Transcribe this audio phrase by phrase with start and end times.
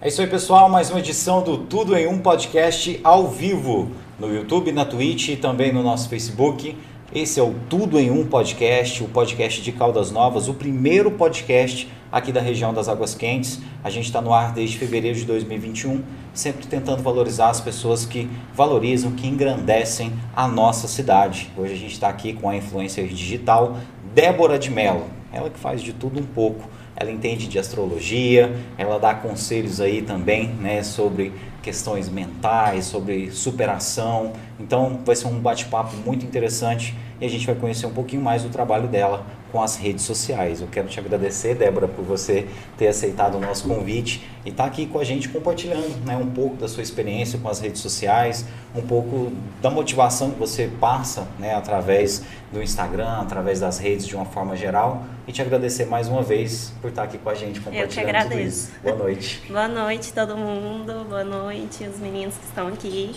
[0.00, 0.68] É isso aí, pessoal.
[0.68, 5.36] Mais uma edição do Tudo em Um podcast ao vivo no YouTube, na Twitch e
[5.36, 6.76] também no nosso Facebook.
[7.12, 11.90] Esse é o Tudo em Um podcast, o podcast de Caldas Novas, o primeiro podcast
[12.12, 13.58] aqui da região das Águas Quentes.
[13.82, 18.30] A gente está no ar desde fevereiro de 2021, sempre tentando valorizar as pessoas que
[18.54, 21.50] valorizam, que engrandecem a nossa cidade.
[21.56, 23.76] Hoje a gente está aqui com a influencer digital
[24.14, 26.77] Débora de Mello, ela que faz de tudo um pouco.
[27.00, 34.32] Ela entende de astrologia, ela dá conselhos aí também, né, sobre questões mentais, sobre superação.
[34.58, 38.42] Então vai ser um bate-papo muito interessante e a gente vai conhecer um pouquinho mais
[38.42, 40.60] do trabalho dela com as redes sociais.
[40.60, 44.68] Eu quero te agradecer, Débora, por você ter aceitado o nosso convite e estar tá
[44.68, 48.44] aqui com a gente compartilhando né, um pouco da sua experiência com as redes sociais,
[48.74, 54.14] um pouco da motivação que você passa né, através do Instagram, através das redes de
[54.14, 55.04] uma forma geral.
[55.26, 57.94] E te agradecer mais uma vez por estar tá aqui com a gente compartilhando Eu
[57.94, 58.70] que agradeço.
[58.82, 59.42] Boa noite.
[59.48, 63.14] Boa noite todo mundo, boa noite os meninos que estão aqui.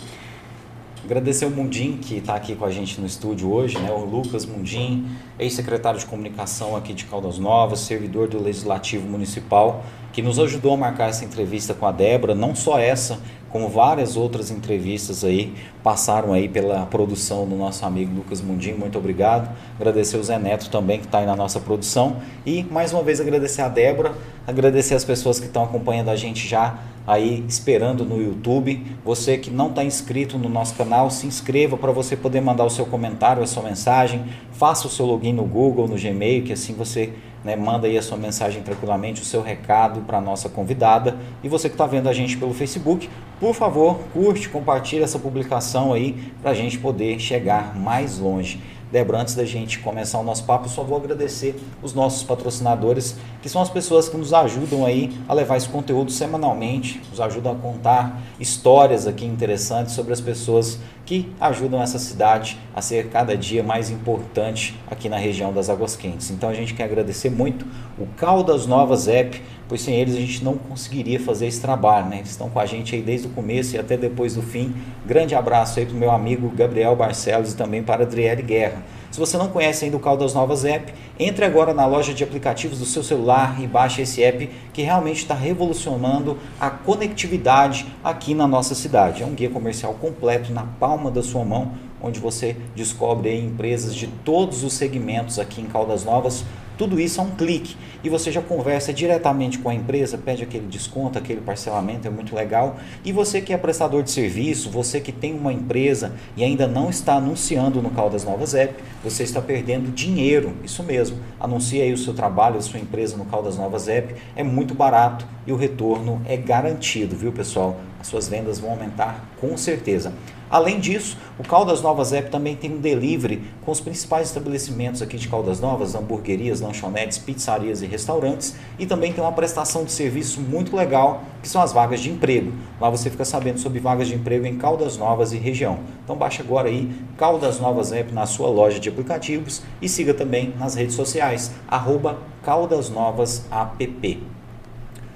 [1.04, 3.90] Agradecer o Mundim, que está aqui com a gente no estúdio hoje, né?
[3.92, 5.08] o Lucas Mundim,
[5.40, 10.78] ex-secretário de comunicação aqui de Caldas Novas, servidor do Legislativo Municipal, que nos ajudou a
[10.78, 16.34] marcar essa entrevista com a Débora, não só essa, como várias outras entrevistas aí passaram
[16.34, 19.50] aí pela produção do nosso amigo Lucas Mundim, muito obrigado.
[19.80, 23.20] Agradecer o Zé Neto também que está aí na nossa produção e mais uma vez
[23.20, 24.14] agradecer a Débora,
[24.46, 26.78] agradecer as pessoas que estão acompanhando a gente já
[27.12, 28.82] aí esperando no YouTube.
[29.04, 32.70] Você que não está inscrito no nosso canal, se inscreva para você poder mandar o
[32.70, 36.74] seu comentário, a sua mensagem, faça o seu login no Google, no Gmail, que assim
[36.74, 37.12] você
[37.44, 41.18] né, manda aí a sua mensagem tranquilamente, o seu recado para a nossa convidada.
[41.44, 43.10] E você que está vendo a gente pelo Facebook,
[43.42, 48.62] por favor, curte, compartilhe essa publicação aí para a gente poder chegar mais longe.
[48.92, 53.48] Débora, antes da gente começar o nosso papo, só vou agradecer os nossos patrocinadores, que
[53.48, 57.56] são as pessoas que nos ajudam aí a levar esse conteúdo semanalmente, nos ajudam a
[57.56, 63.64] contar histórias aqui interessantes sobre as pessoas que ajudam essa cidade a ser cada dia
[63.64, 66.30] mais importante aqui na região das Águas Quentes.
[66.30, 67.66] Então a gente quer agradecer muito
[67.98, 69.42] o Caldas Novas App,
[69.72, 72.18] pois sem eles a gente não conseguiria fazer esse trabalho, né?
[72.18, 74.76] Eles estão com a gente aí desde o começo e até depois do fim.
[75.06, 78.84] Grande abraço aí para o meu amigo Gabriel Barcelos e também para Adriele Guerra.
[79.10, 82.80] Se você não conhece ainda o Caldas Novas App, entre agora na loja de aplicativos
[82.80, 88.50] do seu celular e baixe esse app que realmente está revolucionando a conectividade aqui na
[88.50, 89.24] nossa cidade.
[89.24, 91.72] É um guia comercial completo na palma da sua mão,
[92.02, 96.44] onde você descobre empresas de todos os segmentos aqui em Caldas Novas
[96.78, 100.68] tudo isso é um clique e você já conversa diretamente com a empresa, pede aquele
[100.68, 102.78] desconto, aquele parcelamento, é muito legal.
[103.06, 106.90] E você que é prestador de serviço, você que tem uma empresa e ainda não
[106.90, 108.74] está anunciando no Caldas Novas App,
[109.04, 110.54] você está perdendo dinheiro.
[110.64, 111.18] Isso mesmo.
[111.40, 115.26] Anuncie aí o seu trabalho, a sua empresa no Caldas Novas App, é muito barato
[115.46, 117.80] e o retorno é garantido, viu, pessoal?
[118.00, 120.14] As suas vendas vão aumentar com certeza.
[120.52, 125.16] Além disso, o Caldas Novas App também tem um delivery com os principais estabelecimentos aqui
[125.16, 130.42] de Caldas Novas, hamburguerias, lanchonetes, pizzarias e restaurantes, e também tem uma prestação de serviço
[130.42, 132.52] muito legal, que são as vagas de emprego.
[132.82, 135.80] Lá você fica sabendo sobre vagas de emprego em Caldas Novas e região.
[136.04, 140.54] Então baixe agora aí Caldas Novas App na sua loja de aplicativos e siga também
[140.60, 144.31] nas redes sociais, arroba Caldas Novas App.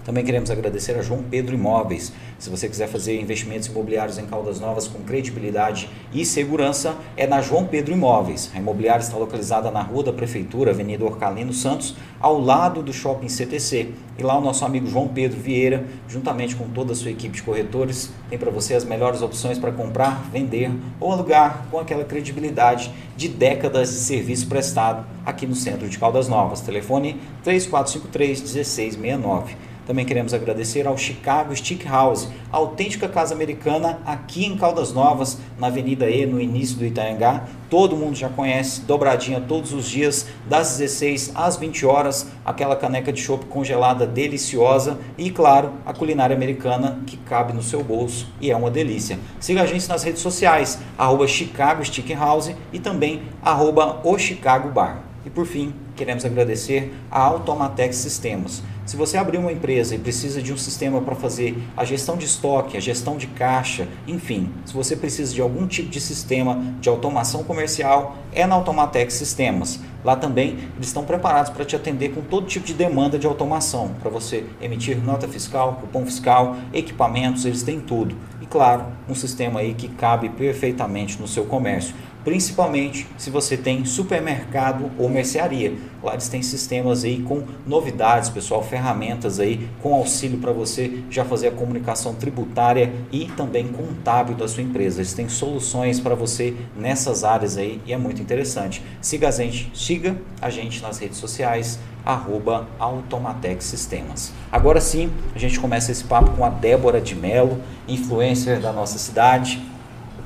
[0.06, 2.14] Também queremos agradecer a João Pedro Imóveis.
[2.38, 7.42] Se você quiser fazer investimentos imobiliários em Caldas Novas com credibilidade e segurança, é na
[7.42, 8.52] João Pedro Imóveis.
[8.54, 13.28] A imobiliária está localizada na Rua da Prefeitura, Avenida Orcalino Santos, ao lado do Shopping
[13.28, 13.94] CTC.
[14.20, 17.42] E lá o nosso amigo João Pedro Vieira, juntamente com toda a sua equipe de
[17.42, 22.94] corretores, tem para você as melhores opções para comprar, vender ou alugar com aquela credibilidade
[23.18, 26.62] de décadas de serviço prestado aqui no centro de Caldas Novas.
[26.62, 29.75] Telefone 3453 1669.
[29.86, 35.38] Também queremos agradecer ao Chicago Stick House, a autêntica casa americana aqui em Caldas Novas,
[35.60, 37.44] na Avenida E, no início do Itaiangá.
[37.70, 43.14] Todo mundo já conhece, dobradinha todos os dias, das 16 às 20 horas, aquela caneca
[43.14, 48.50] de chopp congelada deliciosa e, claro, a culinária americana que cabe no seu bolso e
[48.50, 49.20] é uma delícia.
[49.40, 54.70] Siga a gente nas redes sociais, arroba Chicago Stick House e também arroba o Chicago
[54.70, 55.04] Bar.
[55.26, 58.64] E por fim, queremos agradecer a Automatex Sistemas.
[58.86, 62.26] Se você abrir uma empresa e precisa de um sistema para fazer a gestão de
[62.26, 66.88] estoque, a gestão de caixa, enfim, se você precisa de algum tipo de sistema de
[66.88, 69.80] automação comercial, é na Automatex Sistemas.
[70.04, 73.90] Lá também eles estão preparados para te atender com todo tipo de demanda de automação,
[74.00, 78.16] para você emitir nota fiscal, cupom fiscal, equipamentos, eles têm tudo.
[78.40, 81.96] E claro, um sistema aí que cabe perfeitamente no seu comércio.
[82.26, 85.76] Principalmente se você tem supermercado ou mercearia.
[86.04, 91.24] Lá eles têm sistemas aí com novidades, pessoal, ferramentas aí com auxílio para você já
[91.24, 95.02] fazer a comunicação tributária e também contábil da sua empresa.
[95.02, 98.84] Eles têm soluções para você nessas áreas aí e é muito interessante.
[99.00, 104.32] Siga a gente, siga a gente nas redes sociais arroba Automatec Sistemas.
[104.52, 108.98] Agora sim, a gente começa esse papo com a Débora de Melo, influencer da nossa
[109.00, 109.62] cidade,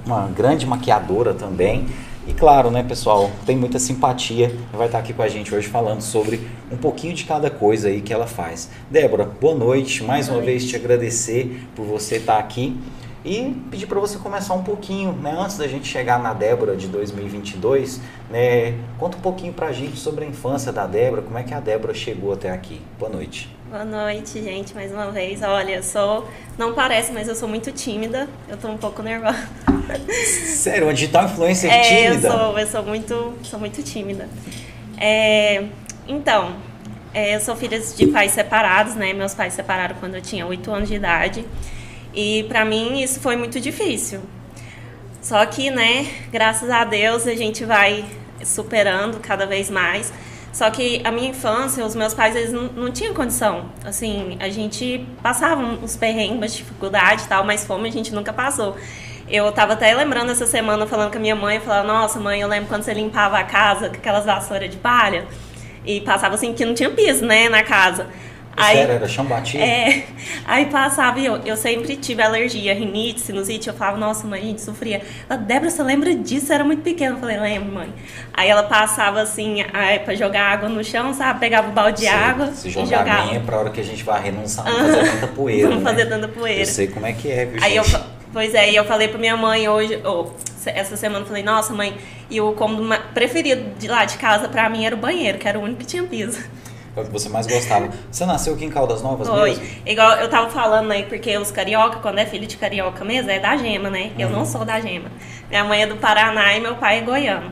[0.05, 1.87] uma grande maquiadora também.
[2.27, 6.01] E claro, né, pessoal, tem muita simpatia vai estar aqui com a gente hoje falando
[6.01, 8.69] sobre um pouquinho de cada coisa aí que ela faz.
[8.89, 10.03] Débora, boa noite.
[10.03, 10.59] Mais boa uma noite.
[10.59, 12.79] vez te agradecer por você estar aqui
[13.25, 16.87] e pedir para você começar um pouquinho, né, antes da gente chegar na Débora de
[16.87, 17.99] 2022,
[18.29, 21.53] né, conta um pouquinho para a gente sobre a infância da Débora, como é que
[21.53, 22.81] a Débora chegou até aqui.
[22.97, 23.58] Boa noite.
[23.69, 25.43] Boa noite, gente, mais uma vez.
[25.43, 26.27] Olha, eu sou,
[26.57, 28.27] não parece, mas eu sou muito tímida.
[28.47, 29.47] Eu tô um pouco nervosa.
[30.43, 32.27] Sério, uma digital influencer é, tímida?
[32.29, 34.27] Eu sou, eu sou muito, sou muito tímida.
[34.97, 35.65] É,
[36.07, 36.55] então,
[37.13, 39.13] é, eu sou filha de pais separados, né?
[39.13, 41.45] Meus pais separaram quando eu tinha 8 anos de idade.
[42.11, 44.21] E para mim isso foi muito difícil.
[45.21, 48.03] Só que, né, graças a Deus a gente vai
[48.43, 50.11] superando cada vez mais.
[50.51, 53.65] Só que a minha infância, os meus pais, eles não, não tinham condição.
[53.85, 58.75] Assim, a gente passava uns perrengues, dificuldade e tal, mas fome a gente nunca passou.
[59.29, 62.47] Eu tava até lembrando essa semana, falando com a minha mãe, falava, nossa, mãe, eu
[62.47, 65.27] lembro quando você limpava a casa com aquelas vassouras de palha
[65.85, 68.07] e passava assim que não tinha piso, né, na casa.
[68.55, 69.63] Aí, Sério, era chão batido?
[69.63, 70.03] É.
[70.45, 73.69] Aí passava e eu, eu sempre tive alergia, rinite, sinusite.
[73.69, 75.01] Eu falava, nossa, mãe, a gente sofria.
[75.29, 76.51] Ela, Débora, você lembra disso?
[76.51, 77.15] era muito pequena.
[77.15, 77.93] Eu falei, lembro, mãe.
[78.33, 81.39] Aí ela passava assim, aí, pra jogar água no chão, sabe?
[81.39, 82.51] Pegava o balde de água.
[82.53, 83.25] Se jogar jogava.
[83.27, 85.69] minha pra hora que a gente varrer, não sabe fazer tanta poeira.
[85.69, 85.83] Não né?
[85.83, 86.61] fazer tanta poeira.
[86.61, 87.63] Eu sei como é que é, viu?
[87.63, 87.83] Aí eu,
[88.33, 90.27] pois é, e eu falei pra minha mãe hoje, oh,
[90.65, 91.95] essa semana, eu falei, nossa, mãe,
[92.29, 95.57] e o cômodo preferido de lá de casa pra mim era o banheiro, que era
[95.57, 96.43] o único que tinha piso.
[96.95, 97.89] O que você mais gostava.
[98.11, 99.51] Você nasceu aqui em Caldas Novas Foi.
[99.51, 99.65] mesmo?
[99.85, 103.39] Igual eu tava falando aí, porque os carioca, quando é filho de carioca mesmo, é
[103.39, 104.11] da gema, né?
[104.17, 104.45] Eu não uhum.
[104.45, 105.09] sou da gema.
[105.49, 107.51] Minha mãe é do Paraná e meu pai é goiano.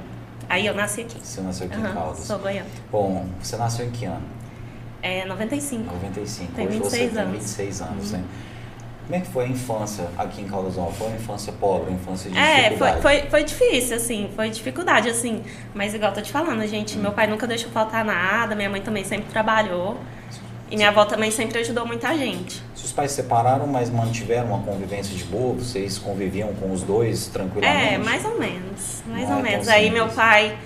[0.50, 1.20] Aí eu nasci aqui.
[1.22, 2.20] Você nasceu aqui uhum, em Caldas?
[2.20, 2.70] Sou goiano.
[2.92, 4.24] Bom, você nasceu em que ano?
[5.02, 5.94] É 95.
[5.94, 6.54] 95.
[6.54, 7.32] Tem Hoje 26 você anos.
[7.32, 8.18] tem 26 anos, uhum.
[8.18, 8.24] né?
[9.08, 10.98] Como é que foi a infância aqui em Caldas Novas?
[10.98, 12.98] Foi uma infância pobre, uma infância de é, dificuldade?
[12.98, 15.44] É, foi, foi, foi difícil, assim, foi dificuldade, assim.
[15.74, 17.04] Mas igual eu tô te falando, gente, hum.
[17.04, 19.98] meu pai nunca deixou faltar nada, minha mãe também sempre trabalhou.
[20.70, 22.62] E minha avó também sempre ajudou muita gente.
[22.76, 25.54] Seus pais se separaram, mas mantiveram uma convivência de boa?
[25.54, 27.94] Vocês conviviam com os dois tranquilamente?
[27.94, 29.04] É, mais ou menos.
[29.08, 29.70] Mais não ou é menos.
[29.70, 30.58] Aí meu pai,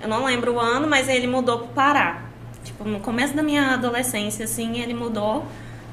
[0.00, 2.22] eu não lembro o ano, mas ele mudou pro Pará.
[2.64, 5.44] Tipo, no começo da minha adolescência, assim, ele mudou.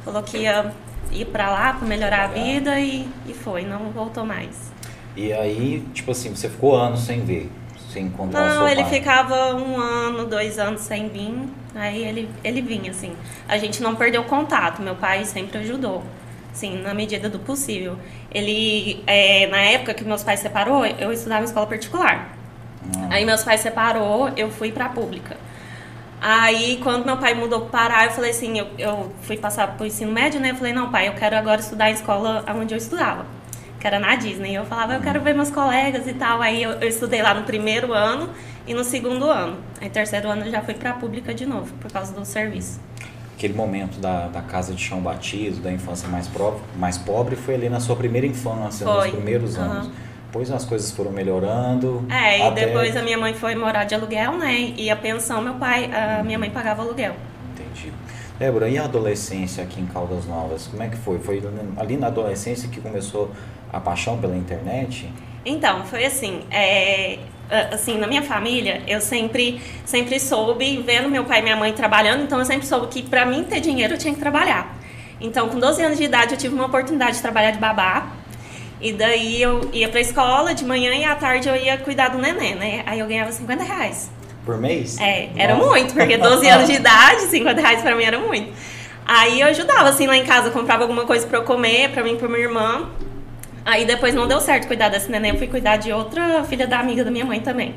[0.06, 0.74] Falou que ia
[1.12, 4.71] ir para lá para melhorar a vida e, e foi, não voltou mais.
[5.15, 7.50] E aí, tipo assim, você ficou anos sem ver,
[7.92, 11.33] sem encontrar não, ele ficava um ano, dois anos sem vir,
[11.74, 13.13] aí ele, ele vinha, assim.
[13.48, 16.04] A gente não perdeu contato, meu pai sempre ajudou,
[16.51, 17.98] assim, na medida do possível.
[18.31, 22.38] Ele, é, na época que meus pais separou, eu estudava em escola particular.
[22.86, 23.07] Hum.
[23.10, 25.36] Aí meus pais separou, eu fui para a pública.
[26.19, 29.86] Aí, quando meu pai mudou para Pará, eu falei assim, eu, eu fui passar pro
[29.86, 30.52] ensino médio, né?
[30.52, 33.25] Eu falei, não, pai, eu quero agora estudar em escola onde eu estudava,
[33.80, 34.56] que era na Disney.
[34.56, 36.42] Eu falava, eu quero ver meus colegas e tal.
[36.42, 38.31] Aí eu, eu estudei lá no primeiro ano
[38.66, 39.58] e no segundo ano.
[39.80, 42.80] Aí, terceiro ano, eu já fui para a pública de novo, por causa do serviço.
[43.36, 47.54] Aquele momento da, da casa de chão batido, da infância mais, pro, mais pobre, foi
[47.54, 48.96] ali na sua primeira infância, foi.
[48.96, 49.63] nos primeiros uhum.
[49.63, 49.91] anos.
[50.38, 52.06] Depois as coisas foram melhorando.
[52.12, 52.67] É, e até...
[52.67, 54.72] depois a minha mãe foi morar de aluguel, né?
[54.77, 57.15] E a pensão, meu pai, a minha mãe pagava aluguel.
[57.53, 57.91] Entendi.
[58.38, 60.67] Débora, e a adolescência aqui em Caldas Novas?
[60.67, 61.17] Como é que foi?
[61.17, 61.41] Foi
[61.75, 63.32] ali na adolescência que começou
[63.74, 65.12] a paixão pela internet?
[65.44, 67.17] Então, foi assim, é,
[67.72, 72.22] assim, na minha família, eu sempre, sempre soube, vendo meu pai e minha mãe trabalhando,
[72.22, 74.77] então eu sempre soube que para mim ter dinheiro eu tinha que trabalhar.
[75.20, 78.16] Então, com 12 anos de idade, eu tive uma oportunidade de trabalhar de babá
[78.79, 82.19] e daí eu ia pra escola de manhã e à tarde eu ia cuidar do
[82.19, 82.84] neném, né?
[82.86, 84.10] Aí eu ganhava 50 reais.
[84.46, 85.00] Por mês?
[85.00, 85.69] É, era Nossa.
[85.69, 88.53] muito, porque 12 anos de idade, 50 reais pra mim era muito.
[89.05, 92.13] Aí eu ajudava, assim, lá em casa, comprava alguma coisa pra eu comer, pra mim
[92.13, 92.89] e pra minha irmã.
[93.65, 96.79] Aí depois não deu certo cuidar desse neném, eu fui cuidar de outra filha da
[96.79, 97.75] amiga da minha mãe também.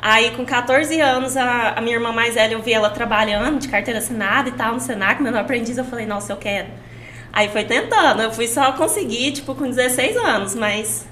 [0.00, 3.68] Aí com 14 anos, a, a minha irmã mais velha, eu vi ela trabalhando de
[3.68, 6.68] carteira assinada e tal, no Senac, meu aprendiz, eu falei, nossa, eu quero.
[7.32, 11.06] Aí foi tentando, eu fui só conseguir, tipo, com 16 anos, mas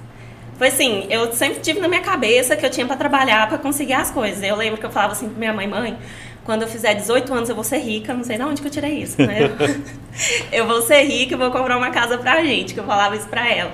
[0.59, 3.95] foi assim, eu sempre tive na minha cabeça que eu tinha para trabalhar para conseguir
[3.95, 4.43] as coisas.
[4.43, 5.99] Eu lembro que eu falava assim pra minha mãe, mãe,
[6.45, 8.71] quando eu fizer 18 anos eu vou ser rica, não sei de onde que eu
[8.71, 9.51] tirei isso, né?
[10.53, 13.29] eu vou ser rica e vou comprar uma casa pra gente, que eu falava isso
[13.29, 13.73] pra ela.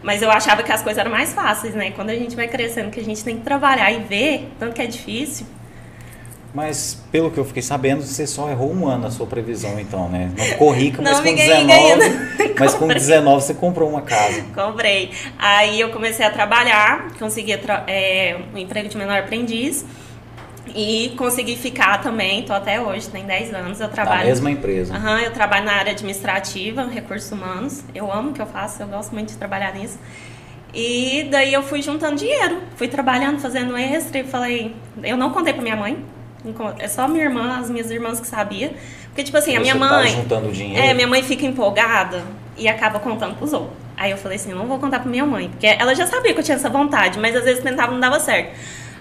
[0.00, 1.90] Mas eu achava que as coisas eram mais fáceis, né?
[1.90, 4.82] Quando a gente vai crescendo, que a gente tem que trabalhar e ver, tanto que
[4.82, 5.44] é difícil.
[6.54, 10.08] Mas, pelo que eu fiquei sabendo, você só errou um ano a sua previsão, então,
[10.08, 10.30] né?
[10.36, 11.98] Não ficou rica, mas Não, com ninguém 19.
[11.98, 12.54] ganha.
[12.58, 12.98] Mas com Comprei.
[12.98, 14.42] 19 você comprou uma casa.
[14.54, 15.10] Comprei.
[15.38, 17.52] Aí eu comecei a trabalhar, consegui
[17.86, 19.84] é, um emprego de menor aprendiz.
[20.74, 23.80] E consegui ficar também, tô até hoje, tem 10 anos.
[23.80, 24.26] Eu trabalho.
[24.26, 24.94] mesma empresa.
[24.94, 27.82] Aham, eu trabalho na área administrativa, recursos humanos.
[27.94, 29.98] Eu amo o que eu faço, eu gosto muito de trabalhar nisso.
[30.74, 35.54] E daí eu fui juntando dinheiro, fui trabalhando, fazendo extra e falei, eu não contei
[35.54, 36.04] pra minha mãe.
[36.78, 38.72] É só minha irmã, as minhas irmãs que sabia.
[39.08, 40.08] Porque, tipo assim, a minha Você tá mãe.
[40.10, 40.86] juntando dinheiro.
[40.86, 42.22] É, minha mãe fica empolgada
[42.56, 43.72] e acaba contando pros outros.
[43.96, 46.32] Aí eu falei assim, eu não vou contar pra minha mãe, porque ela já sabia
[46.32, 48.52] que eu tinha essa vontade, mas às vezes tentava e não dava certo.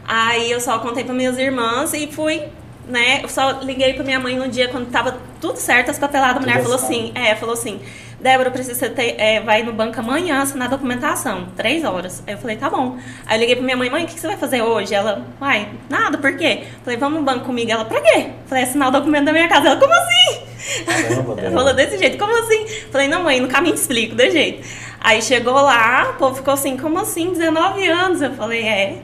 [0.07, 2.41] Aí eu só contei pra minhas irmãs e fui,
[2.87, 3.19] né?
[3.21, 6.39] Eu só liguei pra minha mãe no dia quando tava tudo certo, as papeladas, a
[6.39, 7.79] mulher falou assim, é, falou assim,
[8.19, 12.23] Débora, precisa ter, é, vai no banco amanhã assinar a documentação, três horas.
[12.25, 12.97] Aí eu falei, tá bom.
[13.27, 14.95] Aí eu liguei pra minha mãe, mãe, o que, que você vai fazer hoje?
[14.95, 16.63] Ela, uai, nada, por quê?
[16.83, 17.69] Falei, vamos no banco comigo.
[17.69, 18.31] Ela, pra quê?
[18.47, 19.67] Falei, assinar o documento da minha casa.
[19.67, 20.47] Ela, como assim?
[20.85, 22.65] Caramba, falou desse jeito, como assim?
[22.91, 24.67] Falei, não, mãe, no caminho te explico, desse jeito.
[24.99, 28.21] Aí chegou lá, o povo ficou assim, como assim, 19 anos?
[28.21, 28.97] Eu falei, é.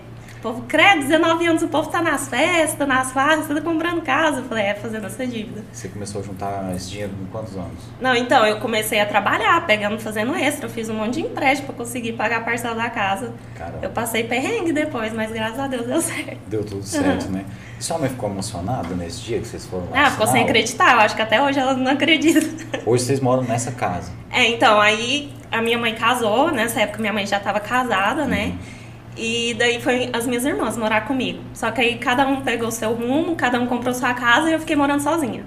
[0.43, 4.39] O povo, credo, 19 anos, o povo tá nas festas, nas farras, tá comprando casa.
[4.39, 5.63] Eu falei, é, fazendo essa dívida.
[5.71, 7.79] Você começou a juntar esse dinheiro com quantos anos?
[8.01, 10.65] Não, então, eu comecei a trabalhar, pegando, fazendo extra.
[10.65, 13.31] Eu fiz um monte de empréstimo pra conseguir pagar a parcela da casa.
[13.55, 13.79] Caramba.
[13.83, 16.37] Eu passei perrengue depois, mas graças a Deus deu certo.
[16.47, 17.45] Deu tudo certo, né?
[17.79, 20.07] E sua mãe ficou emocionada nesse dia que vocês foram lá?
[20.07, 20.95] Ah, ficou sem acreditar.
[20.95, 22.43] Eu acho que até hoje ela não acredita.
[22.85, 24.11] Hoje vocês moram nessa casa.
[24.29, 28.47] É, então, aí a minha mãe casou, nessa época minha mãe já estava casada, né?
[28.47, 28.82] Uhum.
[29.15, 31.39] E daí foi as minhas irmãs morar comigo.
[31.53, 34.59] Só que aí cada um pegou seu rumo, cada um comprou sua casa e eu
[34.59, 35.43] fiquei morando sozinha.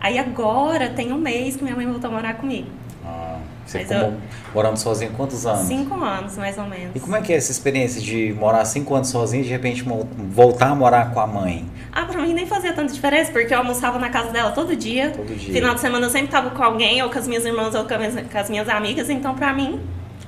[0.00, 2.68] Aí agora tem um mês que minha mãe voltou a morar comigo.
[3.04, 3.36] Ah,
[3.66, 4.18] você Mas ficou eu- mo-
[4.54, 5.66] morando sozinha quantos anos?
[5.66, 6.90] Cinco anos, mais ou menos.
[6.94, 9.84] E como é que é essa experiência de morar cinco anos sozinho e de repente
[10.16, 11.66] voltar a morar com a mãe?
[11.92, 15.10] Ah, pra mim nem fazia tanta diferença, porque eu almoçava na casa dela todo dia.
[15.10, 15.52] Todo dia.
[15.54, 17.94] Final de semana eu sempre tava com alguém, ou com as minhas irmãs, ou com
[17.94, 19.08] as minhas, com as minhas amigas.
[19.10, 19.80] Então, pra mim,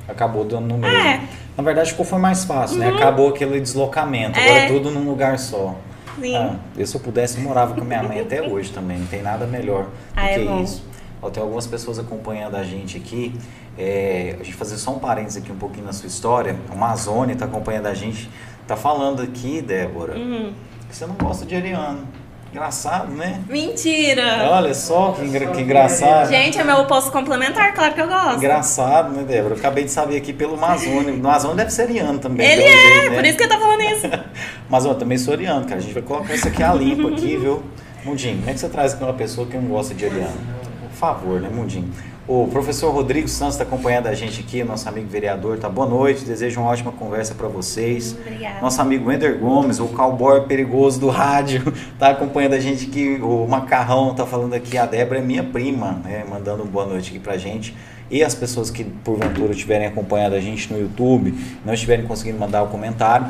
[0.09, 0.97] Acabou dando no mesmo.
[0.97, 1.21] É.
[1.59, 2.89] Na verdade, ficou foi mais fácil, né?
[2.91, 4.39] Acabou aquele deslocamento.
[4.39, 4.65] Agora É.
[4.67, 5.75] é tudo num lugar só.
[6.21, 6.37] sim.
[6.37, 8.99] Ah, eu, se eu pudesse, morava com minha mãe até hoje também.
[8.99, 10.63] Não tem nada melhor do Ah, é que bom.
[10.63, 10.85] isso.
[11.21, 13.35] Ó, tem algumas pessoas acompanhando a gente aqui.
[13.77, 16.57] É, a gente fazer só um parênteses aqui um pouquinho na sua história.
[16.71, 18.31] A Amazônia está acompanhando a gente.
[18.67, 20.53] Tá falando aqui, Débora, Uhum.
[20.89, 22.07] que você não gosta de Ariano.
[22.51, 23.43] Engraçado, né?
[23.49, 24.49] Mentira!
[24.51, 26.29] Olha só que, engra- que engraçado.
[26.31, 28.37] Gente, é meu oposto complementar, claro que eu gosto.
[28.37, 29.55] Engraçado, né, Débora?
[29.55, 31.13] Eu acabei de saber aqui pelo Amazônia.
[31.19, 32.47] No Amazônia deve ser ariano também.
[32.47, 33.17] Ele é, jeito, né?
[33.17, 34.07] por isso que eu tô falando isso.
[34.69, 35.77] Mas eu também sou ariano, cara.
[35.77, 37.63] A gente vai colocar isso aqui a limpo aqui, viu?
[38.05, 40.58] Mundinho, como é que você traz aqui uma pessoa que não gosta de ariano?
[40.99, 41.89] Favor, né, Mundinho?
[42.27, 45.57] O professor Rodrigo Santos está acompanhando a gente aqui, nosso amigo vereador.
[45.57, 48.17] Tá boa noite, desejo uma ótima conversa para vocês.
[48.21, 48.61] Obrigada.
[48.61, 53.17] Nosso amigo Wender Gomes, o cowboy perigoso do rádio, tá acompanhando a gente aqui.
[53.23, 56.25] O Macarrão tá falando aqui, a Débora é minha prima, né?
[56.29, 57.77] Mandando boa noite aqui pra gente.
[58.11, 61.33] E as pessoas que porventura estiverem acompanhando a gente no YouTube,
[61.65, 63.27] não estiverem conseguindo mandar o comentário,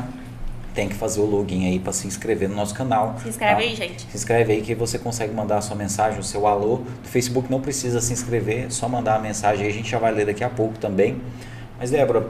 [0.73, 3.15] tem que fazer o login aí para se inscrever no nosso canal.
[3.21, 3.69] Se inscreve tá?
[3.69, 4.01] aí, gente.
[4.09, 6.77] Se inscreve aí que você consegue mandar a sua mensagem, o seu alô.
[6.77, 9.99] Do Facebook não precisa se inscrever, é só mandar a mensagem aí, a gente já
[9.99, 11.21] vai ler daqui a pouco também.
[11.79, 12.27] Mas Débora,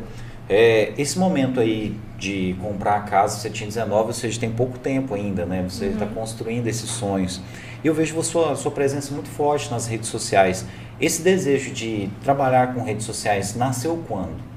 [0.47, 4.77] é, esse momento aí de comprar a casa, você tinha 19, ou seja, tem pouco
[4.79, 5.63] tempo ainda, né?
[5.67, 7.39] Você está construindo esses sonhos.
[7.83, 10.65] E eu vejo a sua, a sua presença muito forte nas redes sociais.
[10.99, 14.48] Esse desejo de trabalhar com redes sociais nasceu quando?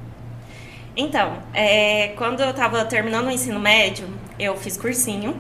[0.96, 4.08] Então, é, quando eu tava terminando o ensino médio,
[4.38, 5.36] eu fiz cursinho.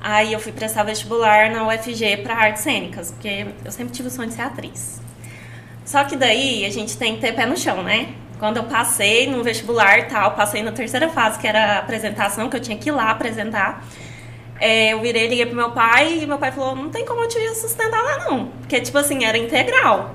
[0.00, 4.10] Aí eu fui prestar vestibular na UFG para artes cênicas, porque eu sempre tive o
[4.10, 5.00] sonho de ser atriz.
[5.84, 8.14] Só que daí a gente tem que ter pé no chão, né?
[8.38, 12.56] Quando eu passei no vestibular tal, passei na terceira fase, que era a apresentação, que
[12.56, 13.84] eu tinha que ir lá apresentar.
[14.60, 17.28] É, eu virei, liguei pro meu pai e meu pai falou: não tem como eu
[17.28, 18.46] te sustentar lá, não.
[18.60, 20.14] Porque, tipo assim, era integral.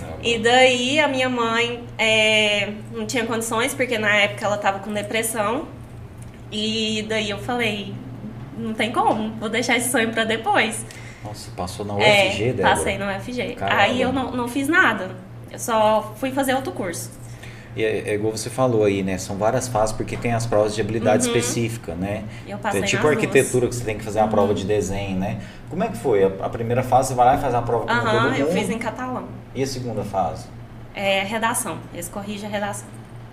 [0.00, 0.18] Caramba.
[0.22, 4.92] E daí a minha mãe é, não tinha condições, porque na época ela tava com
[4.92, 5.66] depressão.
[6.52, 7.94] E daí eu falei,
[8.56, 10.84] não tem como, vou deixar esse sonho pra depois.
[11.24, 12.68] Nossa, passou na É, UFG, Débora?
[12.76, 13.54] passei no UFG.
[13.56, 13.82] Caramba.
[13.82, 15.10] Aí eu não, não fiz nada.
[15.50, 17.10] Eu só fui fazer outro curso.
[17.76, 19.18] E é, é igual você falou aí, né?
[19.18, 22.22] São várias fases porque tem as provas de habilidade específica, né?
[22.46, 25.40] Eu passei é tipo arquitetura que você tem que fazer a prova de desenho, né?
[25.68, 26.22] Como é que foi?
[26.22, 28.38] A, a primeira fase você vai lá e faz a prova como todo Aham, mundo.
[28.38, 29.24] eu fiz em catalão.
[29.54, 30.46] E a segunda fase?
[30.94, 31.78] É redação.
[31.92, 32.86] Eles corrigem a redação.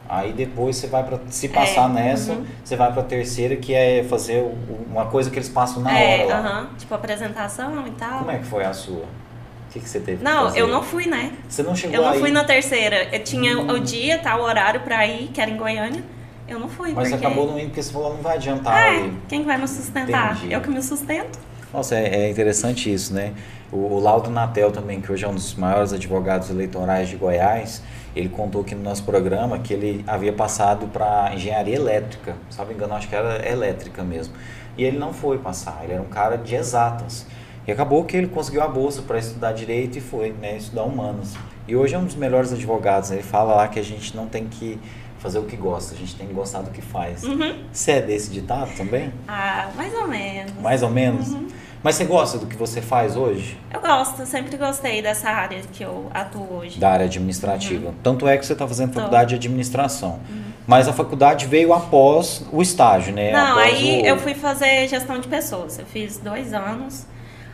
[0.10, 2.46] Aí depois você vai para se passar É, nessa, uhum.
[2.63, 4.44] você vai para terceira que é fazer
[4.92, 6.40] uma coisa que eles passam na é, hora lá.
[6.40, 8.20] aham, tipo apresentação e tal.
[8.20, 9.04] Como é que foi a sua?
[9.06, 10.60] O que, que você teve Não, que fazer?
[10.62, 11.32] eu não fui, né?
[11.48, 13.08] Você não chegou Eu não aí, fui na terceira.
[13.16, 13.72] Eu tinha Hum.
[13.72, 16.04] o dia, tá, o horário pra ir, que era em Goiânia.
[16.46, 17.25] Eu não fui, mas porque...
[17.25, 18.94] acabou não indo porque você falou não vai adiantar.
[18.94, 20.36] É, quem vai me sustentar?
[20.36, 20.51] Entendi.
[20.51, 21.40] Eu que me sustento.
[21.74, 23.34] Nossa, é, é interessante isso, né?
[23.72, 27.82] O, o Laudo Natel também, que hoje é um dos maiores advogados eleitorais de Goiás,
[28.16, 32.36] ele contou aqui no nosso programa que ele havia passado para engenharia elétrica,
[32.68, 34.34] me engano, acho que era elétrica mesmo.
[34.78, 37.25] E ele não foi passar, ele era um cara de exatas.
[37.66, 41.36] E acabou que ele conseguiu a bolsa para estudar direito e foi, né, estudar humanos.
[41.68, 43.12] E hoje é um dos melhores advogados.
[43.12, 43.18] né?
[43.18, 44.80] Ele fala lá que a gente não tem que
[45.20, 47.24] fazer o que gosta, a gente tem que gostar do que faz.
[47.24, 47.63] Uhum.
[47.72, 49.13] Você é desse ditado também?
[49.28, 50.54] Ah, mais ou menos.
[50.60, 51.28] Mais ou menos?
[51.30, 51.48] Uhum.
[51.84, 53.58] Mas você gosta do que você faz hoje?
[53.74, 56.80] Eu gosto, sempre gostei dessa área que eu atuo hoje.
[56.80, 57.92] Da área administrativa.
[58.04, 58.94] Tanto é que você está fazendo Uhum.
[58.94, 59.00] Tô.
[59.00, 59.04] Uhum.
[59.06, 60.20] faculdade de administração.
[60.68, 63.32] Mas a faculdade veio após o estágio, né?
[63.32, 65.80] Não, Após aí o- eu fui fazer gestão de pessoas.
[65.80, 67.06] Eu fiz dois anos.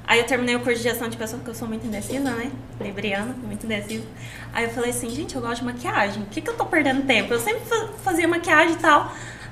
[0.06, 2.52] Aí eu terminei o curso de gestão de pessoas, porque eu sou muito indecisa, né?
[2.82, 4.04] Libriana, muito indecisa.
[4.54, 6.24] Aí eu falei assim, gente, eu gosto de maquiagem.
[6.24, 7.34] Por que, que eu tô perdendo tempo?
[7.34, 9.12] Eu sempre fa- fazia maquiagem e tal.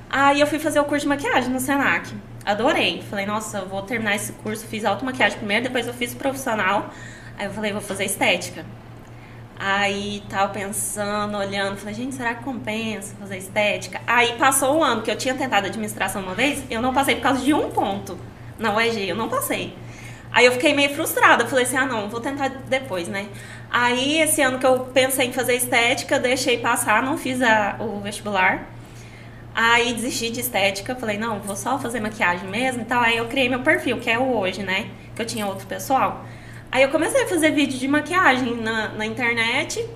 [0.10, 2.13] Aí eu fui fazer o curso de maquiagem no Senac.
[2.45, 3.01] Adorei.
[3.09, 4.65] Falei, nossa, vou terminar esse curso.
[4.67, 6.89] Fiz automaquiagem primeiro, depois eu fiz profissional.
[7.37, 8.63] Aí eu falei, vou fazer estética.
[9.57, 14.01] Aí tava pensando, olhando, falei, gente, será que compensa fazer estética?
[14.05, 17.21] Aí passou um ano que eu tinha tentado administração uma vez, eu não passei por
[17.21, 18.17] causa de um ponto
[18.59, 19.73] na UEG, eu não passei.
[20.29, 23.27] Aí eu fiquei meio frustrada, falei assim, ah não, vou tentar depois, né?
[23.71, 28.01] Aí esse ano que eu pensei em fazer estética, deixei passar, não fiz a- o
[28.01, 28.67] vestibular.
[29.55, 33.01] Aí desisti de estética, falei, não, vou só fazer maquiagem mesmo e tal.
[33.01, 34.89] Aí eu criei meu perfil, que é o hoje, né?
[35.15, 36.25] Que eu tinha outro pessoal.
[36.69, 39.88] Aí eu comecei a fazer vídeo de maquiagem na, na internet.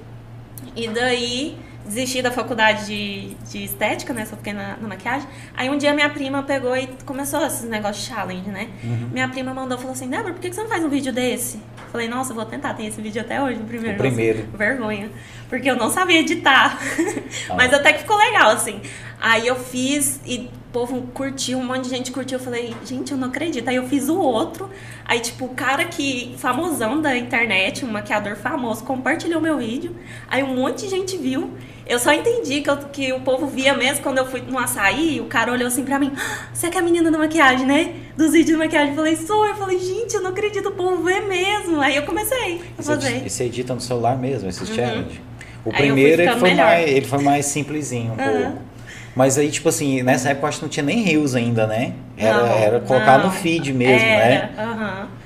[0.78, 4.26] E daí desisti da faculdade de, de estética, né?
[4.26, 5.28] Só fiquei na, na maquiagem.
[5.58, 8.70] Aí um dia minha prima pegou e começou esses negócios de challenge, né?
[8.82, 9.10] Uhum.
[9.12, 11.60] Minha prima mandou falou assim: Débora, por que você não faz um vídeo desse?
[11.92, 12.74] Falei, nossa, vou tentar.
[12.76, 13.96] Tem esse vídeo até hoje, o primeiro.
[13.96, 14.40] O primeiro.
[14.46, 15.10] Nossa, vergonha.
[15.50, 16.80] Porque eu não sabia editar.
[17.50, 17.56] Ah.
[17.56, 18.80] Mas até que ficou legal, assim.
[19.20, 22.38] Aí eu fiz e o povo curtiu, um monte de gente curtiu.
[22.38, 23.68] Eu falei, gente, eu não acredito.
[23.68, 24.70] Aí eu fiz o outro.
[25.06, 29.96] Aí, tipo, o cara que, famosão da internet, um maquiador famoso, compartilhou meu vídeo.
[30.28, 31.52] Aí um monte de gente viu.
[31.88, 35.20] Eu só entendi que, eu- que o povo via mesmo quando eu fui no açaí.
[35.20, 37.66] O cara olhou assim pra mim: "Ah, Você é que é a menina da maquiagem,
[37.66, 37.96] né?
[38.16, 38.90] Dos vídeos de maquiagem.
[38.90, 39.46] Eu falei: Sou.
[39.48, 41.82] Eu falei: Gente, eu não acredito, o povo vê mesmo.
[41.82, 43.28] Aí eu comecei a Você, fazer.
[43.30, 45.20] você edita no celular mesmo, esses challenge?
[45.66, 45.76] O Uhum.
[45.76, 46.66] Aí primeiro ele ficando foi, melhor.
[46.66, 48.42] mais, ele foi mais simplesinho um Aham.
[48.52, 48.70] pouco.
[49.16, 51.94] Mas aí, tipo assim, nessa época eu acho que não tinha nem Reels ainda, né?
[52.16, 53.26] Era, Não, era colocar não.
[53.26, 54.50] no feed mesmo, Era, né?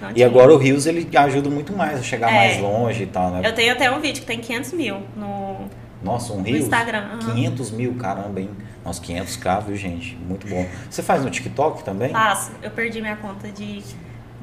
[0.02, 2.36] não E agora o Reels ele ajuda muito mais a chegar É.
[2.36, 3.42] mais longe e tal, né?
[3.44, 5.58] Eu tenho até um vídeo que tem 500 mil no,
[6.02, 6.48] Nossa, um no?
[6.48, 7.04] Instagram.
[7.22, 7.36] aham.
[7.36, 8.50] 500 mil, caramba, hein?
[8.84, 10.16] Nossa, 500k, viu, gente?
[10.28, 10.66] Muito bom.
[10.90, 12.10] Você faz no TikTok também?
[12.10, 12.52] Faço.
[12.64, 13.82] Eu perdi minha conta de,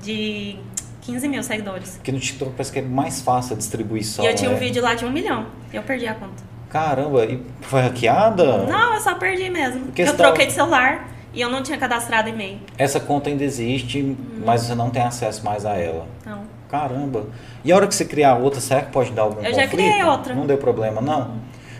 [0.02, 0.56] de
[1.00, 1.90] 15 mil seguidores.
[1.96, 4.58] Porque no TikTok parece que é mais fácil a distribuição, e eu tinha um né?
[4.60, 5.46] vídeo lá de um milhão.
[5.72, 6.42] Eu perdi a conta.
[6.68, 8.58] Caramba, e foi hackeada?
[8.66, 9.86] Não, eu só perdi mesmo.
[9.86, 12.58] Porque eu tava- troquei de celular e eu não tinha cadastrado e-mail.
[12.78, 16.06] Essa conta ainda existe, mas você não tem acesso mais a ela.
[16.20, 17.26] Então, Caramba.
[17.64, 19.70] E a hora que você criar outra, será que pode dar algum Eu já conflito?
[19.70, 20.34] criei outra.
[20.36, 21.32] Não deu problema, não?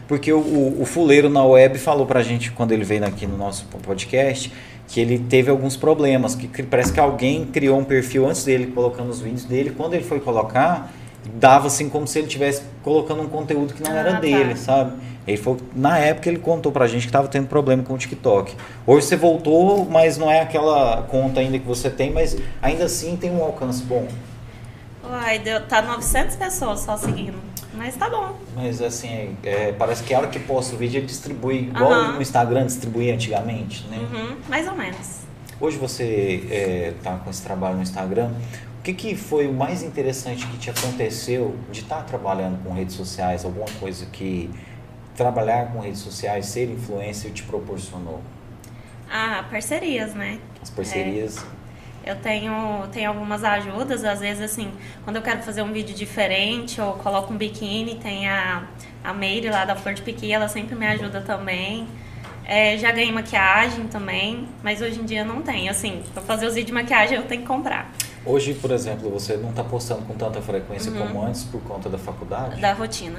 [0.09, 3.37] Porque o, o, o fuleiro na web falou pra gente, quando ele veio aqui no
[3.37, 4.53] nosso podcast,
[4.91, 9.09] que ele teve alguns problemas, que parece que alguém criou um perfil antes dele, colocando
[9.09, 10.93] os vídeos dele, quando ele foi colocar,
[11.35, 14.19] dava assim como se ele estivesse colocando um conteúdo que não Ah, era tá.
[14.21, 14.95] dele, sabe?
[15.29, 18.57] Ele que na época ele contou pra gente que tava tendo problema com o TikTok.
[18.85, 23.17] Hoje você voltou, mas não é aquela conta ainda que você tem, mas ainda assim
[23.17, 24.09] tem um alcance bom.
[25.09, 27.39] uai, deu, tá 900 pessoas só seguindo.
[27.81, 28.39] Mas tá bom.
[28.55, 32.13] Mas assim, é, parece que a hora que posta o vídeo ele distribui igual Aham.
[32.13, 33.97] no Instagram distribuía antigamente, né?
[33.97, 35.21] Uhum, mais ou menos.
[35.59, 38.33] Hoje você está com esse trabalho no Instagram.
[38.79, 42.95] O que, que foi o mais interessante que te aconteceu de estar trabalhando com redes
[42.95, 43.47] sociais?
[43.47, 44.51] Alguma coisa que
[45.17, 48.21] trabalhar com redes sociais, ser influencer te proporcionou?
[49.11, 50.39] Ah, parcerias, né?
[50.63, 51.43] As parcerias?
[52.05, 54.71] Eu tenho, tenho algumas ajudas, às vezes assim,
[55.05, 58.63] quando eu quero fazer um vídeo diferente ou coloco um biquíni, tem a,
[59.05, 61.87] a Meire lá da Flor de Piqui, ela sempre me ajuda também.
[62.47, 65.69] É, já ganhei maquiagem também, mas hoje em dia não tem.
[65.69, 67.93] Assim, pra fazer os vídeos de maquiagem eu tenho que comprar.
[68.25, 71.97] Hoje, por exemplo, você não está postando com tanta frequência como antes por conta da
[71.99, 72.57] faculdade?
[72.57, 72.61] Uhum.
[72.61, 73.19] Da rotina.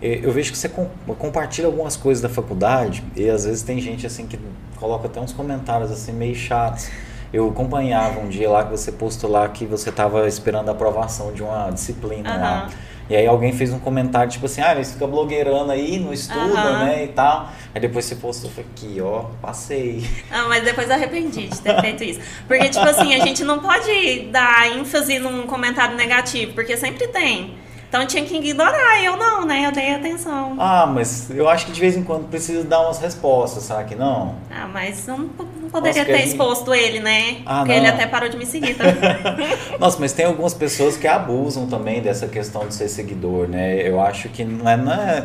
[0.00, 0.88] É, Eu vejo que você com-
[1.18, 4.38] compartilha algumas coisas da faculdade e às vezes tem gente assim que
[4.76, 6.88] coloca até uns comentários assim meio chatos.
[7.32, 11.32] Eu acompanhava um dia lá que você postou lá que você estava esperando a aprovação
[11.32, 12.58] de uma disciplina lá.
[12.62, 12.88] Aham.
[13.10, 16.58] E aí alguém fez um comentário, tipo assim, ah, eles ficam blogueirando aí, não estudam,
[16.58, 16.84] Aham.
[16.84, 17.50] né, e tal.
[17.74, 20.06] Aí depois você postou, falei, aqui, ó, passei.
[20.30, 22.20] Ah, mas depois arrependi de ter feito isso.
[22.46, 27.56] Porque, tipo assim, a gente não pode dar ênfase num comentário negativo, porque sempre tem.
[27.88, 29.64] Então tinha que ignorar, eu não, né?
[29.66, 30.54] Eu dei atenção.
[30.58, 33.94] Ah, mas eu acho que de vez em quando precisa dar umas respostas, será que
[33.94, 34.34] não?
[34.50, 35.30] Ah, mas eu não,
[35.62, 37.38] não poderia Nossa, ter gente- exposto ele, né?
[37.46, 37.78] Ah, Porque não.
[37.78, 38.94] ele até parou de me seguir também.
[39.80, 43.76] Nossa, mas tem algumas pessoas que abusam também dessa questão de ser seguidor, né?
[43.88, 45.24] Eu acho que não é, não é-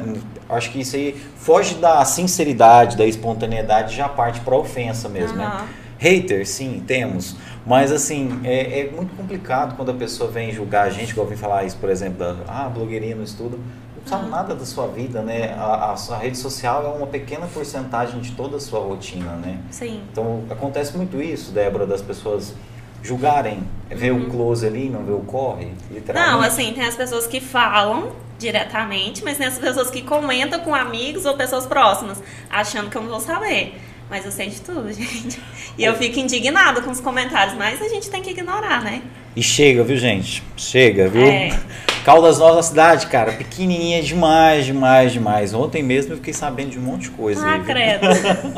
[0.49, 5.45] acho que isso aí foge da sinceridade, da espontaneidade, já parte para ofensa mesmo, né?
[5.45, 5.65] Aham.
[5.99, 7.36] Hater, sim, temos.
[7.65, 11.32] Mas assim, é, é muito complicado quando a pessoa vem julgar a gente, igual eu
[11.32, 13.58] vim falar isso, por exemplo, da ah, blogueirinha no estudo,
[13.95, 15.54] não sabe nada da sua vida, né?
[15.58, 19.60] A, a sua rede social é uma pequena porcentagem de toda a sua rotina, né?
[19.71, 20.02] Sim.
[20.12, 22.54] Então acontece muito isso, Débora, das pessoas
[23.02, 26.34] julgarem, ver o close ali, não ver o corre, literalmente.
[26.34, 26.41] Uhum.
[26.41, 30.76] Não, assim, tem as pessoas que falam diretamente, mas tem as pessoas que comentam com
[30.76, 33.80] amigos ou pessoas próximas, achando que eu não vou saber.
[34.09, 35.39] Mas eu sei de tudo, gente.
[35.77, 39.01] E eu fico indignada com os comentários, mas a gente tem que ignorar, né?
[39.35, 40.43] E chega, viu, gente?
[40.55, 41.25] Chega, viu?
[41.25, 41.59] É.
[42.05, 45.53] Caldas Novas cidade, cara, pequenininha demais, demais, demais.
[45.53, 47.53] Ontem mesmo eu fiquei sabendo de um monte de coisa aí.
[47.53, 47.65] Ah, viu?
[47.65, 48.07] credo.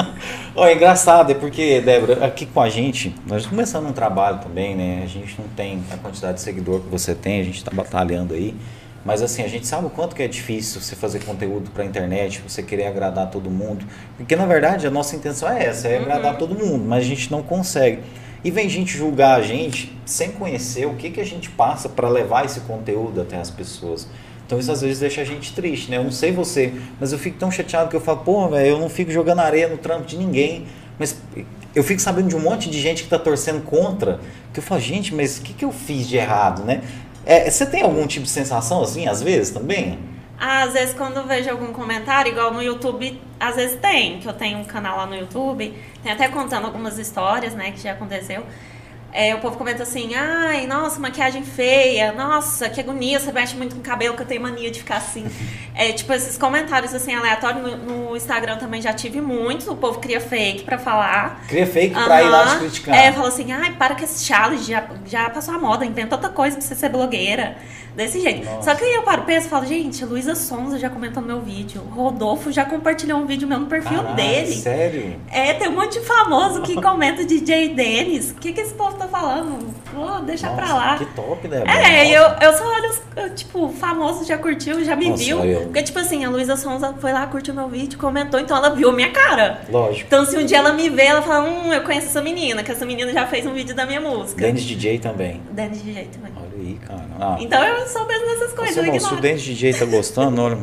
[0.55, 4.75] Ó, é engraçado, é porque, Débora, aqui com a gente, nós começando um trabalho também,
[4.75, 5.01] né?
[5.03, 8.33] A gente não tem a quantidade de seguidor que você tem, a gente está batalhando
[8.33, 8.55] aí.
[9.05, 12.41] Mas assim, a gente sabe o quanto que é difícil você fazer conteúdo para internet,
[12.45, 13.85] você querer agradar todo mundo.
[14.17, 17.31] Porque na verdade a nossa intenção é essa, é agradar todo mundo, mas a gente
[17.31, 17.99] não consegue.
[18.43, 22.09] E vem gente julgar a gente sem conhecer o que, que a gente passa para
[22.09, 24.07] levar esse conteúdo até as pessoas.
[24.45, 25.97] Então isso às vezes deixa a gente triste, né?
[25.97, 28.79] Eu não sei você, mas eu fico tão chateado que eu falo, pô, velho, eu
[28.79, 30.65] não fico jogando areia no trampo de ninguém.
[30.97, 31.17] Mas
[31.75, 34.19] eu fico sabendo de um monte de gente que tá torcendo contra,
[34.53, 36.81] que eu falo, gente, mas o que, que eu fiz de errado, né?
[37.25, 39.97] É, você tem algum tipo de sensação assim, às vezes, também?
[40.37, 44.33] Às vezes quando eu vejo algum comentário, igual no YouTube, às vezes tem, que eu
[44.33, 48.43] tenho um canal lá no YouTube, tem até contando algumas histórias, né, que já aconteceu.
[49.17, 53.73] É, o povo comenta assim, ai, nossa, maquiagem feia, nossa, que agonia, você mexe muito
[53.73, 55.25] com o cabelo, que eu tenho mania de ficar assim.
[55.77, 59.99] É, tipo, esses comentários assim, aleatórios no, no Instagram também já tive muitos, o povo
[59.99, 61.43] cria fake pra falar.
[61.49, 62.95] Cria fake pra ir lá te criticar.
[62.95, 66.29] É, fala assim, ai, para com esse challenge, já, já passou a moda, inventa outra
[66.29, 67.57] coisa pra você ser blogueira.
[67.95, 68.45] Desse jeito.
[68.45, 68.71] Nossa.
[68.71, 71.39] Só que aí eu paro, penso e falo, gente, Luísa Sonza já comentou no meu
[71.39, 71.81] vídeo.
[71.91, 74.53] Rodolfo já compartilhou um vídeo meu no perfil Caralho, dele.
[74.55, 75.15] Sério?
[75.31, 78.31] É, tem um monte de famoso que comenta DJ Denis.
[78.31, 79.73] O que, que esse povo tá falando?
[79.93, 80.97] Pô, deixa pra Nossa, lá.
[80.97, 81.71] Que top, Débora.
[81.71, 85.43] É, eu, eu só olho, os, eu, tipo, famoso já curtiu, já me Nossa, viu.
[85.45, 88.71] eu- Porque, tipo assim, a Luísa Sonza foi lá, curtiu meu vídeo, comentou, então ela
[88.71, 89.61] viu a minha cara.
[89.69, 90.05] Lógico.
[90.07, 92.71] Então, se um dia ela me vê, ela fala, hum, eu conheço essa menina, que
[92.71, 94.41] essa menina já fez um vídeo da minha música.
[94.41, 95.41] Dennis DJ também.
[95.51, 96.33] Denis DJ também.
[96.65, 97.05] Aí, cara.
[97.19, 99.21] Ah, Então eu sou mesmo nessas coisas, irmão, se o ignoro.
[99.21, 100.57] Dennis DJ tá gostando, olha.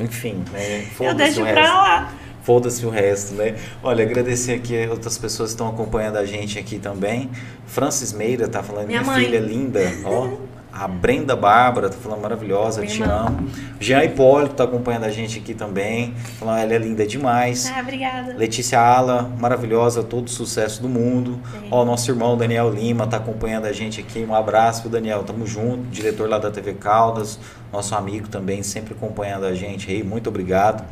[0.00, 0.80] Enfim, né?
[0.80, 1.74] Eu Foda-se deixo o pra resto.
[1.76, 2.12] lá.
[2.42, 3.54] Foda-se o resto, né?
[3.82, 7.30] Olha, agradecer aqui outras pessoas que estão acompanhando a gente aqui também.
[7.66, 10.28] Francis Meira tá falando, minha, Minha filha linda, ó.
[10.76, 13.48] A Brenda Bárbara tá falando maravilhosa, te amo.
[13.78, 17.70] Jean Hipólito tá acompanhando a gente aqui também, falando ela é linda demais.
[17.72, 18.34] Ah, obrigada.
[18.34, 21.38] Letícia Ala, maravilhosa, todo sucesso do mundo.
[21.52, 21.68] Sim.
[21.70, 24.26] Ó, nosso irmão Daniel Lima tá acompanhando a gente aqui.
[24.28, 25.84] Um abraço pro Daniel, tamo junto.
[25.90, 27.38] Diretor lá da TV Caldas,
[27.74, 30.02] nosso amigo também, sempre acompanhando a gente aí.
[30.02, 30.84] Muito obrigado.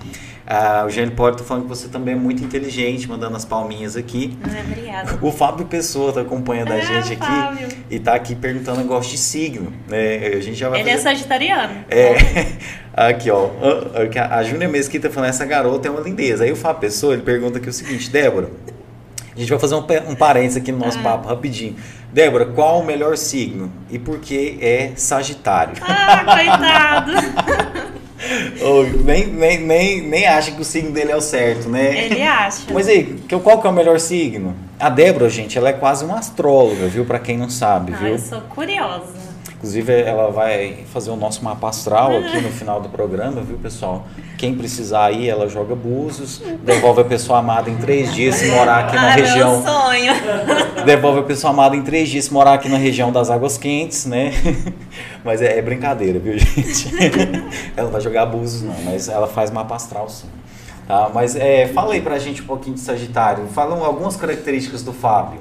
[0.46, 4.36] Ah, o Hipólito tá falando que você também é muito inteligente, mandando as palminhas aqui.
[4.42, 5.18] Ah, obrigada.
[5.22, 7.68] O Fábio Pessoa tá acompanhando a Ah, gente aqui Fábio.
[7.88, 10.16] e tá aqui perguntando negócio de signo, né?
[10.34, 11.72] A gente já vai Ele é fazer- sagitariano.
[11.88, 12.16] é,
[12.92, 16.42] aqui ó, a- a a Júnia Mesquita falando, essa garota é uma lindeza.
[16.44, 18.50] Aí o Fábio Pessoa, ele pergunta aqui o seguinte, Débora,
[19.34, 21.02] a gente vai fazer um, um parênteses aqui no nosso Ah.
[21.02, 21.76] papo rapidinho.
[22.12, 25.74] Débora, qual o melhor signo e por que é Sagitário?
[25.80, 27.12] Ah, coitado.
[28.62, 32.04] Ou nem, nem, nem, nem acha que o signo dele é o certo, né?
[32.04, 32.62] Ele acha.
[32.72, 34.54] Mas aí, que- qual que é o melhor signo?
[34.78, 37.04] A Débora, gente, ela é quase uma astróloga, viu?
[37.04, 38.08] Pra quem não sabe, Ah, viu?
[38.12, 39.31] eu sou curiosa.
[39.62, 44.04] Inclusive, ela vai fazer o nosso mapa astral aqui no final do programa, viu, pessoal?
[44.36, 48.80] Quem precisar aí, ela joga búzios, devolve a pessoa amada em três dias se morar
[48.80, 49.62] aqui na ah, região.
[49.62, 50.12] meu sonho.
[50.84, 54.04] Devolve a pessoa amada em três dias se morar aqui na região das águas quentes,
[54.04, 54.32] né?
[55.24, 56.90] Mas é, é brincadeira, viu, gente?
[57.76, 60.26] ela não vai jogar búzios, não, mas ela faz mapa astral, sim.
[60.88, 61.08] Tá?
[61.14, 63.46] Mas é, fala aí pra gente um pouquinho de Sagitário.
[63.46, 65.38] Fala algumas características do Fábio.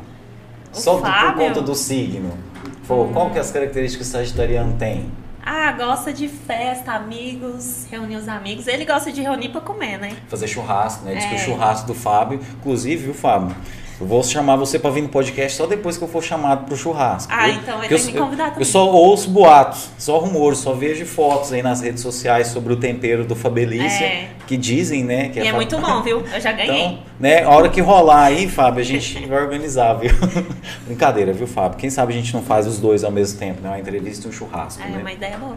[0.72, 1.48] O Só por Fábio?
[1.48, 2.51] conta do signo.
[2.92, 5.10] Pô, qual que é as características que o Sagitariano tem?
[5.42, 8.68] Ah, gosta de festa, amigos, reunir os amigos.
[8.68, 10.18] Ele gosta de reunir pra comer, né?
[10.28, 11.16] fazer churrasco, né?
[11.16, 11.38] Diz que o É.
[11.38, 13.56] churrasco do Fábio, inclusive, viu, Fábio?
[14.02, 16.76] Eu vou chamar você para vir no podcast só depois que eu for chamado pro
[16.76, 17.32] churrasco.
[17.32, 18.60] Ah, eu, então vai ter que me convidar também.
[18.62, 22.78] Eu só ouço boatos, só rumores, só vejo fotos aí nas redes sociais sobre o
[22.78, 24.30] tempero do Fabelícia, É.
[24.48, 25.30] que dizem, né?
[25.30, 26.24] Que E é fa- muito bom, viu?
[26.34, 26.86] Eu já ganhei.
[26.86, 30.10] Então, né, a hora que rolar aí, Fábio, a gente vai organizar, viu?
[30.88, 31.78] Brincadeira, viu, Fábio?
[31.78, 33.70] Quem sabe a gente não faz os dois ao mesmo tempo, né?
[33.70, 34.98] Uma entrevista e um churrasco, é né?
[35.00, 35.56] uma ideia boa.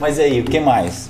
[0.00, 1.08] Mas aí, o que mais?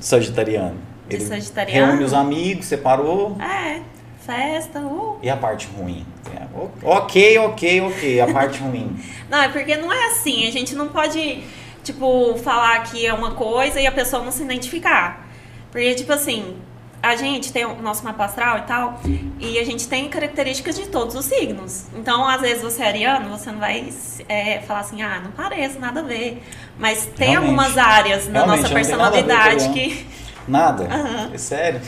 [0.00, 0.74] Sagitariano.
[1.08, 1.86] De sagitariano?
[1.92, 3.36] Reúne os amigos, separou.
[3.40, 3.78] É,
[4.26, 5.18] festa, uh.
[5.22, 6.04] E a parte ruim?
[6.34, 6.44] É,
[6.82, 8.20] Ok, ok, ok.
[8.20, 8.98] A parte ruim.
[9.30, 10.46] Não, é porque não é assim.
[10.46, 11.42] A gente não pode,
[11.82, 15.26] tipo, falar que é uma coisa e a pessoa não se identificar.
[15.72, 16.56] Porque, tipo assim,
[17.02, 19.00] a gente tem o nosso mapa astral e tal,
[19.40, 21.86] e a gente tem características de todos os signos.
[21.96, 23.92] Então, às vezes você é ariano, você não vai
[24.28, 26.42] é, falar assim, ah, não parece, nada a ver.
[26.78, 27.50] Mas tem Realmente.
[27.50, 30.06] algumas áreas na Realmente, nossa não tem nada personalidade que
[30.46, 30.84] Nada?
[30.92, 31.30] Aham.
[31.32, 31.80] É sério?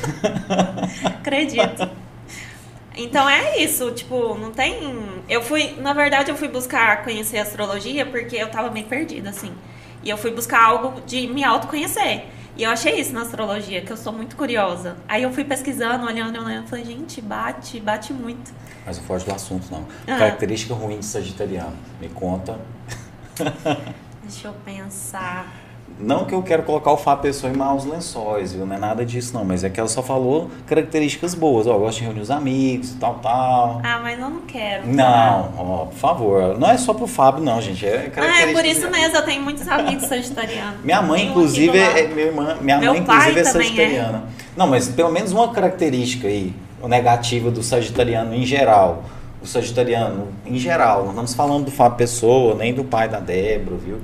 [1.05, 1.89] Acredito.
[2.99, 5.23] Então é isso, tipo, não tem.
[5.29, 9.55] Eu fui, na verdade, eu fui buscar conhecer astrologia porque eu tava meio perdida, assim.
[10.03, 12.27] E eu fui buscar algo de me autoconhecer.
[12.57, 14.97] E eu achei isso na astrologia, que eu sou muito curiosa.
[15.07, 18.53] Aí eu fui pesquisando, olhando, olhando, falei, gente, bate, bate muito.
[18.85, 19.87] Mas não foge do assunto, não.
[20.09, 20.19] Ah.
[20.19, 21.77] Característica ruim de sagitariano.
[22.01, 22.59] Me conta.
[24.25, 25.68] Deixa eu pensar.
[26.01, 28.65] Não que eu quero colocar o Fábio Pessoa em maus lençóis, viu?
[28.65, 29.45] Não é nada disso, não.
[29.45, 31.67] Mas é que ela só falou características boas.
[31.67, 33.81] Ó, eu gosto de reunir os amigos, tal, tal.
[33.83, 34.87] Ah, mas eu não quero.
[34.87, 36.59] Não, ó, por favor.
[36.59, 37.85] Não é só pro Fábio, não, gente.
[37.85, 40.85] É Ah, é por isso mesmo, eu tenho muitos amigos sagitarianos.
[40.85, 44.25] Minha mãe, Tem inclusive, é, minha irmã, minha Meu mãe, inclusive, é também sagitariana.
[44.57, 49.05] Não, mas pelo menos uma característica aí, o negativa do sagitariano em geral.
[49.43, 51.03] O sagitariano em geral.
[51.03, 53.99] Não estamos falando do Fábio Pessoa, nem do pai da Débora, viu?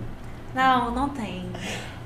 [0.55, 1.45] Não, não tem.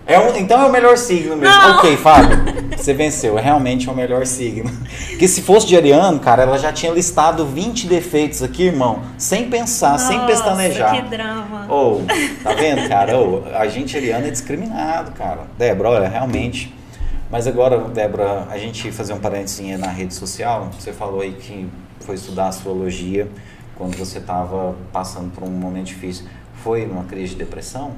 [0.07, 1.55] É um- então é o melhor signo mesmo.
[1.55, 1.77] Não.
[1.79, 2.39] Ok, Fábio,
[2.75, 3.39] você venceu.
[3.39, 4.71] É realmente o melhor signo.
[5.09, 9.51] Porque se fosse de Ariano, cara, ela já tinha listado 20 defeitos aqui, irmão, sem
[9.51, 10.95] pensar, sem Nossa, pestanejar.
[10.97, 11.67] Que drama.
[11.69, 12.03] Ou,
[12.43, 13.19] tá vendo, cara?
[13.19, 15.43] Ô, a gente ariano é discriminado, cara.
[15.59, 16.75] Débora, olha, realmente.
[17.31, 20.71] Mas agora, Débora, a gente fazer um parênteses na rede social.
[20.79, 21.69] Você falou aí que
[22.01, 23.29] foi estudar astrologia
[23.77, 26.25] quando você estava passando por um momento difícil.
[26.65, 27.93] Foi numa crise de depressão?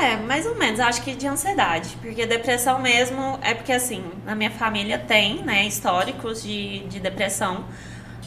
[0.00, 1.96] É, mais ou menos, acho que de ansiedade.
[2.00, 7.64] Porque depressão mesmo é porque, assim, na minha família tem, né, históricos de, de depressão.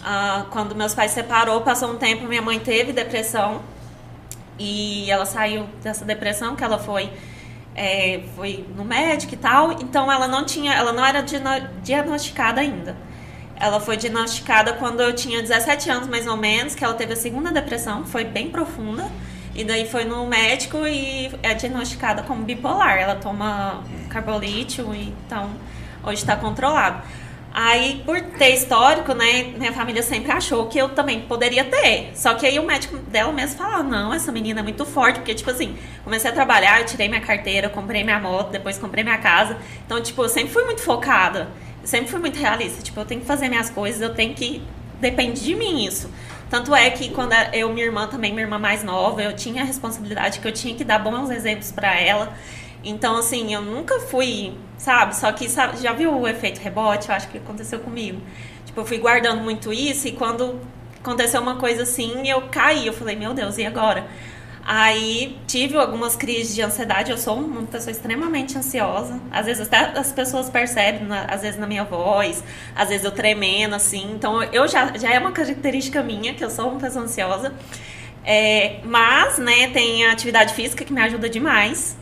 [0.04, 3.62] Ah, quando meus pais se separou, passou um tempo, minha mãe teve depressão.
[4.60, 7.10] E ela saiu dessa depressão, que ela foi,
[7.76, 9.72] é, foi no médico e tal.
[9.74, 12.96] Então ela não tinha, ela não era diagno- diagnosticada ainda.
[13.56, 17.16] Ela foi diagnosticada quando eu tinha 17 anos, mais ou menos, que ela teve a
[17.16, 19.10] segunda depressão, foi bem profunda.
[19.56, 22.98] E daí foi no médico e é diagnosticada como bipolar.
[22.98, 25.50] Ela toma carbolítio, então
[26.04, 27.04] hoje está controlado.
[27.56, 32.12] Aí, por ter histórico, né, minha família sempre achou que eu também poderia ter.
[32.16, 35.36] Só que aí o médico dela mesmo falou, não, essa menina é muito forte, porque,
[35.36, 39.20] tipo assim, comecei a trabalhar, eu tirei minha carteira, comprei minha moto, depois comprei minha
[39.20, 39.56] casa.
[39.86, 41.48] Então, tipo, eu sempre fui muito focada,
[41.84, 42.82] sempre fui muito realista.
[42.82, 44.64] Tipo, eu tenho que fazer minhas coisas, eu tenho que...
[45.00, 46.10] Depende de mim isso.
[46.54, 49.66] Tanto é que quando eu, minha irmã também, minha irmã mais nova, eu tinha a
[49.66, 52.32] responsabilidade que eu tinha que dar bons exemplos pra ela.
[52.84, 55.16] Então, assim, eu nunca fui, sabe?
[55.16, 57.10] Só que, sabe, já viu o efeito rebote?
[57.10, 58.22] Eu acho que aconteceu comigo.
[58.68, 60.60] Tipo, eu fui guardando muito isso e quando
[61.02, 62.86] aconteceu uma coisa assim, eu caí.
[62.86, 64.06] Eu falei, meu Deus, e agora?
[64.66, 67.12] Aí tive algumas crises de ansiedade.
[67.12, 69.20] Eu sou uma pessoa extremamente ansiosa.
[69.30, 72.42] Às vezes até as pessoas percebem, às vezes na minha voz,
[72.76, 74.14] às vezes eu tremendo, assim.
[74.14, 77.54] Então eu já, já é uma característica minha, que eu sou uma pessoa ansiosa.
[78.26, 81.98] É, mas, né, tem a atividade física que me ajuda demais.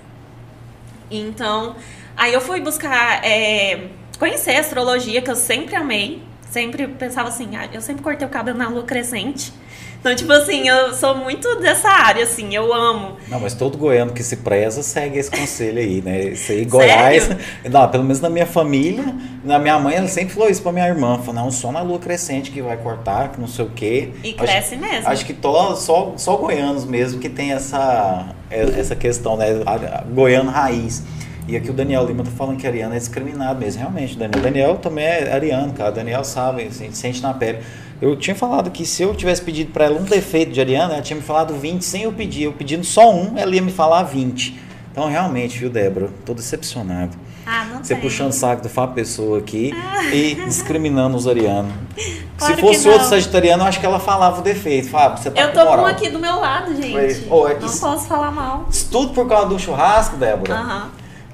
[1.10, 1.76] Então,
[2.15, 3.88] aí eu fui buscar é,
[4.19, 6.21] conhecer a astrologia, que eu sempre amei.
[6.50, 9.54] Sempre pensava assim, ah, eu sempre cortei o cabelo na lua crescente.
[10.02, 13.18] Então, tipo assim, eu sou muito dessa área, assim, eu amo.
[13.28, 16.24] Não, mas todo goiano que se preza segue esse conselho aí, né?
[16.30, 17.30] Isso aí, Goiás.
[17.70, 19.06] Não, pelo menos na minha família,
[19.44, 21.20] na minha mãe, ela sempre falou isso pra minha irmã.
[21.20, 24.10] Falou, não, só na lua crescente que vai cortar, que não sei o quê.
[24.24, 25.08] E Acho- cresce mesmo.
[25.08, 29.62] Acho que to- só, só goianos mesmo que tem essa, essa questão, né?
[29.68, 31.04] A- a- Goiano raiz.
[31.48, 34.18] E aqui o Daniel Lima tá falando que ariano é discriminado mesmo, realmente.
[34.18, 35.92] Daniel, Daniel também é ariano, cara.
[35.92, 37.60] Daniel sabe, assim, sente na pele.
[38.02, 41.02] Eu tinha falado que se eu tivesse pedido pra ela um defeito de ariano, ela
[41.04, 42.44] tinha me falado 20 sem eu pedir.
[42.44, 44.60] Eu pedindo só um, ela ia me falar 20.
[44.92, 46.10] Então, realmente, viu, Débora?
[46.26, 47.16] Tô decepcionado.
[47.46, 48.02] Ah, não Você tem.
[48.02, 49.72] puxando o saco do Fábio Pessoa aqui
[50.12, 51.72] e discriminando os arianos.
[52.42, 54.90] Claro Se fosse outro sagitariano, eu acho que ela falava o defeito.
[54.90, 57.28] Fábio, você tá Eu tô com um aqui do meu lado, gente.
[57.30, 58.66] Ô, é que não posso falar mal.
[58.68, 60.56] Isso tudo por causa do churrasco, Débora?
[60.56, 60.90] Aham.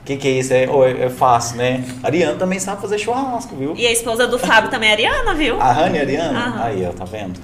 [0.07, 0.53] Que, que é isso?
[0.53, 1.83] É, oh, é, é fácil, né?
[2.01, 3.75] Ariana também sabe fazer churrasco, viu?
[3.75, 5.59] E a esposa do Fábio também é Ariana, viu?
[5.61, 6.39] A Rani é Ariana?
[6.39, 6.63] Aham.
[6.63, 7.39] Aí, ó, tá vendo?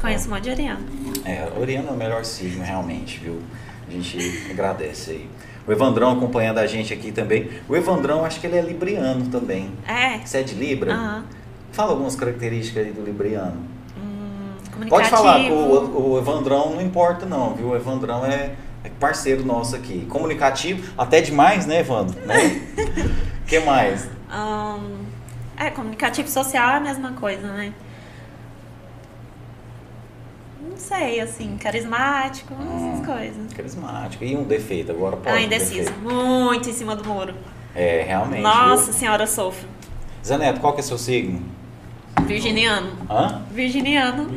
[0.00, 0.80] Conheço um monte de Ariana.
[1.24, 3.40] É, a Oriana é o melhor signo, realmente, viu?
[3.86, 5.30] A gente agradece aí.
[5.64, 7.50] O Evandrão acompanhando a gente aqui também.
[7.68, 9.70] O Evandrão, acho que ele é libriano também.
[9.86, 10.18] É.
[10.18, 10.92] Você é de Libra?
[10.92, 11.24] Aham.
[11.70, 13.58] Fala algumas características aí do libriano.
[13.96, 14.54] Hum,
[14.88, 15.16] Pode comunicativo.
[15.16, 17.68] falar, que o, o Evandrão não importa não, viu?
[17.68, 18.54] O Evandrão é
[18.98, 20.06] parceiro nosso aqui.
[20.06, 22.18] Comunicativo, até demais, né, Evandro?
[22.26, 22.62] Né?
[23.42, 24.08] O que mais?
[24.30, 25.04] Hum,
[25.56, 27.72] é, comunicativo social é a mesma coisa, né?
[30.60, 33.52] Não sei, assim, carismático, essas coisas.
[33.54, 34.24] Carismático.
[34.24, 35.36] E um defeito, agora pode.
[35.36, 35.90] Ah, um indeciso.
[35.90, 36.00] defeito.
[36.00, 37.34] Muito em cima do muro.
[37.74, 38.42] É, realmente.
[38.42, 38.92] Nossa viu?
[38.92, 39.66] senhora, eu sofro.
[40.24, 41.42] Zé Neto, qual que é seu signo?
[42.26, 42.92] Virginiano.
[43.10, 43.42] Hã?
[43.52, 44.28] Virginiano.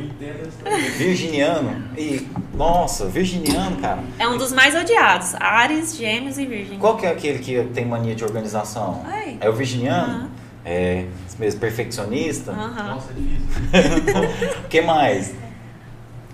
[0.96, 1.84] Virginiano?
[1.96, 4.02] E, nossa, virginiano, cara.
[4.18, 5.34] É um dos mais odiados.
[5.34, 6.78] Ares, Gêmeos e Virgem.
[6.78, 9.02] Qual que é aquele que tem mania de organização?
[9.06, 9.36] Ai.
[9.40, 10.30] É o virginiano?
[10.64, 12.52] É, esse mesmo perfeccionista?
[12.52, 14.60] Nossa, é difícil.
[14.64, 15.34] O que mais?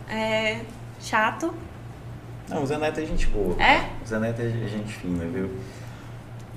[0.09, 0.61] É
[1.01, 1.53] chato.
[2.49, 3.55] Não, o Zé Neto é gente boa.
[3.63, 3.85] É?
[4.05, 5.51] O Zé Neto é gente fina, viu?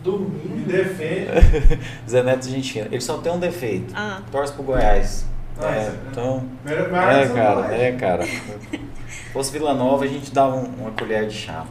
[0.04, 0.56] Domingo.
[0.58, 1.30] Me defende.
[2.10, 2.88] Zé Neto é gente fina.
[2.92, 3.94] Ele só tem um defeito.
[3.96, 4.22] Ah.
[4.32, 5.26] Torce pro Goiás.
[5.60, 6.44] Ah, é, é- então...
[6.66, 8.26] Melhor- É, são cara, é, cara.
[9.12, 11.66] Se fosse Vila Nova, a gente dava um- uma colher de chá.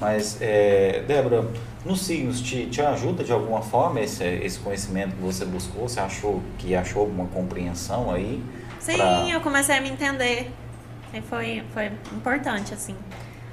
[0.00, 1.46] Mas, é, Débora,
[1.84, 5.88] nos signos, te, te ajuda de alguma forma esse, esse conhecimento que você buscou?
[5.88, 8.42] Você achou que achou alguma compreensão aí?
[8.80, 10.50] Sim, pra- eu comecei a me entender.
[11.14, 12.94] E foi, foi importante, assim.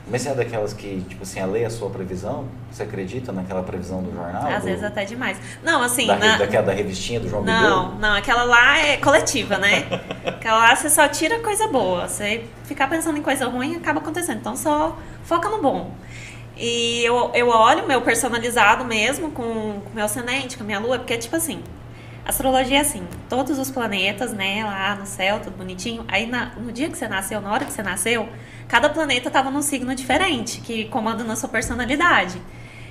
[0.05, 2.45] Mas você é daquelas que, tipo assim, a lei é a sua previsão?
[2.69, 4.47] Você acredita naquela previsão do jornal?
[4.51, 5.37] Às do- vezes até demais.
[5.63, 7.99] Não, assim, da, na- daquela da revistinha do João Não, Bidu?
[8.01, 9.85] não, aquela lá é coletiva, né?
[10.25, 12.07] Aquela lá você só tira coisa boa.
[12.09, 14.39] Você ficar pensando em coisa ruim acaba acontecendo.
[14.39, 15.91] Então só foca no bom.
[16.57, 20.99] E eu, eu olho meu personalizado mesmo com o meu ascendente, com a minha lua,
[20.99, 21.63] porque tipo assim,
[22.25, 26.03] astrologia é assim, todos os planetas, né, lá no céu, tudo bonitinho.
[26.09, 28.27] Aí na- no dia que você nasceu, na hora que você nasceu,
[28.67, 32.41] cada planeta tava num signo diferente, que comanda na sua personalidade.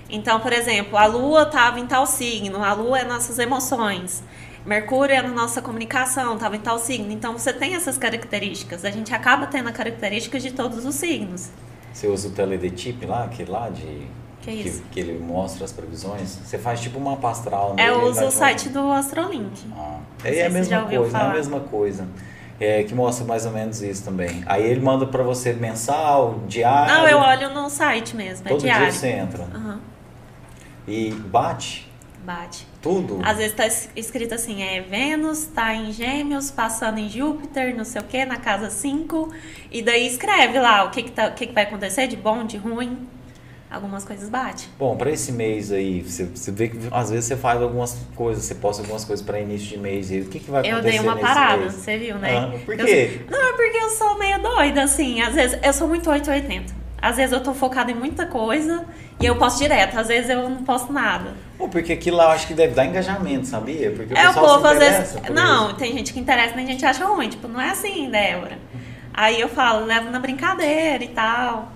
[0.08, 4.22] Então, por exemplo, a Lua estava em tal signo, a Lua é nossas emoções.
[4.64, 7.10] Mercúrio é na nossa comunicação, estava em tal signo.
[7.10, 8.84] Então, você tem essas características.
[8.84, 11.50] A gente acaba tendo a característica de todos os signos.
[11.92, 14.06] Você usa o teledetip lá, aquele lá de...
[14.40, 14.82] Que é isso?
[14.90, 16.38] Que, ele mostra as previsões?
[16.44, 17.74] Você faz tipo uma mapa astral.
[17.78, 19.66] É, eu uso o site do Astrolink.
[19.76, 22.08] Ah, é a mesma coisa, é a mesma coisa.
[22.64, 24.42] É, que mostra mais ou menos isso também.
[24.46, 26.94] Aí ele manda pra você mensal, diário.
[26.94, 28.92] Não, eu olho no site mesmo, é Todo dia diário.
[28.92, 29.44] você entra.
[29.54, 29.80] Aham,
[30.86, 31.90] E bate
[32.24, 32.68] bate.
[32.80, 33.18] tudo.
[33.24, 37.84] Às vezes tá es- escrito assim, é Vênus tá em Gêmeos, passando em Júpiter, não
[37.84, 39.32] sei o que, na casa 5.
[39.72, 42.44] E daí escreve lá o que que, tá, o que que vai acontecer de bom,
[42.44, 43.08] de ruim.
[43.72, 44.68] Algumas coisas bate.
[44.78, 48.44] Bom, pra esse mês aí, você, você vê que às vezes você faz algumas coisas,
[48.44, 50.10] você posta algumas coisas pra início de mês.
[50.10, 51.72] E o que, que vai Eu acontecer dei uma parada, mês?
[51.72, 52.36] você viu, né?
[52.36, 53.20] Ah, por Eu- quê?
[53.30, 55.22] não, é porque eu sou meio doida, assim.
[55.22, 56.74] Às vezes, eu sou muito 880.
[57.00, 58.84] Às vezes eu tô focada em muita coisa
[59.18, 59.98] e eu posto direto.
[59.98, 61.32] Às vezes eu não posto nada.
[61.58, 63.90] Pô, porque aquilo lá eu acho que deve dar engajamento, sabia?
[63.90, 65.30] Porque é, o pessoal povo se às vezes.
[65.30, 65.76] Não, isso.
[65.78, 67.28] tem gente que interessa, tem gente que acha ruim.
[67.28, 68.58] Tipo, não é assim, Débora.
[69.14, 71.71] Aí eu falo, levo na brincadeira e tal.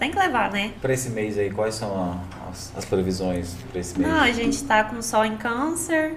[0.00, 0.72] Tem que levar, né?
[0.80, 4.10] Pra esse mês aí, quais são as, as previsões pra esse mês?
[4.10, 6.14] Não, a gente tá com sol em câncer,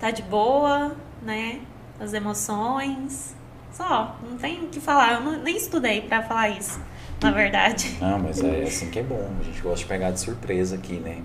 [0.00, 1.60] tá de boa, né?
[2.00, 3.34] As emoções.
[3.72, 5.14] Só, não tem o que falar.
[5.14, 6.80] Eu não- nem estudei pra falar isso,
[7.22, 7.96] na verdade.
[8.00, 9.30] Não, mas é assim que é bom.
[9.40, 11.22] A gente gosta de pegar de surpresa aqui, né?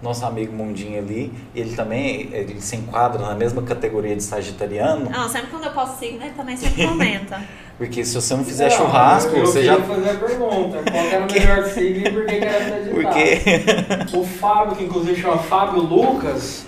[0.00, 5.28] Nosso amigo Mundinho ali, ele também ele se enquadra na mesma categoria de sagitariano, Não,
[5.28, 7.42] sempre quando eu posso signo, ele também sempre comenta.
[7.76, 9.76] porque se você não fizer Não, churrasco, eu, eu você já.
[9.80, 10.78] fazer a pergunta.
[10.90, 12.94] Qual que era o melhor signo e por que era acreditado?
[12.94, 14.16] Porque.
[14.18, 16.64] O Fábio, que inclusive chama Fábio Lucas,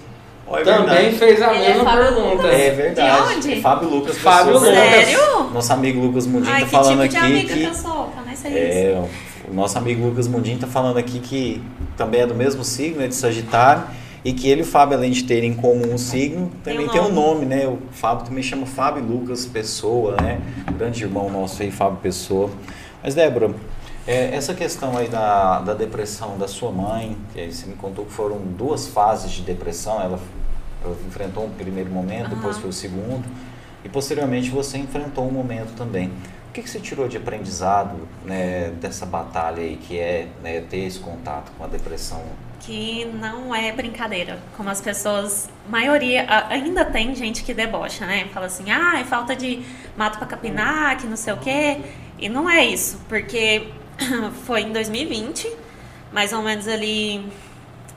[0.52, 1.16] é também verdade.
[1.18, 2.30] fez a Ele é mesma Fábio pergunta.
[2.34, 2.52] Lucas?
[2.52, 3.40] É verdade.
[3.40, 3.60] De onde?
[3.62, 4.52] Fábio Lucas Fábio.
[4.54, 4.68] Lucas.
[4.74, 5.50] Sério?
[5.54, 7.60] Nosso amigo Lucas Mundinho Ai, tá falando tipo de aqui amiga que.
[7.60, 8.06] que eu sou?
[8.08, 8.50] Que eu nem sei
[8.98, 9.08] isso.
[9.50, 11.60] O nosso amigo Lucas Mundinho tá falando aqui que
[11.96, 13.82] também é do mesmo signo, é de Sagitário,
[14.24, 16.88] e que ele e o Fábio, além de terem em comum um signo, Tem também
[16.88, 17.40] um tem um nome.
[17.40, 17.66] nome, né?
[17.66, 20.40] O Fábio também chama Fábio Lucas Pessoa, né?
[20.78, 22.48] Grande irmão nosso aí, Fábio Pessoa.
[23.02, 23.52] Mas, Débora,
[24.06, 28.12] é, essa questão aí da, da depressão da sua mãe, que você me contou que
[28.12, 30.18] foram duas fases de depressão, ela,
[30.84, 32.60] ela enfrentou um primeiro momento, depois Aham.
[32.60, 33.24] foi o segundo,
[33.84, 36.12] e posteriormente você enfrentou um momento também.
[36.50, 40.78] O que, que você tirou de aprendizado né, dessa batalha aí, que é né, ter
[40.78, 42.20] esse contato com a depressão?
[42.58, 44.38] que não é brincadeira.
[44.56, 48.28] Como as pessoas, maioria, ainda tem gente que debocha, né?
[48.34, 49.62] Fala assim, ah, é falta de
[49.96, 51.80] mato pra capinar, que não sei o quê.
[52.18, 53.68] E não é isso, porque
[54.44, 55.50] foi em 2020,
[56.12, 57.26] mais ou menos ali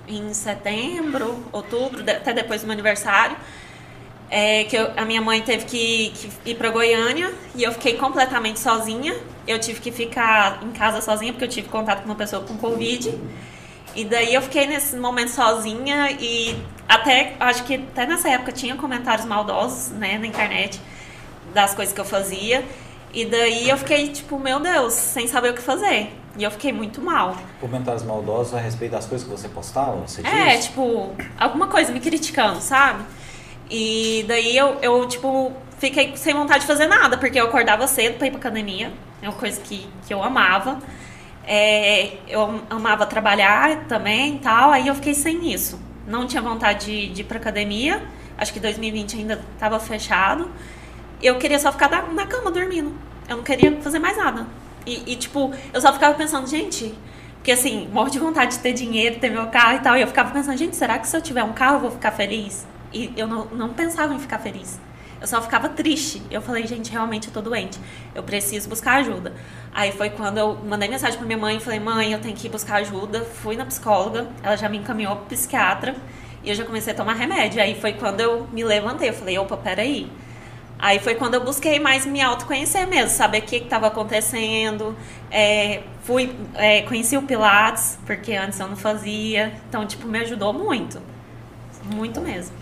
[0.08, 3.36] em setembro, outubro, até depois do meu aniversário.
[4.36, 7.98] É, que eu, a minha mãe teve que, que ir para Goiânia e eu fiquei
[7.98, 9.16] completamente sozinha.
[9.48, 12.58] Eu tive que ficar em casa sozinha porque eu tive contato com uma pessoa com
[12.58, 13.16] Covid.
[13.96, 16.60] E daí eu fiquei nesse momento sozinha e
[16.90, 20.82] até, acho que até nessa época tinha comentários maldosos, né, na internet
[21.54, 22.66] das coisas que eu fazia.
[23.14, 26.12] E daí eu fiquei tipo, meu Deus, sem saber o que fazer.
[26.36, 27.38] E eu fiquei muito mal.
[27.62, 29.98] Comentários maldosos a respeito das coisas que você postava?
[30.08, 33.04] Você é, tipo, alguma coisa me criticando, sabe?
[33.70, 38.18] E daí eu, eu, tipo, fiquei sem vontade de fazer nada, porque eu acordava cedo
[38.18, 38.92] pra ir pra academia.
[39.22, 40.80] É uma coisa que, que eu amava.
[41.46, 45.80] É, eu amava trabalhar também e tal, aí eu fiquei sem isso.
[46.08, 48.02] Não tinha vontade de, de ir pra academia.
[48.38, 50.50] Acho que 2020 ainda estava fechado.
[51.22, 52.94] Eu queria só ficar na cama dormindo.
[53.30, 54.46] Eu não queria fazer mais nada.
[54.86, 56.94] E, e, tipo, eu só ficava pensando, gente,
[57.36, 59.98] porque assim, morro de vontade de ter dinheiro, ter meu carro e tal.
[59.98, 62.12] E eu ficava pensando, gente, será que se eu tiver um carro eu vou ficar
[62.12, 62.66] feliz?
[62.94, 64.80] E eu não, não pensava em ficar feliz.
[65.20, 66.22] Eu só ficava triste.
[66.30, 67.80] Eu falei, gente, realmente eu tô doente.
[68.14, 69.34] Eu preciso buscar ajuda.
[69.74, 72.50] Aí foi quando eu mandei mensagem pra minha mãe falei, mãe, eu tenho que ir
[72.50, 73.22] buscar ajuda.
[73.22, 75.96] Fui na psicóloga, ela já me encaminhou pro psiquiatra
[76.44, 77.62] e eu já comecei a tomar remédio.
[77.62, 79.10] Aí foi quando eu me levantei.
[79.10, 80.12] Eu falei, opa, peraí.
[80.78, 84.94] Aí foi quando eu busquei mais me autoconhecer mesmo, saber o que estava acontecendo.
[85.32, 89.54] É, fui, é, conheci o Pilates, porque antes eu não fazia.
[89.70, 91.02] Então, tipo, me ajudou muito.
[91.86, 92.54] Muito mesmo.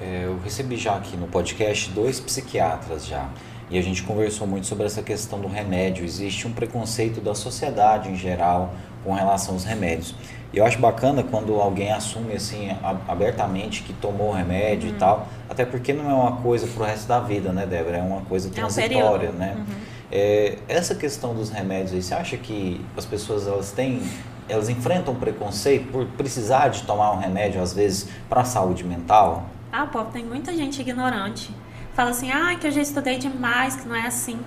[0.00, 3.28] É, eu recebi já aqui no podcast dois psiquiatras já.
[3.70, 6.04] E a gente conversou muito sobre essa questão do remédio.
[6.04, 8.72] Existe um preconceito da sociedade em geral
[9.04, 10.14] com relação aos remédios.
[10.52, 12.70] E eu acho bacana quando alguém assume assim
[13.06, 14.96] abertamente que tomou remédio uhum.
[14.96, 17.98] e tal, até porque não é uma coisa pro resto da vida, né, Débora?
[17.98, 19.54] É uma coisa transitória, é um né?
[19.56, 19.74] Uhum.
[20.10, 24.02] É, essa questão dos remédios aí, você acha que as pessoas elas têm
[24.48, 29.44] elas enfrentam preconceito por precisar de tomar um remédio às vezes para a saúde mental?
[29.72, 31.50] Ah, pô, tem muita gente ignorante.
[31.94, 34.38] Fala assim, ah, que eu já estudei demais, que não é assim.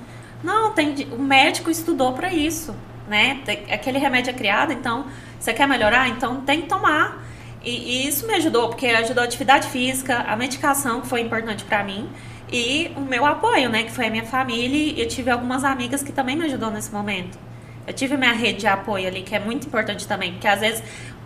[0.43, 2.76] Não, tem, o médico estudou para isso,
[3.07, 3.41] né?
[3.71, 5.05] Aquele remédio é criado, então,
[5.39, 6.09] você quer melhorar?
[6.09, 7.24] Então tem que tomar.
[7.63, 11.63] E, e isso me ajudou, porque ajudou a atividade física, a medicação, que foi importante
[11.63, 12.09] para mim,
[12.51, 13.84] e o meu apoio, né?
[13.84, 16.91] Que foi a minha família, e eu tive algumas amigas que também me ajudou nesse
[16.91, 17.38] momento.
[17.88, 20.84] Eu tive minha rede de apoio ali, que é muito importante também, porque às vezes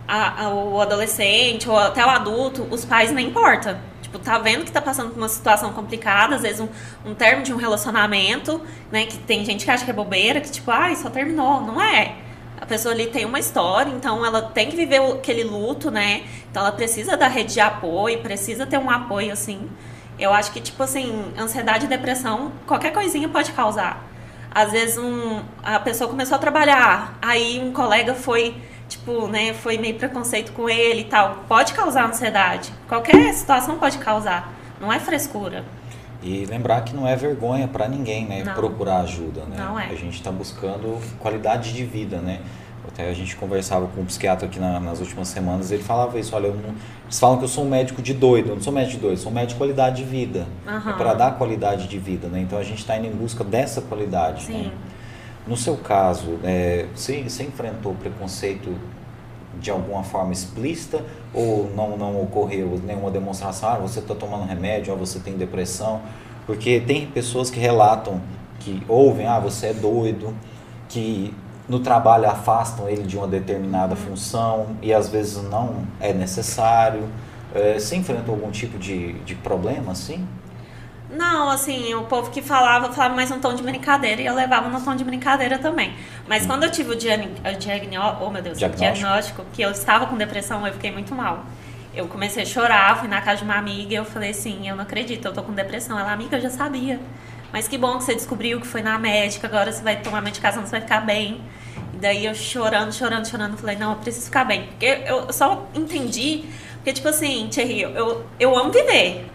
[0.08, 3.78] a, a, o adolescente ou até o adulto, os pais nem importam.
[4.00, 6.68] Tipo, tá vendo que tá passando por uma situação complicada, às vezes um,
[7.04, 8.58] um termo de um relacionamento,
[8.90, 9.04] né?
[9.04, 11.60] Que tem gente que acha que é bobeira, que tipo, ai, só terminou.
[11.60, 12.16] Não é.
[12.58, 16.24] A pessoa ali tem uma história, então ela tem que viver aquele luto, né?
[16.50, 19.68] Então ela precisa da rede de apoio, precisa ter um apoio, assim.
[20.18, 24.04] Eu acho que, tipo assim, ansiedade e depressão, qualquer coisinha pode causar.
[24.50, 28.56] Às vezes um, a pessoa começou a trabalhar, aí um colega foi
[28.88, 32.72] tipo, né, foi meio preconceito com ele e tal, pode causar ansiedade.
[32.88, 34.52] Qualquer situação pode causar.
[34.80, 35.64] Não é frescura.
[36.22, 38.54] E lembrar que não é vergonha para ninguém, né, não.
[38.54, 39.56] procurar ajuda, né?
[39.56, 39.86] Não é.
[39.86, 42.40] A gente está buscando qualidade de vida, né?
[42.86, 46.34] Até a gente conversava com um psiquiatra aqui na, nas últimas semanas, ele falava isso,
[46.34, 46.74] olha, não,
[47.04, 49.18] eles falam que eu sou um médico de doido, eu não sou médico de doido,
[49.18, 50.46] sou médico de qualidade de vida.
[50.66, 50.90] Uhum.
[50.90, 52.40] É para dar qualidade de vida, né?
[52.40, 54.64] Então a gente está indo em busca dessa qualidade, Sim.
[54.64, 54.72] Né?
[55.48, 58.70] No seu caso, é, você, você enfrentou preconceito
[59.58, 64.92] de alguma forma explícita ou não, não ocorreu nenhuma demonstração, ah, você está tomando remédio,
[64.92, 66.02] ou você tem depressão?
[66.46, 68.20] Porque tem pessoas que relatam,
[68.60, 70.34] que ouvem, ah, você é doido,
[70.86, 71.34] que
[71.66, 77.08] no trabalho afastam ele de uma determinada função e às vezes não é necessário.
[77.54, 80.26] É, você enfrentou algum tipo de, de problema assim?
[81.10, 84.68] Não, assim, o povo que falava, falava mais um tom de brincadeira e eu levava
[84.68, 85.94] no tom de brincadeira também.
[86.26, 86.48] Mas hum.
[86.48, 88.94] quando eu tive o, diagnóstico, oh, meu Deus, diagnóstico.
[88.94, 91.46] diagnóstico, que eu estava com depressão, eu fiquei muito mal.
[91.94, 94.76] Eu comecei a chorar, fui na casa de uma amiga e eu falei assim, eu
[94.76, 95.98] não acredito, eu tô com depressão.
[95.98, 97.00] Ela, amiga, eu já sabia.
[97.50, 100.64] Mas que bom que você descobriu que foi na médica, agora você vai tomar medicação,
[100.64, 101.40] você vai ficar bem.
[101.94, 104.66] E daí eu chorando, chorando, chorando, falei, não, eu preciso ficar bem.
[104.66, 106.44] Porque eu só entendi,
[106.74, 109.26] porque tipo assim, Thierry, eu, eu amo viver.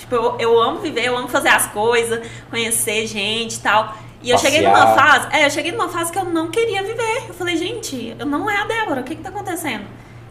[0.00, 3.94] Tipo, eu, eu amo viver, eu amo fazer as coisas, conhecer gente e tal.
[4.22, 4.52] E eu Passear.
[4.52, 7.24] cheguei numa fase, é, eu cheguei numa fase que eu não queria viver.
[7.28, 9.84] Eu falei, gente, eu não é a Débora, o que que tá acontecendo?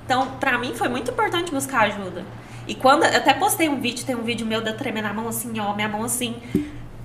[0.04, 2.26] Então, pra mim foi muito importante buscar ajuda.
[2.68, 5.28] E quando, eu até postei um vídeo, tem um vídeo meu da tremer na mão
[5.28, 6.36] assim, ó, minha mão assim,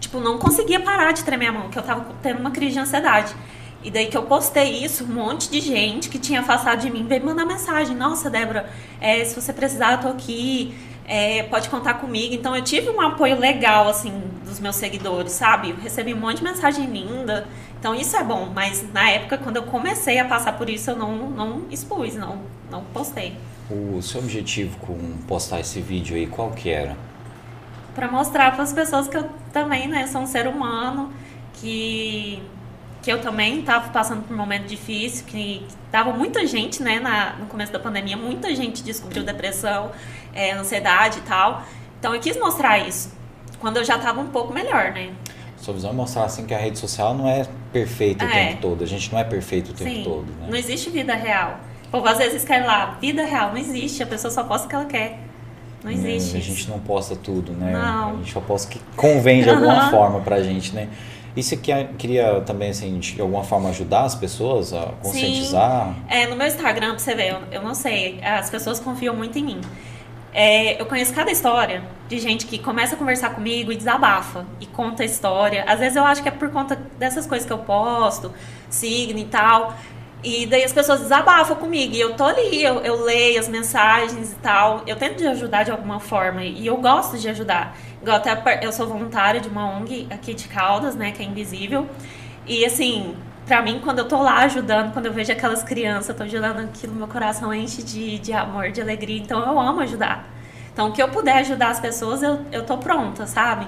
[0.01, 2.79] tipo, não conseguia parar de tremer a mão, que eu tava tendo uma crise de
[2.79, 3.35] ansiedade.
[3.83, 7.07] E daí que eu postei isso, um monte de gente que tinha afastado de mim
[7.07, 7.95] veio mandar mensagem.
[7.95, 10.75] Nossa, Débora, é, se você precisar, eu tô aqui
[11.07, 12.35] é, pode contar comigo.
[12.35, 14.13] Então eu tive um apoio legal, assim,
[14.45, 15.71] dos meus seguidores, sabe?
[15.71, 17.47] Eu recebi um monte de mensagem linda.
[17.79, 20.97] Então isso é bom, mas na época, quando eu comecei a passar por isso, eu
[20.97, 22.39] não, não expus, não,
[22.71, 23.37] não postei.
[23.71, 24.97] O seu objetivo com
[25.27, 26.97] postar esse vídeo aí, qual que era?
[27.95, 31.13] Para mostrar para as pessoas que eu também, né, sou um ser humano,
[31.55, 32.43] que
[33.05, 37.35] que eu também estava passando por um momento difícil, que tava muita gente, né, na,
[37.35, 39.91] no começo da pandemia, muita gente descobriu depressão,
[40.33, 41.63] é, ansiedade e tal.
[42.01, 43.13] Então eu quis mostrar isso,
[43.61, 45.11] quando eu já estava um pouco melhor, né.
[45.59, 48.47] Sua visão é mostrar assim que a rede social não é perfeita o É.
[48.47, 50.47] tempo todo, a gente não é perfeito o tempo Sim, todo, né?
[50.49, 51.61] não existe vida real.
[51.89, 54.71] O povo às vezes quer lá, vida real, não existe, a pessoa só posta o
[54.71, 55.19] que ela quer.
[55.85, 57.73] Não existe Né, A gente não posta tudo, né?
[57.73, 58.11] Não.
[58.11, 59.91] A gente só posta o que convém de alguma Aham.
[59.91, 60.89] forma pra gente, né?
[61.37, 65.95] E você quer, queria também, assim, de alguma forma ajudar as pessoas a conscientizar?
[66.09, 69.37] É, no meu Instagram, pra você ver, eu, eu não sei, as pessoas confiam muito
[69.39, 69.61] em mim.
[70.32, 74.66] É, eu conheço cada história de gente que começa a conversar comigo e desabafa e
[74.66, 75.64] conta a história.
[75.66, 78.32] Às vezes eu acho que é por conta dessas coisas que eu posto,
[78.68, 79.74] signo e tal.
[80.24, 84.32] E daí as pessoas desabafam comigo e eu tô ali, eu, eu leio as mensagens
[84.32, 84.82] e tal.
[84.87, 87.76] Eu tento de ajudar de alguma forma e eu gosto de ajudar.
[88.05, 91.89] Igual até eu sou voluntária de uma ONG aqui de Caldas, né, que é Invisível.
[92.47, 96.15] E assim, pra mim, quando eu tô lá ajudando, quando eu vejo aquelas crianças, eu
[96.15, 99.17] tô ajudando aquilo, meu coração enche de, de amor, de alegria.
[99.19, 100.29] Então eu amo ajudar.
[100.71, 103.67] Então, o que eu puder ajudar as pessoas, eu, eu tô pronta, sabe?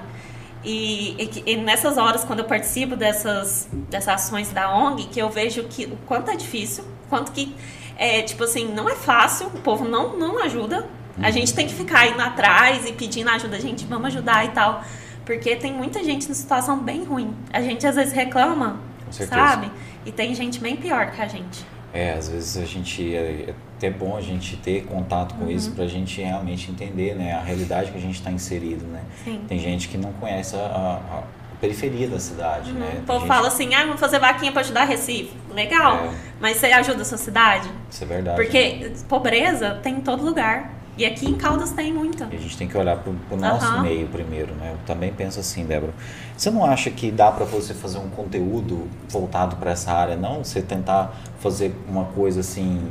[0.63, 5.31] E, e e nessas horas, quando eu participo dessas, dessas ações da ONG, que eu
[5.31, 7.55] vejo que o quanto é difícil, quanto que,
[7.97, 10.85] é, tipo assim, não é fácil, o povo não, não ajuda.
[11.21, 14.83] A gente tem que ficar indo atrás e pedindo ajuda, gente, vamos ajudar e tal.
[15.25, 17.33] Porque tem muita gente em situação bem ruim.
[17.51, 19.71] A gente às vezes reclama, sabe?
[20.05, 21.65] E tem gente bem pior que a gente.
[21.93, 25.51] É, às vezes a gente é é até bom a gente ter contato com Uhum.
[25.51, 29.01] isso pra gente realmente entender, né, a realidade que a gente está inserido, né?
[29.23, 29.41] Sim.
[29.47, 31.23] Tem gente que não conhece a, a- a
[31.61, 32.97] periferia da cidade, né?
[32.99, 35.31] O povo gente- fala assim, ah, vamos fazer vaquinha pra ajudar Recife.
[35.53, 35.95] Legal.
[36.05, 36.09] É.
[36.39, 37.69] Mas você ajuda a sua cidade?
[37.89, 38.35] Isso é verdade.
[38.41, 40.73] Porque pobreza tem em todo lugar.
[40.97, 42.27] E aqui em Caldas tem muita.
[42.31, 43.83] E a gente tem que olhar pro, pro nosso Aham.
[43.83, 44.71] meio primeiro, né?
[44.73, 45.93] Eu também penso assim, Débora.
[46.35, 50.43] Você não acha que dá para você fazer um conteúdo voltado para essa área, não?
[50.43, 52.81] Você tentar fazer uma coisa assim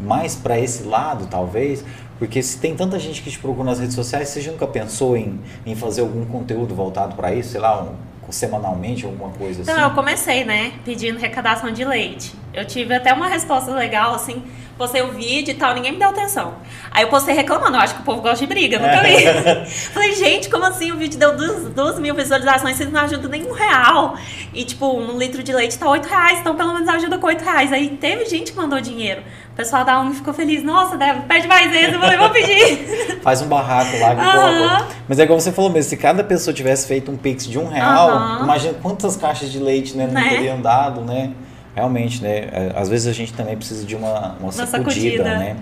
[0.00, 1.84] mais para esse lado, talvez?
[2.18, 5.40] Porque se tem tanta gente que te procura nas redes sociais, você nunca pensou em,
[5.64, 7.94] em fazer algum conteúdo voltado para isso, sei lá, um,
[8.32, 9.70] semanalmente, alguma coisa assim?
[9.70, 12.34] Então, eu comecei, né, pedindo arrecadação de leite.
[12.52, 14.42] Eu tive até uma resposta legal, assim,
[14.80, 16.54] postei o vídeo e tal, ninguém me deu atenção.
[16.90, 19.66] Aí eu postei reclamando, eu acho que o povo gosta de briga, nunca vi.
[19.92, 20.90] Falei, gente, como assim?
[20.90, 24.16] O vídeo deu duas, duas mil visualizações, vocês não ajudam nem um real.
[24.54, 27.44] E, tipo, um litro de leite tá oito reais, então pelo menos ajuda com oito
[27.44, 27.70] reais.
[27.74, 29.20] Aí teve gente que mandou dinheiro.
[29.52, 33.20] O pessoal da ONG ficou feliz, nossa, Débora, pede mais esse, eu falei, vou pedir.
[33.20, 34.86] Faz um barraco lá que coloca.
[35.06, 37.68] Mas é igual você falou mesmo, se cada pessoa tivesse feito um pix de um
[37.68, 40.30] real, imagina quantas caixas de leite né, não Né?
[40.30, 41.32] teriam dado, né?
[41.80, 42.48] Realmente, né?
[42.52, 45.24] é, Às vezes a gente também precisa de uma, uma sacudida, sacudida.
[45.38, 45.56] né?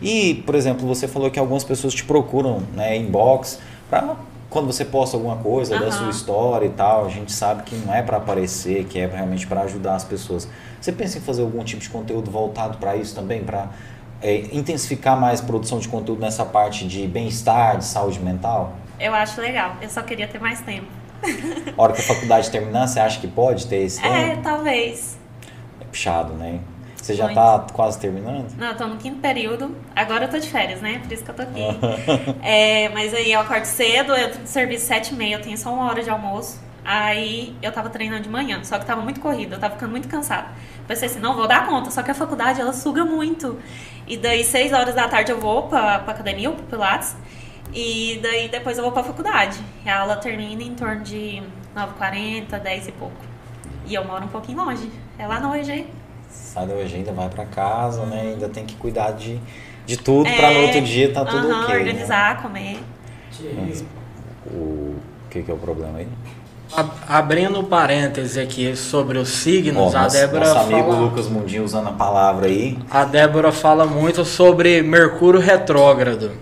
[0.00, 3.58] E, por exemplo, você falou que algumas pessoas te procuram, né, inbox,
[3.90, 4.16] pra
[4.48, 5.90] quando você posta alguma coisa da Aham.
[5.90, 9.46] sua história e tal, a gente sabe que não é para aparecer, que é realmente
[9.46, 10.48] para ajudar as pessoas.
[10.80, 13.68] Você pensa em fazer algum tipo de conteúdo voltado para isso também, para
[14.50, 18.72] intensificar mais a produção de conteúdo nessa parte de bem-estar, de saúde mental?
[18.98, 20.86] Eu acho legal, eu só queria ter mais tempo.
[21.76, 24.42] A hora que a faculdade terminar, você acha que pode ter esse É, tempo?
[24.42, 25.17] talvez.
[25.98, 26.60] Puxado, né?
[26.94, 27.34] Você já Muito.
[27.34, 28.54] tá quase terminando?
[28.56, 29.74] Não, tô no quinto período.
[29.96, 31.00] Agora eu tô de férias, né?
[31.02, 31.60] Por isso que eu tô aqui.
[32.40, 35.74] É, mas aí eu acordo cedo, eu tenho serviço sete e meia, eu tenho só
[35.74, 36.60] uma hora de almoço.
[36.84, 40.06] Aí eu tava treinando de manhã, só que tava muito corrida, eu tava ficando muito
[40.06, 40.48] cansada.
[40.86, 43.58] Pensei assim, não vou dar conta, só que a faculdade ela suga muito.
[44.06, 47.16] E daí seis horas da tarde eu vou pra, pra academia, ou pro Pilates.
[47.74, 49.58] E daí depois eu vou pra faculdade.
[49.84, 51.42] E a aula termina em torno de
[51.74, 53.27] 9h40, 10 e pouco.
[53.88, 54.90] E eu moro um pouquinho longe.
[55.18, 55.86] É lá no EG.
[56.30, 58.20] Sai da hoje ainda vai para casa, né?
[58.32, 59.40] Ainda tem que cuidar de,
[59.86, 61.74] de tudo para no É, outro dia tá tudo aham, ok.
[61.74, 61.80] né?
[61.80, 62.78] organizar, comer.
[63.56, 63.84] Mas
[64.46, 64.94] o
[65.28, 66.08] o que, que é o problema aí?
[67.06, 71.88] Abrindo parêntese aqui sobre os signos, Ó, a Débora nosso amigo fala, Lucas Mundinho usando
[71.88, 72.78] a palavra aí.
[72.90, 76.32] a Débora fala muito sobre Mercúrio retrógrado.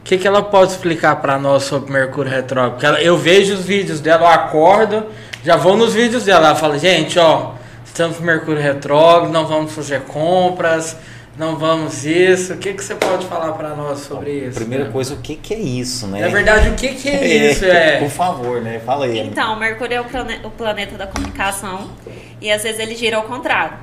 [0.00, 2.72] O que, que ela pode explicar para nós sobre Mercúrio retrógrado?
[2.72, 5.06] Porque ela- eu vejo os vídeos dela, eu acordo,
[5.46, 6.48] já vou nos vídeos dela.
[6.48, 7.52] Ela fala, gente, ó,
[7.84, 10.96] estamos com Mercúrio retrógrado, não vamos fazer compras,
[11.38, 12.54] não vamos isso.
[12.54, 14.56] O que, que você pode falar para nós sobre isso?
[14.58, 14.90] Primeira né?
[14.90, 16.22] coisa, o que, que é isso, né?
[16.22, 17.64] Na verdade, o que, que é isso?
[17.64, 18.80] É, Por favor, né?
[18.84, 19.20] Fala aí.
[19.20, 21.92] Então, o Mercúrio é o, plane- o planeta da comunicação
[22.40, 23.78] e às vezes ele gira ao contrário.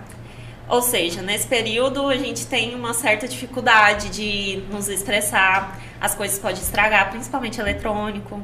[0.67, 6.37] Ou seja, nesse período a gente tem uma certa dificuldade de nos expressar, as coisas
[6.39, 8.41] podem estragar, principalmente eletrônico.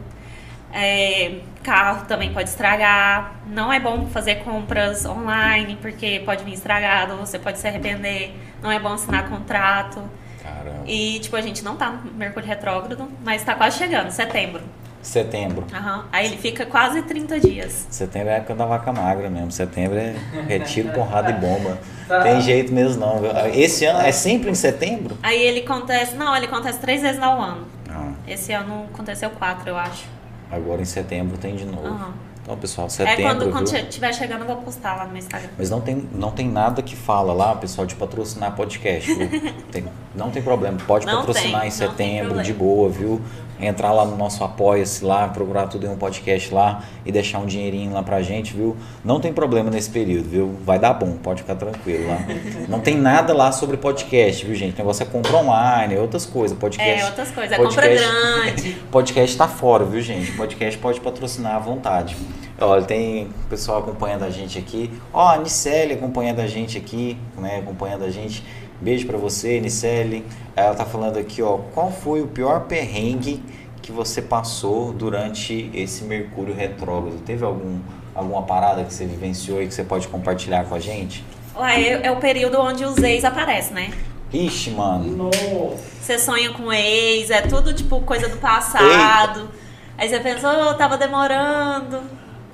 [0.73, 3.35] É, carro também pode estragar.
[3.47, 8.33] Não é bom fazer compras online porque pode vir estragado, você pode se arrepender.
[8.61, 10.01] Não é bom assinar contrato.
[10.43, 10.83] Caramba.
[10.85, 14.61] E, tipo, a gente não tá no Mercúrio retrógrado, mas tá quase chegando, setembro.
[15.01, 15.65] Setembro.
[15.73, 16.05] Aham.
[16.11, 17.87] Aí ele fica quase 30 dias.
[17.89, 19.49] Setembro é a época da vaca magra mesmo.
[19.49, 20.13] Setembro é
[20.47, 21.77] retiro, porrada e bomba.
[22.23, 23.21] Tem jeito mesmo não.
[23.53, 25.17] Esse ano é sempre em setembro?
[25.23, 26.15] Aí ele acontece.
[26.15, 27.65] Não, ele acontece três vezes ao ano.
[27.89, 30.03] Ah, Esse ano aconteceu quatro, eu acho.
[30.51, 31.87] Agora em setembro tem de novo.
[31.87, 32.13] Aham.
[32.41, 33.23] Então, pessoal, É setembro.
[33.23, 33.79] quando, quando viu?
[33.81, 35.49] estiver chegando, eu vou postar lá no meu Instagram.
[35.55, 39.13] Mas não tem, não tem nada que fala lá, pessoal, de patrocinar podcast.
[39.71, 39.85] Tem-
[40.15, 40.75] não tem problema.
[40.87, 43.21] Pode Não patrocinar tem, em setembro, de boa, viu?
[43.59, 47.45] Entrar lá no nosso Apoia-se lá, procurar tudo em um podcast lá e deixar um
[47.45, 48.77] dinheirinho lá pra gente, viu?
[49.03, 50.55] Não tem problema nesse período, viu?
[50.63, 52.19] Vai dar bom, pode ficar tranquilo lá.
[52.67, 54.75] Não tem nada lá sobre podcast, viu, gente?
[54.75, 56.57] O negócio é compra online, outras coisas.
[56.57, 57.51] Podcast, É, outras coisas.
[57.51, 58.77] É compra grande.
[58.89, 60.31] Podcast tá fora, viu, gente?
[60.33, 62.15] Podcast pode patrocinar à vontade.
[62.61, 64.91] Olha, tem pessoal acompanhando a gente aqui.
[65.13, 67.59] Ó, a Nicele acompanhando a gente aqui, né?
[67.59, 68.43] Acompanhando a gente.
[68.81, 70.25] Beijo pra você, Nicele.
[70.55, 71.57] Ela tá falando aqui, ó.
[71.73, 73.43] Qual foi o pior perrengue
[73.81, 77.17] que você passou durante esse Mercúrio retrógrado?
[77.25, 77.79] Teve algum,
[78.15, 81.23] alguma parada que você vivenciou e que você pode compartilhar com a gente?
[81.57, 83.91] Ué, é, é o período onde os ex aparecem, né?
[84.31, 85.29] Ixi, mano.
[85.29, 85.83] Nossa.
[86.01, 89.49] Você sonha com ex, é tudo tipo coisa do passado.
[89.97, 92.01] Aí você pensa, oh, tava demorando.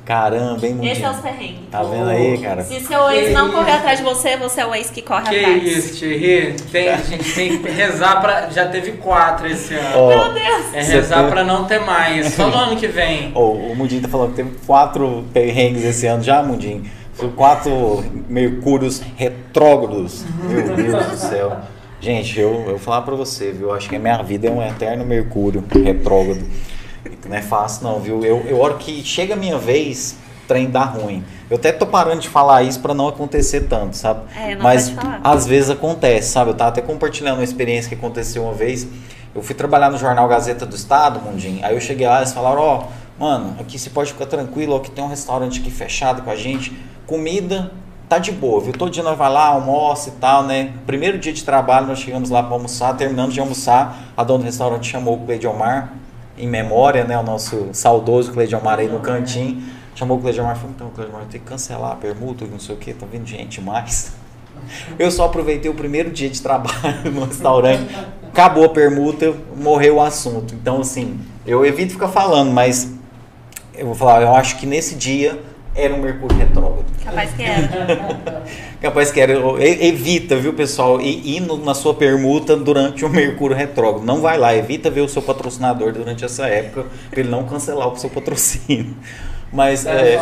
[0.06, 1.34] Caramba, hein, Esse é os Mundinho?
[1.34, 1.60] perrengues.
[1.72, 2.62] Tá vendo aí, cara?
[2.64, 3.56] Se seu ex Que não isso?
[3.58, 5.64] correr atrás de você, você é o ex que corre Que atrás.
[5.64, 6.54] isso, Thierry?
[6.72, 8.50] Tem, a gente tem que rezar pra.
[8.52, 9.90] Já teve quatro esse ano.
[9.98, 10.74] Ó, Meu Deus.
[10.76, 12.34] É rezar tem- pra não ter mais.
[12.36, 13.32] Só no ano que vem.
[13.36, 16.84] Ó, o Mundinho tá falando que teve quatro perrengues esse ano já, Mundinho.
[17.14, 20.24] Foi quatro mercúrios retrógrados.
[20.44, 21.58] Meu Deus do céu.
[22.00, 23.74] Gente, eu, eu vou falar pra você, viu?
[23.74, 26.44] Acho que a minha vida é um eterno mercúrio retrógrado.
[27.28, 28.24] Não é fácil não, viu?
[28.24, 31.24] Eu, eu hora que chega a minha vez, o trem dá ruim.
[31.50, 34.22] Eu até tô parando de falar isso pra não acontecer tanto, sabe?
[34.36, 36.52] É, não Mas às vezes acontece, sabe?
[36.52, 38.88] Eu tava até compartilhando uma experiência que aconteceu uma vez.
[39.34, 41.64] Eu fui trabalhar no jornal Gazeta do Estado, Mundinho.
[41.64, 42.84] Aí eu cheguei lá e eles falaram, ó,
[43.20, 46.36] mano, aqui você pode ficar tranquilo, ó, que tem um restaurante aqui fechado com a
[46.36, 46.76] gente.
[47.06, 47.72] Comida
[48.08, 48.74] tá de boa, viu?
[48.74, 50.74] Todo dia nós vai lá, almoça e tal, né?
[50.86, 54.46] Primeiro dia de trabalho, nós chegamos lá para almoçar, terminando de almoçar, a dona do
[54.46, 55.94] restaurante chamou o Cleidiomar,
[56.38, 57.18] em memória, né?
[57.18, 59.64] O nosso saudoso Cleidiomar aí no cantinho.
[59.96, 62.78] Chamou o Cleidiomar e falou, então, Cleidiomar, tem que cancelar a permuta, não sei o
[62.78, 64.14] que, tá vindo gente mais.
[65.00, 67.86] Eu só aproveitei o primeiro dia de trabalho no restaurante,
[68.28, 70.54] acabou a permuta, morreu o assunto.
[70.54, 72.92] Então, assim, eu evito ficar falando, mas
[73.76, 75.40] eu vou falar, eu acho que nesse dia
[75.76, 76.86] era um Mercúrio retrógrado.
[77.04, 78.44] Capaz que era.
[78.82, 79.34] Capaz que era.
[79.62, 84.06] Evita, viu, pessoal, ir na sua permuta durante o Mercúrio retrógrado.
[84.06, 87.90] Não vai lá, evita ver o seu patrocinador durante essa época, para ele não cancelar
[87.90, 88.96] o seu patrocínio.
[89.52, 90.22] Mas, É, é,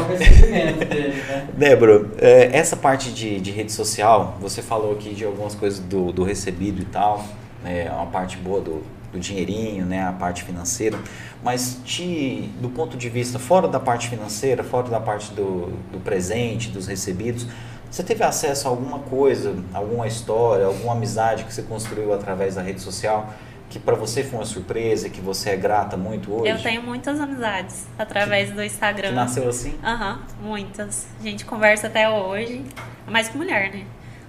[0.49, 1.47] né?
[1.58, 6.12] Débora, é, essa parte de, de rede social, você falou aqui de algumas coisas do,
[6.12, 7.24] do recebido e tal,
[7.64, 8.84] né, uma parte boa do,
[9.14, 10.97] do dinheirinho, né, a parte financeira,
[11.41, 15.99] mas te, do ponto de vista fora da parte financeira, fora da parte do, do
[16.03, 17.47] presente, dos recebidos,
[17.89, 22.61] você teve acesso a alguma coisa, alguma história, alguma amizade que você construiu através da
[22.61, 23.32] rede social
[23.74, 26.47] que para você foi uma surpresa, que você é grata muito hoje?
[26.47, 29.11] Eu tenho muitas amizades através do Que Instagram.
[29.14, 29.74] nasceu assim?
[29.84, 31.07] Aham, muitas.
[31.20, 32.64] A gente conversa até hoje.
[33.07, 33.84] Mais com mulher, né?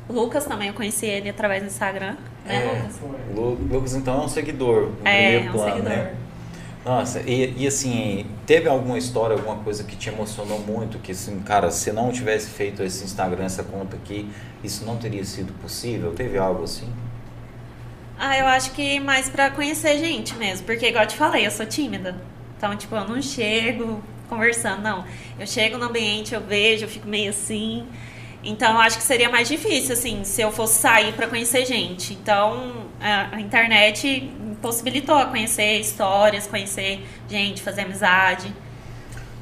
[0.09, 2.65] Lucas também, eu conheci ele através do Instagram, né, É.
[2.65, 3.01] Lucas?
[3.35, 5.89] Lu- Lucas, então, é um seguidor, no É, primeiro é um plano, seguidor.
[5.89, 6.15] né?
[6.85, 11.41] Nossa, e, e assim, teve alguma história, alguma coisa que te emocionou muito, que assim,
[11.41, 14.29] cara, se não tivesse feito esse Instagram, essa conta aqui,
[14.63, 16.13] isso não teria sido possível?
[16.15, 16.89] Teve algo assim?
[18.19, 20.67] Ah, eu acho que mais pra conhecer gente mesmo.
[20.67, 22.17] Porque, igual eu te falei, eu sou tímida.
[22.57, 25.05] Então, tipo, eu não chego conversando, não.
[25.39, 27.87] Eu chego no ambiente, eu vejo, eu fico meio assim.
[28.45, 32.13] Então, acho que seria mais difícil, assim, se eu fosse sair pra conhecer gente.
[32.13, 34.31] Então, a, a internet
[34.61, 38.53] possibilitou a conhecer histórias, conhecer gente, fazer amizade.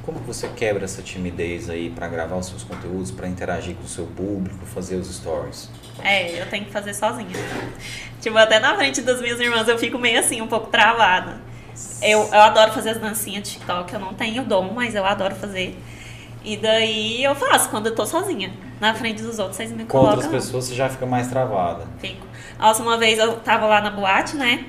[0.03, 3.88] Como você quebra essa timidez aí para gravar os seus conteúdos, para interagir com o
[3.88, 5.70] seu público, fazer os stories?
[6.03, 7.28] É, eu tenho que fazer sozinha.
[8.20, 11.40] Tipo, até na frente das minhas irmãs eu fico meio assim, um pouco travada.
[12.00, 15.34] Eu, eu adoro fazer as dancinhas de TikTok, eu não tenho dom, mas eu adoro
[15.36, 15.76] fazer.
[16.44, 18.53] E daí eu faço quando eu tô sozinha.
[18.83, 20.14] Na frente dos outros, vocês me Com colocam.
[20.16, 21.85] outras pessoas você já fica mais travada.
[22.01, 22.26] Fico.
[22.59, 24.64] Nossa, uma vez eu tava lá na boate, né?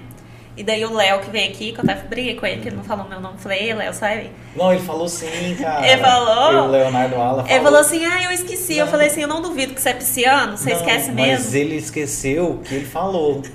[0.56, 2.76] E daí o Léo que veio aqui, que eu até briguei com ele, que ele
[2.76, 3.40] não falou meu nome.
[3.40, 4.30] Falei, "Ei, Léo, sai.
[4.56, 5.88] Não, ele falou sim, cara.
[5.88, 6.54] Ele falou?
[6.54, 7.50] E o Leonardo Ala falou.
[7.50, 8.78] Ele falou assim, ah, eu esqueci.
[8.78, 11.56] Eu falei assim, eu não duvido que você é pisciano, você Não, esquece Mas mesmo.
[11.58, 13.42] ele esqueceu que ele falou.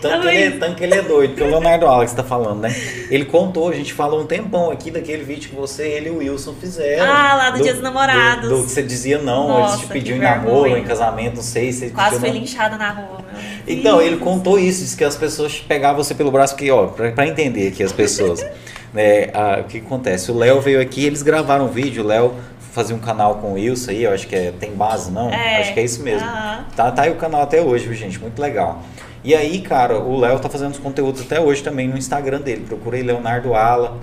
[0.00, 2.60] Tanto que, ele, é- tanto que ele é doido, que o Leonardo Alex tá falando,
[2.60, 2.72] né?
[3.10, 6.18] Ele contou, a gente falou um tempão aqui daquele vídeo que você, ele e o
[6.18, 7.04] Wilson fizeram.
[7.12, 8.48] Ah, lá do Dia dos Namorados.
[8.48, 11.36] Do, do que você dizia não, Nossa, eles te que pediam em namoro, em casamento,
[11.36, 12.36] não sei, você Quase fui não.
[12.36, 13.42] linchada na rua, meu.
[13.66, 14.06] Então, Deus.
[14.12, 15.58] ele contou isso, disse que as pessoas
[15.92, 18.44] você pelo braço, porque, ó, pra, pra entender aqui as pessoas,
[18.92, 20.30] né, a- o que acontece?
[20.30, 22.34] O Léo veio aqui, eles gravaram um vídeo, o Léo
[22.72, 25.28] fazia um canal com o Wilson aí, eu acho que é, tem base, não?
[25.30, 25.60] É.
[25.60, 26.26] Acho que é isso mesmo.
[26.28, 26.64] Aham.
[26.76, 28.18] Tá, tá aí o canal até hoje, viu, gente?
[28.20, 28.82] Muito legal.
[29.24, 32.64] E aí, cara, o Léo tá fazendo os conteúdos até hoje também no Instagram dele.
[32.66, 33.98] Procurei Leonardo Ala.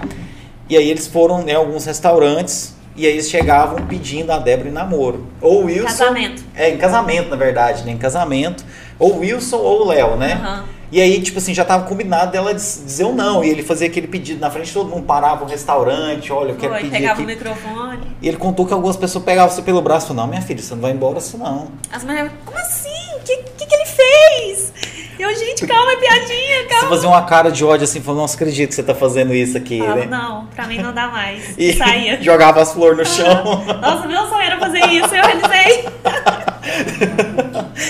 [0.70, 4.72] E aí eles foram em alguns restaurantes e aí eles chegavam pedindo a Débora em
[4.72, 5.26] namoro.
[5.42, 5.86] Ou Wilson.
[5.88, 6.44] Casamento.
[6.54, 7.94] É, em casamento, na verdade, né?
[7.94, 8.64] Em casamento.
[9.00, 10.34] Ou Wilson ou o Léo, né?
[10.34, 10.64] Aham.
[10.92, 13.44] E aí, tipo assim, já tava combinado dela diz- dizer o não.
[13.44, 16.72] E ele fazia aquele pedido na frente, todo mundo parava o restaurante, olha, eu quero
[16.74, 17.24] Foi, pedir pegava aqui.
[17.24, 18.00] o microfone.
[18.22, 20.74] E ele contou que algumas pessoas pegavam você pelo braço e não, minha filha, você
[20.74, 21.68] não vai embora assim não.
[21.92, 22.90] As mulheres, como assim?
[23.18, 24.72] O que, que, que ele fez?
[25.20, 26.90] Eu, gente, calma, é piadinha, Você calma.
[26.90, 29.80] fazia uma cara de ódio assim, falando, não acredito que você tá fazendo isso aqui,
[29.80, 30.06] Falava, né?
[30.06, 31.44] não, pra mim não dá mais.
[31.58, 32.22] E Saía.
[32.24, 33.66] jogava as flores no chão.
[33.82, 35.90] Nossa, meu sonho era fazer isso, eu realizei.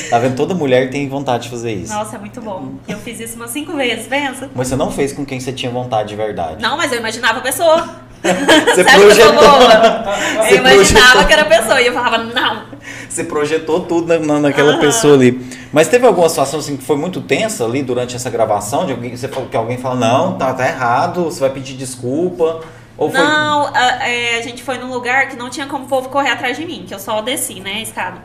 [0.09, 0.35] tá vendo?
[0.35, 1.93] Toda mulher tem vontade de fazer isso.
[1.93, 2.73] Nossa, é muito bom.
[2.87, 4.49] Eu fiz isso umas cinco vezes, pensa.
[4.55, 6.61] Mas você não fez com quem você tinha vontade de verdade.
[6.61, 8.07] Não, mas eu imaginava a pessoa.
[8.23, 9.33] Você eu projetou.
[9.33, 10.03] boba?
[10.41, 11.25] Você Eu imaginava projetou.
[11.27, 11.79] que era a pessoa.
[11.81, 12.63] E eu falava, não.
[13.07, 14.79] Você projetou tudo na, na- naquela Aham.
[14.79, 15.39] pessoa ali.
[15.71, 18.87] Mas teve alguma situação assim que foi muito tensa ali durante essa gravação?
[18.87, 22.61] De alguém, você falou que alguém fala, não, tá, tá errado, você vai pedir desculpa.
[22.97, 23.19] Ou foi.
[23.21, 26.31] Não, a, é, a gente foi num lugar que não tinha como o povo correr
[26.31, 28.17] atrás de mim, que eu só desci, né, a escada.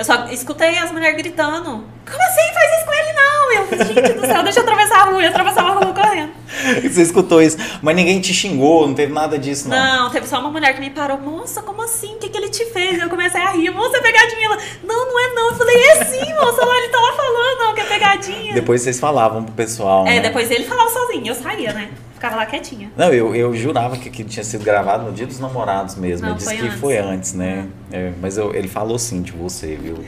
[0.00, 1.62] Eu só escutei as mulheres gritando.
[1.62, 2.54] Como assim?
[2.54, 3.52] Faz isso com ele não!
[3.52, 5.22] Eu, gente do céu, deixa eu atravessar a rua.
[5.22, 6.30] Eu atravessava a rua correndo.
[6.90, 7.58] Você escutou isso.
[7.82, 9.76] Mas ninguém te xingou, não teve nada disso, não.
[9.76, 11.18] Não, teve só uma mulher que me parou.
[11.18, 12.14] Moça, como assim?
[12.14, 12.98] O que, que ele te fez?
[12.98, 13.68] Eu comecei a rir.
[13.68, 14.46] Moça, é pegadinha.
[14.46, 15.48] Ela, não, não é não.
[15.50, 16.64] Eu falei, é sim, moça.
[16.64, 18.54] Lá, ele tá lá falando, não, que é pegadinha.
[18.54, 20.06] Depois vocês falavam pro pessoal.
[20.06, 20.20] É, né?
[20.20, 21.26] depois ele falava sozinho.
[21.26, 21.90] Eu saía, né?
[22.20, 22.92] Ficava lá quietinha.
[22.98, 26.26] Não, eu, eu jurava que aquilo tinha sido gravado no dia dos namorados mesmo.
[26.26, 26.78] Não, ele disse que antes.
[26.78, 27.66] foi antes, né?
[27.90, 30.04] É, mas eu- ele falou sim de você, viu?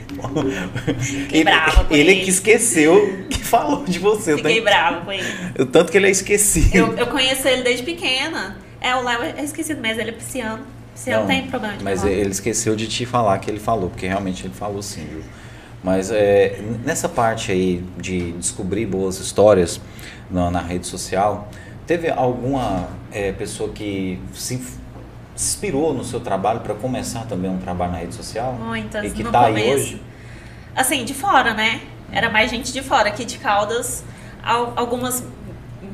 [1.33, 2.21] ele, brava com ele ele.
[2.21, 4.37] que esqueceu que falou de você.
[4.37, 5.25] Fiquei brava com ele.
[5.59, 6.77] o tanto que ele é esquecido.
[6.77, 8.59] Eu, eu conheço ele desde pequena.
[8.79, 10.63] É, o Léo é esquecido mesmo, ele é pisciano.
[10.93, 12.13] Pisciano Não, tem problema de Mas falar.
[12.13, 15.23] ele esqueceu de te falar que ele falou, porque realmente ele falou sim, viu?
[15.83, 19.81] Mas é, nessa parte aí de descobrir boas histórias
[20.31, 21.49] na, na rede social,
[21.87, 24.61] teve alguma é, pessoa que se
[25.35, 28.53] inspirou no seu trabalho para começar também um trabalho na rede social?
[28.55, 29.05] Muitas.
[29.07, 30.03] E que no tá aí hoje?
[30.74, 31.80] Assim, de fora, né?
[32.11, 33.09] Era mais gente de fora.
[33.09, 34.05] Aqui de Caldas,
[34.43, 35.24] al- algumas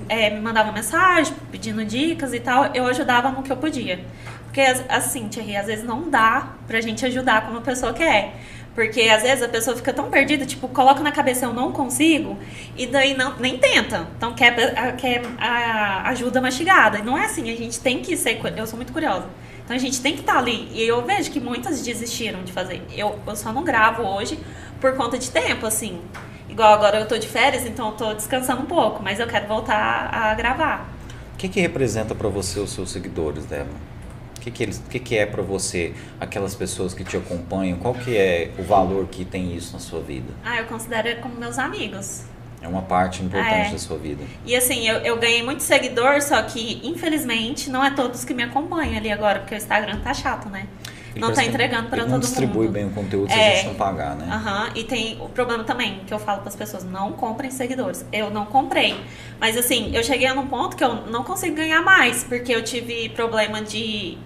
[0.09, 2.66] é, me mandavam mensagem pedindo dicas e tal.
[2.74, 4.05] Eu ajudava no que eu podia.
[4.45, 8.34] Porque, as- assim, Thierry, às vezes não dá pra gente ajudar como a pessoa quer.
[8.79, 12.39] Porque às vezes a pessoa fica tão perdida, tipo, coloca na cabeça eu não consigo,
[12.76, 14.07] e daí não, nem tenta.
[14.16, 17.01] Então quer, quer a ajuda mastigada.
[17.01, 18.41] E não é assim, a gente tem que ser.
[18.57, 19.26] Eu sou muito curiosa.
[19.64, 20.68] Então a gente tem que estar ali.
[20.72, 22.81] E eu vejo que muitas desistiram de fazer.
[22.97, 24.39] Eu, eu só não gravo hoje
[24.81, 26.01] por conta de tempo, assim.
[26.49, 29.49] Igual agora eu tô de férias, então eu tô descansando um pouco, mas eu quero
[29.49, 30.89] voltar a gravar.
[31.35, 33.97] O que, que representa para você os seus seguidores, Débora?
[34.39, 37.76] O que, que, eles, que, que é para você aquelas pessoas que te acompanham?
[37.78, 40.32] Qual que é o valor que tem isso na sua vida?
[40.45, 42.22] Ah, eu considero como meus amigos.
[42.62, 43.70] É uma parte importante É.
[43.72, 44.22] da sua vida.
[44.47, 48.43] E assim, eu, eu ganhei muito seguidor, só que infelizmente não é todos que me
[48.43, 50.66] acompanham ali agora, porque o Instagram tá chato, né?
[51.12, 52.72] Ele não tá entregando para todo não distribui mundo.
[52.72, 53.57] bem o conteúdo se a É.
[53.57, 54.26] gente não pagar, né?
[54.30, 58.05] Aham, e tem o problema também, que eu falo para as pessoas, não comprem seguidores.
[58.12, 58.95] Eu não comprei.
[59.41, 62.62] Mas assim, eu cheguei a um ponto que eu não consigo ganhar mais, porque eu
[62.62, 64.18] tive problema de.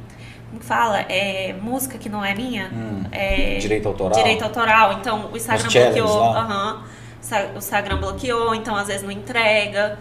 [0.60, 1.00] Fala?
[1.08, 2.70] É, música que não é minha.
[2.72, 4.16] Hum, É, direito autoral?
[4.18, 4.92] Direito autoral.
[4.94, 6.18] Então o Instagram bloqueou.
[6.30, 6.84] lá?
[7.20, 9.98] Sa- o Instagram bloqueou, então às vezes não entrega.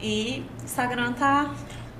[0.00, 1.50] E o Instagram tá.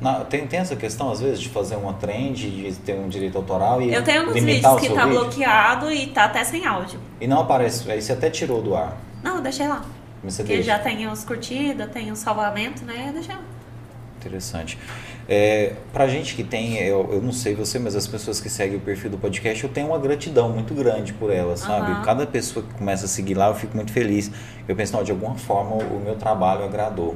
[0.00, 3.36] Na- tem, tem essa questão, às vezes, de fazer uma trend, de ter um direito
[3.36, 5.20] autoral e Eu tenho limitar vídeos que tá vídeo?
[5.20, 6.98] bloqueado e tá até sem áudio.
[7.20, 8.96] E não aparece, aí você até tirou do ar.
[9.22, 9.82] Não, eu deixei lá.
[10.24, 10.68] Mas Porque deixa.
[10.72, 13.06] já tem os curtidas, tem o salvamento, né?
[13.08, 13.42] Eu deixei lá.
[14.18, 14.78] Interessante.
[15.32, 18.78] É, pra gente que tem, eu, eu não sei você, mas as pessoas que seguem
[18.78, 21.92] o perfil do podcast, eu tenho uma gratidão muito grande por elas, sabe?
[21.92, 22.02] Aham.
[22.02, 24.28] Cada pessoa que começa a seguir lá, eu fico muito feliz.
[24.66, 27.14] Eu penso, não, de alguma forma o meu trabalho agradou.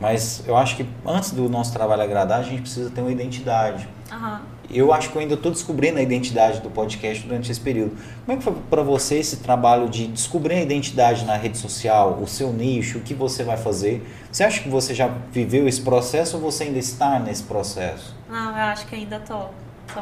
[0.00, 3.88] Mas eu acho que antes do nosso trabalho agradar, a gente precisa ter uma identidade.
[4.10, 4.42] Aham.
[4.70, 7.96] Eu acho que eu ainda estou descobrindo a identidade do podcast durante esse período.
[8.24, 12.18] Como é que foi para você esse trabalho de descobrir a identidade na rede social,
[12.20, 14.04] o seu nicho, o que você vai fazer?
[14.32, 18.14] Você acha que você já viveu esse processo ou você ainda está nesse processo?
[18.28, 19.48] Não, eu acho que ainda tô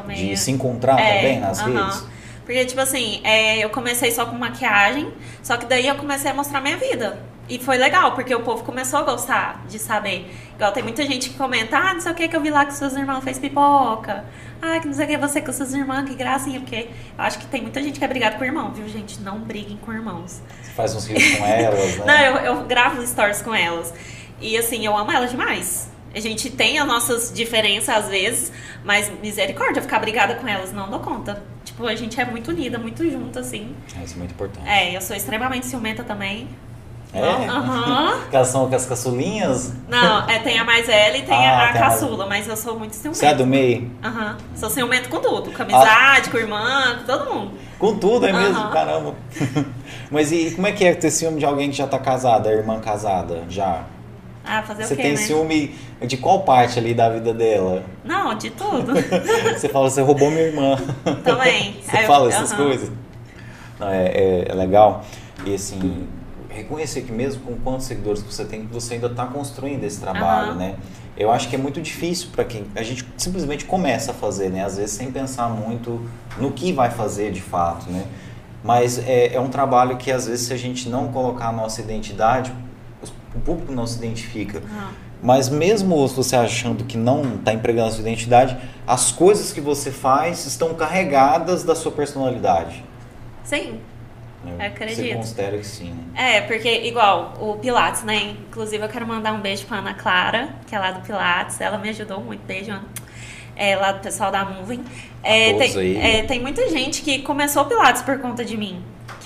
[0.07, 0.29] meio...
[0.29, 1.83] De se encontrar É, também nas aham.
[1.85, 2.03] redes?
[2.45, 6.33] Porque, tipo assim, é, eu comecei só com maquiagem, só que daí eu comecei a
[6.33, 7.19] mostrar minha vida.
[7.49, 10.33] E foi legal, porque o povo começou a gostar de saber.
[10.55, 12.65] Igual tem muita gente que comenta, ah, não sei o que que eu vi lá
[12.65, 14.23] que suas irmãs fez pipoca.
[14.61, 16.61] Ah, que não sei o que você com suas irmãs, que gracinha.
[16.61, 16.87] Porque
[17.17, 19.19] eu acho que tem muita gente que é brigada com o irmão, viu, gente?
[19.19, 20.41] Não briguem com irmãos.
[20.61, 22.05] Você faz uns rios com elas, né?
[22.07, 23.93] Não, eu, eu gravo stories com elas.
[24.39, 25.91] E assim, eu amo elas demais.
[26.15, 28.51] A gente tem as nossas diferenças às vezes,
[28.85, 31.43] mas misericórdia, ficar brigada com elas, não dou conta.
[31.65, 33.75] Tipo, a gente é muito unida, muito junto, assim.
[33.99, 34.67] É, Isso é muito importante.
[34.67, 36.47] É, eu sou extremamente ciumenta também.
[37.13, 37.21] É?
[37.47, 38.19] Aham.
[38.29, 39.71] Que elas são com as caçulinhas?
[39.87, 42.47] Não, é, tem a mais velha e tem Ah, a, a tem a caçula, mas
[42.47, 43.19] eu sou muito ciumenta.
[43.19, 43.91] Você é do meio?
[44.03, 44.37] Aham.
[44.55, 45.51] Sou ciumenta com tudo.
[45.51, 47.51] Com amizade, com irmã, com todo mundo.
[47.77, 48.57] Com tudo, é mesmo?
[48.57, 48.71] Aham.
[48.71, 49.13] Caramba.
[50.09, 52.53] Mas e como é que é ter ciúme de alguém que já tá casada, a
[52.53, 53.43] irmã casada?
[53.49, 53.83] Já?
[54.45, 55.17] Ah, fazer Você o quê, tem né?
[55.17, 57.83] ciúme de qual parte ali da vida dela?
[58.03, 58.93] Não, de tudo.
[59.55, 60.75] Você fala, você roubou minha irmã.
[61.23, 61.75] Também.
[61.81, 62.91] Você Aí eu- fala essas coisas?
[63.79, 65.03] Não, é, é- é legal.
[65.45, 66.07] E assim,
[66.53, 70.55] reconhecer que mesmo com quantos seguidores você tem, você ainda está construindo esse trabalho, Aham.
[70.55, 70.75] né?
[71.15, 74.63] Eu acho que é muito difícil para quem a gente simplesmente começa a fazer, né?
[74.63, 76.01] Às vezes sem pensar muito
[76.37, 78.05] no que vai fazer de fato, né?
[78.63, 81.81] Mas é, é um trabalho que às vezes se a gente não colocar a nossa
[81.81, 82.53] identidade,
[83.35, 84.59] o público não se identifica.
[84.59, 85.03] Aham.
[85.23, 89.89] Mas mesmo você achando que não está empregando a sua identidade, as coisas que você
[89.89, 92.83] faz estão carregadas da sua personalidade.
[93.41, 93.79] Sim.
[94.43, 94.67] Né?
[94.67, 94.97] Acredito.
[94.97, 96.37] Você considera que sim, né?
[96.37, 98.35] É, porque igual o Pilates, né?
[98.49, 101.59] Inclusive eu quero mandar um beijo pra Ana Clara, que é lá do Pilates.
[101.61, 102.41] Ela me ajudou muito.
[102.45, 102.83] Beijo, Ana.
[103.55, 104.83] É, lá do pessoal da Moving.
[105.21, 108.83] É, tem, é, tem muita gente que começou o Pilates por conta de mim.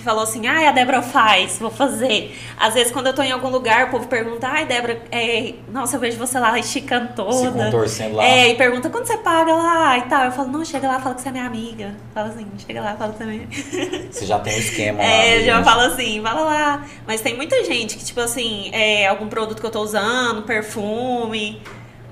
[0.07, 2.33] Falou assim, ai, a Débora faz, vou fazer.
[2.57, 5.97] Às vezes, quando eu tô em algum lugar, o povo pergunta, ai, Débora, é, nossa,
[5.97, 7.33] eu vejo você lá esticando toda.
[7.33, 8.23] Se contorcendo lá.
[8.23, 10.23] É, e pergunta quando você paga lá e tal.
[10.23, 11.93] Eu falo, não, chega lá, fala que você é minha amiga.
[12.13, 14.07] Fala assim, chega lá, fala que você é minha amiga.
[14.09, 15.03] Você já tem um esquema lá.
[15.03, 15.69] É, já mesmo.
[15.69, 16.85] fala assim, fala lá.
[17.05, 21.61] Mas tem muita gente que, tipo assim, é algum produto que eu tô usando, perfume.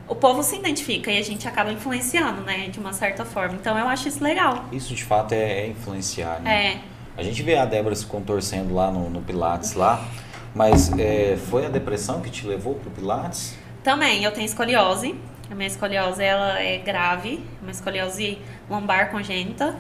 [0.06, 2.68] O povo se identifica e a gente acaba influenciando, né?
[2.68, 3.56] De uma certa forma.
[3.56, 4.66] Então eu acho isso legal.
[4.70, 6.74] Isso de fato é, é influenciar, né?
[6.74, 6.95] É.
[7.18, 10.06] A gente vê a Débora se contorcendo lá no, no Pilates lá,
[10.54, 13.56] mas é, foi a depressão que te levou pro Pilates?
[13.84, 15.16] Também, eu tenho escoliose.
[15.50, 17.42] A minha escoliose, ela é grave.
[17.62, 18.38] Uma escoliose
[18.70, 19.78] lombar congênita.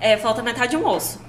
[0.00, 1.23] É, falta metade de um osso.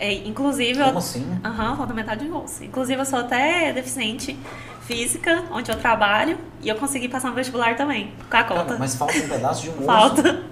[0.00, 0.86] É, inclusive, eu...
[0.86, 1.40] Como assim?
[1.44, 2.62] Aham, falta metade de osso.
[2.64, 4.38] Inclusive, eu sou até deficiente
[4.82, 8.76] física, onde eu trabalho, e eu consegui passar no vestibular também, com a Cara, conta.
[8.78, 9.84] mas falta um pedaço de um osso.
[9.86, 10.42] Falta.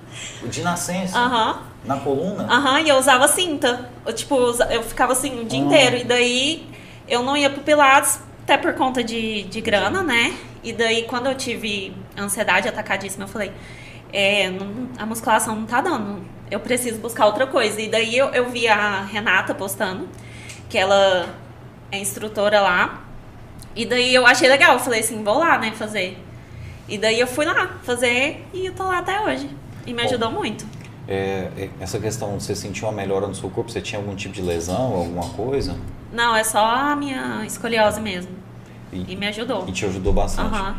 [0.44, 1.16] De nascença?
[1.18, 1.62] Aham.
[1.84, 2.44] Na coluna?
[2.53, 3.88] Aham, e eu usava cinta.
[4.05, 4.34] Eu, tipo,
[4.70, 5.64] eu ficava assim o dia Ah.
[5.64, 5.97] inteiro.
[5.99, 6.68] E daí
[7.09, 10.34] eu não ia pro Pilates, até por conta de, de grana, né?
[10.64, 13.53] E daí quando eu tive ansiedade atacadíssima, eu falei,
[14.12, 16.20] é, não- a musculação não tá dando.
[16.51, 17.80] Eu preciso buscar outra coisa.
[17.80, 20.09] E daí eu, eu vi a Renata postando,
[20.68, 21.28] que ela
[21.90, 23.03] é instrutora lá.
[23.74, 26.18] E daí eu achei legal, eu falei assim, vou lá, né, fazer.
[26.88, 29.51] E daí eu fui lá fazer e eu tô lá até hoje.
[29.86, 30.09] E me Bom.
[30.09, 30.64] ajudou muito.
[31.09, 33.70] É, é, essa questão, você sentiu uma melhora no seu corpo?
[33.70, 35.76] Você tinha algum tipo de lesão, alguma coisa?
[36.12, 38.30] Não, é só a minha escoliose mesmo.
[38.92, 39.64] E, E me ajudou.
[39.68, 40.55] e te ajudou bastante?
[40.55, 40.76] Aham.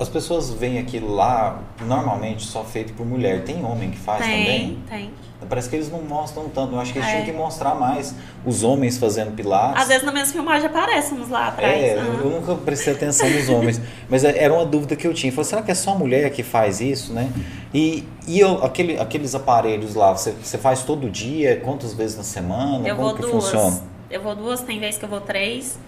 [0.00, 3.42] As pessoas veem aquilo lá, normalmente só feito por mulher.
[3.42, 4.78] Tem homem que faz Tem, também?
[4.88, 5.10] tem.
[5.48, 6.74] Parece que eles não mostram tanto.
[6.74, 7.12] Eu acho que eles É.
[7.12, 9.82] tinham que mostrar mais os homens fazendo pilates.
[9.82, 11.82] Às vezes nas minhas filmagens aparecem uns lá atrás.
[11.82, 12.20] É, Aham.
[12.22, 13.80] eu nunca prestei atenção nos homens.
[14.08, 15.32] Mas é- era uma dúvida que eu tinha.
[15.32, 17.30] Falei, será que é só mulher que faz isso, né?
[17.74, 21.60] E, e eu, aquele, aqueles aparelhos lá, você, você faz todo dia?
[21.64, 22.86] Quantas vezes na semana?
[22.86, 23.44] Eu Como vou que duas.
[23.44, 23.80] funciona?
[24.10, 25.78] Eu vou duas, tem vezes que eu vou três.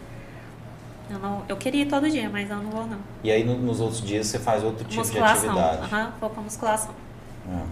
[1.11, 2.99] Eu, não, eu queria ir todo dia, mas eu não vou não.
[3.25, 5.53] E aí no- nos outros dias você faz outro tipo musculação.
[5.55, 5.93] de atividade?
[5.95, 6.95] Aham, vou pra musculação.
[7.53, 7.63] É.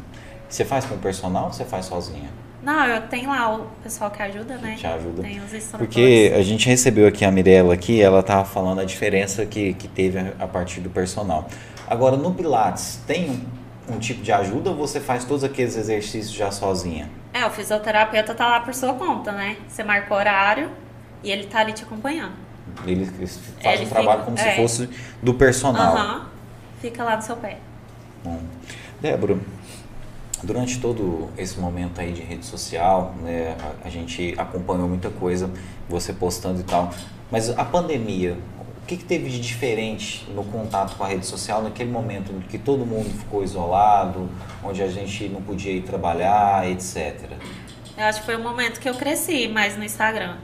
[0.48, 2.30] Você faz com o personal ou você faz sozinha?
[2.62, 4.74] Não, eu tenho lá o pessoal que ajuda, né?
[4.76, 5.22] Te ajuda.
[5.22, 5.78] Tem os instrutores.
[5.78, 9.86] Porque a gente recebeu aqui a Mirella aqui, ela tava falando a diferença que, que
[9.86, 11.46] teve a, a partir do personal.
[11.86, 13.30] Agora, no Pilates, tem
[13.88, 17.08] um, um tipo de ajuda ou você faz todos aqueles exercícios já sozinha?
[17.32, 19.56] É, o fisioterapeuta tá lá por sua conta, né?
[19.68, 20.70] Você marca o horário
[21.22, 22.32] e ele tá ali te acompanhando.
[22.86, 24.56] Ele faz Ele o trabalho fica- como se é.
[24.56, 24.88] fosse
[25.22, 25.96] do personal.
[25.96, 26.26] Aham.
[26.80, 27.58] Fica lá no seu pé.
[28.24, 28.40] Bom.
[29.00, 29.36] Débora,
[30.42, 35.50] durante todo esse momento aí de rede social, né, a, a gente acompanhou muita coisa,
[35.88, 36.92] você postando e tal,
[37.30, 38.36] mas a pandemia,
[38.82, 42.40] o que, que teve de diferente no contato com a rede social naquele momento em
[42.40, 44.28] que todo mundo ficou isolado,
[44.64, 47.22] onde a gente não podia ir trabalhar, etc.
[47.96, 50.36] Eu acho que foi o momento que eu cresci mais no Instagram.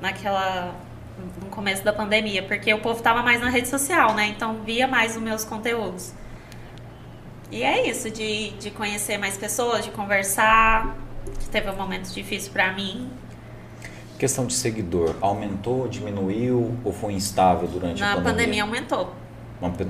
[0.00, 0.74] Naquela.
[1.42, 2.42] No começo da pandemia.
[2.42, 4.28] Porque o povo tava mais na rede social, né?
[4.28, 6.12] Então via mais os meus conteúdos.
[7.50, 10.96] E é isso, de, de conhecer mais pessoas, de conversar.
[11.40, 13.10] Que teve um momento difícil pra mim.
[14.18, 18.62] Questão de seguidor, aumentou, diminuiu ou foi instável durante Na a pandemia, pandemia?
[18.64, 19.12] aumentou.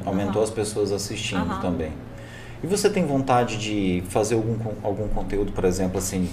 [0.05, 0.45] Aumentou Aham.
[0.45, 1.61] as pessoas assistindo Aham.
[1.61, 1.93] também.
[2.63, 6.29] E você tem vontade de fazer algum, algum conteúdo, por exemplo, assim,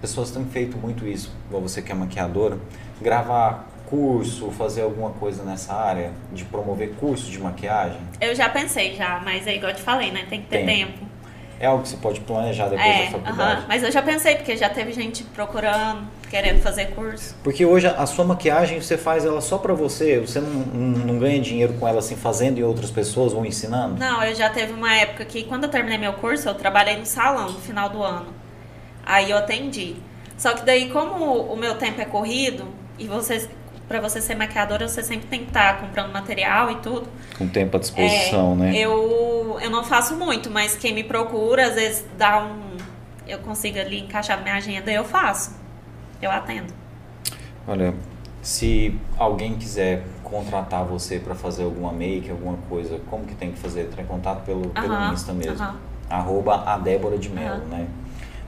[0.00, 2.58] pessoas têm feito muito isso, igual você que é maquiadora,
[3.00, 8.00] gravar curso, fazer alguma coisa nessa área, de promover curso de maquiagem?
[8.20, 10.26] Eu já pensei já, mas é igual eu te falei, né?
[10.28, 10.66] Tem que ter Tem.
[10.66, 11.14] tempo.
[11.60, 13.60] É algo que você pode planejar depois é, da faculdade.
[13.60, 13.64] aham.
[13.68, 17.36] mas eu já pensei, porque já teve gente procurando, querendo fazer curso.
[17.44, 21.18] Porque hoje a sua maquiagem você faz ela só pra você, você não, não, não
[21.18, 23.98] ganha dinheiro com ela assim fazendo e outras pessoas vão ensinando?
[23.98, 27.06] Não, eu já teve uma época que quando eu terminei meu curso, eu trabalhei no
[27.06, 28.34] salão no final do ano.
[29.06, 29.94] Aí eu atendi.
[30.36, 32.66] Só que daí, como o meu tempo é corrido,
[32.98, 33.48] e você,
[33.88, 37.08] para você ser maquiadora, você sempre tem que estar comprando material e tudo.
[37.36, 38.76] Com tempo à disposição, É, né?
[38.76, 42.76] Eu, eu não faço muito, mas quem me procura, às vezes dá um.
[43.26, 45.56] Eu consigo ali encaixar minha agenda e eu faço.
[46.20, 46.72] Eu atendo.
[47.66, 47.94] Olha,
[48.42, 53.58] se alguém quiser contratar você pra fazer alguma make, alguma coisa, como que tem que
[53.58, 53.82] fazer?
[53.82, 55.62] Entrar em contato pelo, pelo Aham, Insta mesmo.
[55.64, 55.76] aham.
[56.10, 57.64] Arroba a Débora de Mello, Aham.
[57.70, 57.86] né?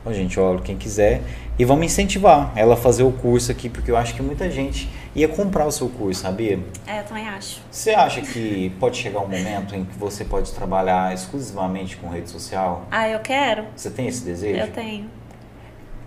[0.06, 1.20] Bom, gente, olha, quem quiser.
[1.58, 4.88] E vamos incentivar ela a fazer o curso aqui, porque eu acho que muita gente
[5.16, 6.60] ia comprar o seu curso, sabia?
[6.86, 7.60] É, eu também acho.
[7.68, 12.30] Você acha que pode chegar um momento em que você pode trabalhar exclusivamente com rede
[12.30, 12.86] social?
[12.88, 13.64] Ah, eu quero?
[13.74, 14.60] Você tem esse desejo?
[14.60, 15.10] Eu tenho.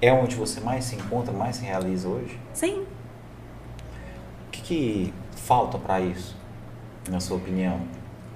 [0.02, 2.40] É onde você mais se encontra, mais se realiza hoje?
[2.54, 2.86] Sim.
[4.48, 6.38] O que, que falta para isso,
[7.10, 7.82] na sua opinião?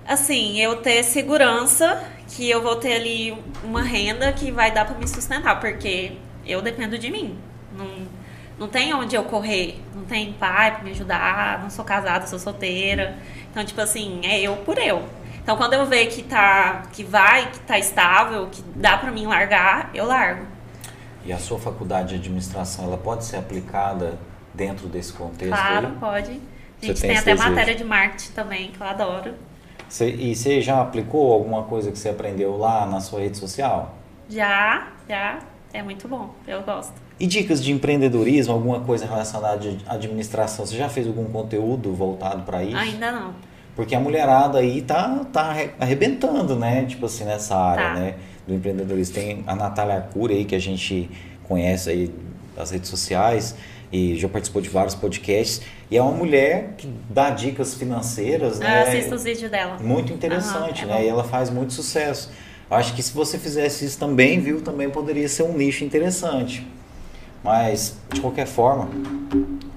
[0.06, 2.04] Assim, eu ter segurança
[2.36, 6.14] que eu vou ter ali uma renda que vai dar pra me sustentar, porque
[6.46, 7.38] eu dependo de mim.
[7.78, 8.08] Não,
[8.58, 12.40] não tem onde eu correr, não tem pai pra me ajudar, não sou casada, sou
[12.40, 13.16] solteira.
[13.52, 15.04] Então, tipo assim, é eu por eu.
[15.44, 19.28] Então, quando eu ver que tá que vai, que tá estável, que dá pra mim
[19.28, 20.48] largar, eu largo.
[21.26, 24.18] E a sua faculdade de administração, ela pode ser aplicada
[24.54, 25.94] dentro desse contexto Claro, aí?
[26.00, 26.32] pode.
[26.32, 29.34] A Você gente tem tem esse até matéria de marketing também, que eu adoro.
[29.94, 33.94] Você- e você já aplicou alguma coisa que você aprendeu lá na sua rede social?
[34.28, 35.38] Já, já,
[35.72, 36.94] é muito bom, eu gosto.
[37.20, 40.66] E dicas de empreendedorismo, alguma coisa relacionada à administração?
[40.66, 42.76] Você já fez algum conteúdo voltado para isso?
[42.76, 43.36] Ainda não.
[43.76, 46.86] Porque a mulherada aí tá, tá arre- arrebentando, né?
[46.86, 47.94] Tipo assim, nessa área, Tá.
[47.94, 48.16] né?
[48.48, 49.14] Do empreendedorismo.
[49.14, 51.08] Tem a Natália Arcuri aí, que a gente
[51.48, 52.12] conhece aí
[52.56, 53.56] das redes sociais
[53.94, 55.62] e já participou de vários podcasts.
[55.92, 58.82] E é uma mulher que dá dicas financeiras, Eu né?
[58.82, 59.78] assisto os vídeos dela.
[59.80, 61.02] Muito interessante, Aham, é né?
[61.02, 61.06] bom.
[61.06, 62.32] E ela faz muito sucesso.
[62.72, 66.66] Eu acho que se você fizesse isso também, viu, também poderia ser um nicho interessante.
[67.44, 68.90] Mas, de qualquer forma,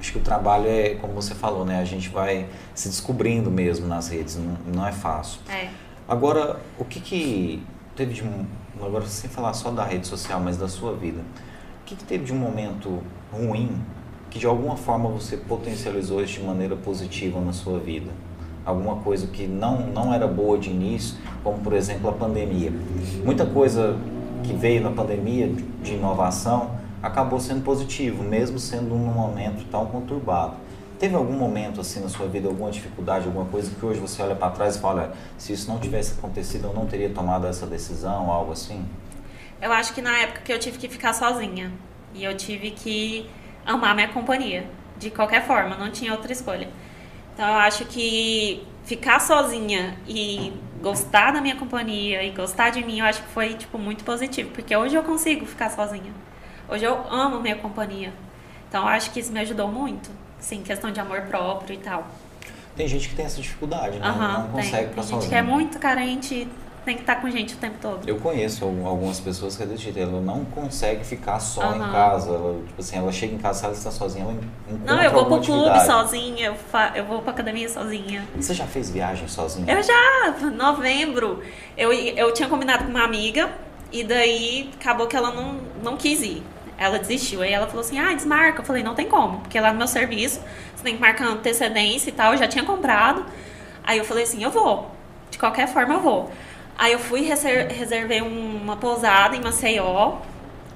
[0.01, 1.79] acho que o trabalho é, como você falou, né?
[1.79, 5.41] A gente vai se descobrindo mesmo nas redes, não, não é fácil.
[5.47, 5.69] É.
[6.09, 7.63] Agora, o que que
[7.95, 8.47] teve de um...
[8.81, 11.21] Agora, sem falar só da rede social, mas da sua vida.
[11.21, 13.79] O que que teve de um momento ruim
[14.37, 18.11] que de alguma forma você potencializou isso de maneira positiva na sua vida?
[18.67, 22.71] Alguma coisa que não, não era boa de início, como por exemplo a pandemia.
[23.25, 23.99] Muita coisa
[24.45, 25.49] que veio na pandemia
[25.83, 26.73] de- inovação
[27.03, 30.55] acabou sendo positivo, mesmo sendo num momento tão conturbado.
[30.99, 34.35] Teve algum momento assim na sua vida, alguma dificuldade, alguma coisa que hoje você olha
[34.35, 37.67] para trás e fala, "Olha, se isso não tivesse acontecido, eu não teria tomado essa
[37.67, 38.85] decisão, algo assim?
[39.63, 41.73] Eu acho que na época que eu tive que ficar sozinha.
[42.15, 43.29] E eu tive que
[43.67, 44.67] amar minha companhia.
[44.99, 46.69] De qualquer forma, não tinha outra escolha.
[47.35, 53.01] Então eu acho que ficar sozinha e gostar da minha companhia e gostar de mim,
[53.01, 56.13] eu acho que foi tipo muito positivo, porque hoje eu consigo ficar sozinha.
[56.69, 58.13] Hoje eu amo minha companhia.
[58.69, 60.11] Então eu acho que isso me ajudou muito.
[60.39, 62.07] Sim, questão de amor próprio e tal.
[62.77, 64.07] Tem gente que tem essa dificuldade, né?
[64.07, 64.53] Aham, não tem.
[64.65, 65.31] consegue Tem ficar gente sozinho.
[65.31, 66.49] que é muito carente,
[66.87, 68.09] tem que estar com gente o tempo todo.
[68.09, 71.81] Eu conheço al- algumas pessoas que é desse jeito, ela não consegue ficar só em
[71.81, 71.93] Aham.
[71.93, 72.31] casa.
[72.31, 75.27] Ela, tipo assim, ela chega em casa, ela está sozinha, ela encontra Não, eu vou
[75.27, 75.87] pro clube atividade.
[75.87, 78.25] sozinha, eu, fa eu vou pra academia sozinha.
[78.37, 79.71] Você já fez viagem sozinha?
[79.71, 81.43] Eu já, novembro,
[81.77, 83.51] eu, eu tinha combinado com uma amiga
[83.93, 86.43] e daí acabou que ela não, não quis ir.
[86.79, 87.43] Ela desistiu.
[87.43, 88.61] Aí ela falou assim: ah, desmarca.
[88.61, 90.41] Eu falei: não tem como, porque lá no meu serviço
[90.75, 92.33] você tem que marcar antecedência e tal.
[92.33, 93.25] Eu já tinha comprado.
[93.83, 94.91] Aí eu falei assim: eu vou.
[95.31, 96.31] De qualquer forma, eu vou.
[96.79, 100.17] Aí eu fui, reser- reservei um- uma pousada em Maceió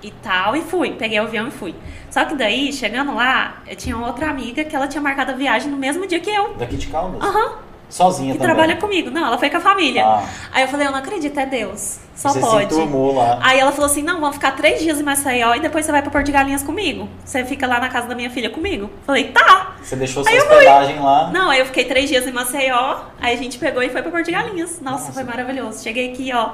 [0.03, 0.93] e tal, e fui.
[0.93, 1.75] Peguei o avião e fui.
[2.11, 5.71] Só que daí, chegando lá, eu tinha outra amiga que ela tinha marcado a viagem
[5.71, 6.55] no mesmo dia que eu.
[6.55, 7.23] Daqui de Caldas?
[7.23, 7.59] Aham.
[7.91, 8.55] Sozinha Que também?
[8.55, 9.11] trabalha comigo.
[9.11, 10.07] Não, ela foi com a família.
[10.07, 10.25] Ah.
[10.53, 11.99] Aí eu falei, eu não acredito, é Deus.
[12.15, 12.73] Só Você pode.
[12.75, 13.39] se lá.
[13.43, 16.03] Aí ela falou assim: não, vamos ficar três dias em Maceió e depois você vai
[16.03, 17.09] pra Porto de Galinhas comigo.
[17.25, 18.91] Você fica lá na casa da minha filha comigo.
[19.07, 19.75] Falei, tá.
[19.83, 20.49] Você deixou sua Aí fui.
[20.57, 21.31] hospedagem lá.
[21.33, 24.11] Não, aí eu fiquei três dias em Maceió, aí a gente pegou e foi pra
[24.11, 24.81] Porto de Galinhas.
[24.83, 25.13] Nossa, Nossa.
[25.15, 25.83] foi maravilhoso.
[25.83, 26.51] Cheguei aqui, ó,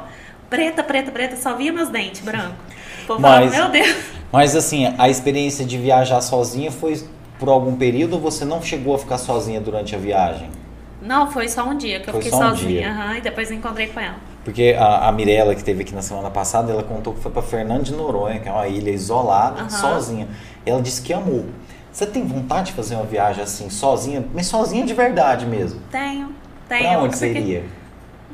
[0.49, 2.55] preta, preta, preta, só via meus dentes brancos.
[3.07, 3.97] Pô, Mas- meu Deus.
[4.32, 7.03] Mas assim, a experiência de viajar sozinha foi
[7.41, 10.49] por algum período ou você não chegou a ficar sozinha durante a viagem?
[11.07, 12.80] Não, foi só um dia que eu Foi fiquei só um sozinha.
[12.82, 12.90] dia.
[12.90, 14.16] aham, e depois eu encontrei com ela.
[14.44, 17.42] Porque a, a Mirella, que esteve aqui na semana passada, ela contou que foi para
[17.42, 19.70] Fernando de Noronha, que é uma ilha isolada, Aham.
[19.70, 20.28] sozinha.
[20.64, 21.46] Ela disse que amou.
[21.92, 25.80] Você tem vontade de fazer uma viagem assim, sozinha, mas sozinha de verdade mesmo?
[25.90, 26.30] Tenho,
[26.68, 26.82] tenho.
[26.90, 27.64] Pra onde porque- iria?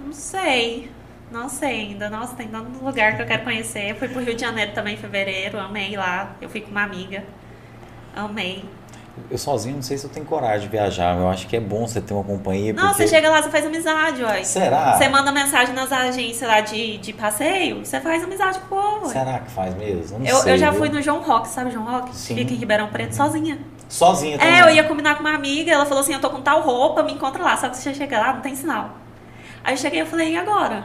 [0.04, 0.90] Não sei.
[1.30, 2.10] Não sei ainda.
[2.10, 3.88] Nossa, tem tanto lugar que eu quero conhecer.
[3.90, 6.32] Eu fui pro Rio de Janeiro também em fevereiro, amei lá.
[6.42, 7.24] Eu fui com uma amiga.
[8.14, 8.64] Amei.
[9.30, 11.16] Eu sozinho não sei se eu tenho coragem de viajar.
[11.16, 12.72] Eu acho que é bom você ter uma companhia.
[12.72, 13.02] Não, porque...
[13.02, 14.44] você chega lá, você faz amizade, ó.
[14.44, 14.96] Será?
[14.96, 19.08] Você manda mensagem nas agências lá de, de passeio, você faz amizade com o povo.
[19.08, 20.18] Será que faz mesmo?
[20.18, 20.80] Não Eu, sei, eu já viu?
[20.80, 22.14] fui no João Rock, sabe o João Rock?
[22.16, 22.36] Sim.
[22.36, 23.58] Fica em Ribeirão Preto sozinha.
[23.88, 24.54] Sozinha também.
[24.54, 27.02] É, eu ia combinar com uma amiga, ela falou assim, eu tô com tal roupa,
[27.02, 27.56] me encontra lá.
[27.56, 28.90] Só que você chega lá, não tem sinal.
[29.62, 30.84] Aí eu cheguei e falei, e agora?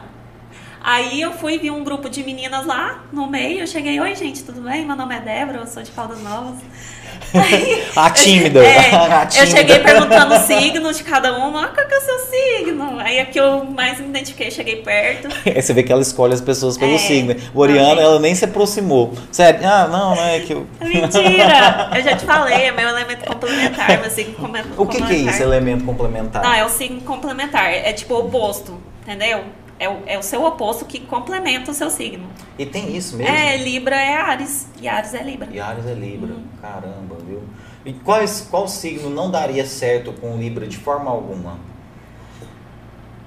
[0.82, 4.42] Aí eu fui, vi um grupo de meninas lá no meio, eu cheguei, oi gente,
[4.44, 4.84] tudo bem?
[4.86, 6.54] Meu nome é Débora, eu sou de Caldas Novas.
[7.34, 8.64] Aí, A tímida.
[8.64, 9.46] é, A eu tímida.
[9.56, 12.98] cheguei perguntando o signo de cada uma, ah, qual que é o seu signo?
[13.00, 15.28] Aí é que eu mais me identifiquei, cheguei perto.
[15.44, 16.98] Aí você vê que ela escolhe as pessoas pelo É.
[16.98, 17.34] signo.
[17.52, 19.12] O Oriana, ela nem se aproximou.
[19.32, 20.66] Sério, ah, não, não é que eu.
[20.80, 21.90] Mentira!
[21.96, 25.06] Eu já te falei, é meu elemento complementar, meu signo come- O que, que é
[25.06, 25.34] complementar.
[25.34, 26.42] isso, elemento complementar?
[26.42, 27.66] Não, é o signo complementar.
[27.74, 29.44] É tipo o oposto, entendeu?
[29.78, 32.28] É o, é o seu oposto que complementa o seu signo.
[32.58, 33.32] E tem isso mesmo?
[33.32, 34.68] É, Libra é Ares.
[34.80, 35.48] E Ares é Libra.
[35.52, 36.32] E Ares é Libra.
[36.34, 36.44] Uhum.
[36.60, 37.42] Caramba, viu?
[37.84, 41.58] E quais, qual signo não daria certo com Libra de forma alguma?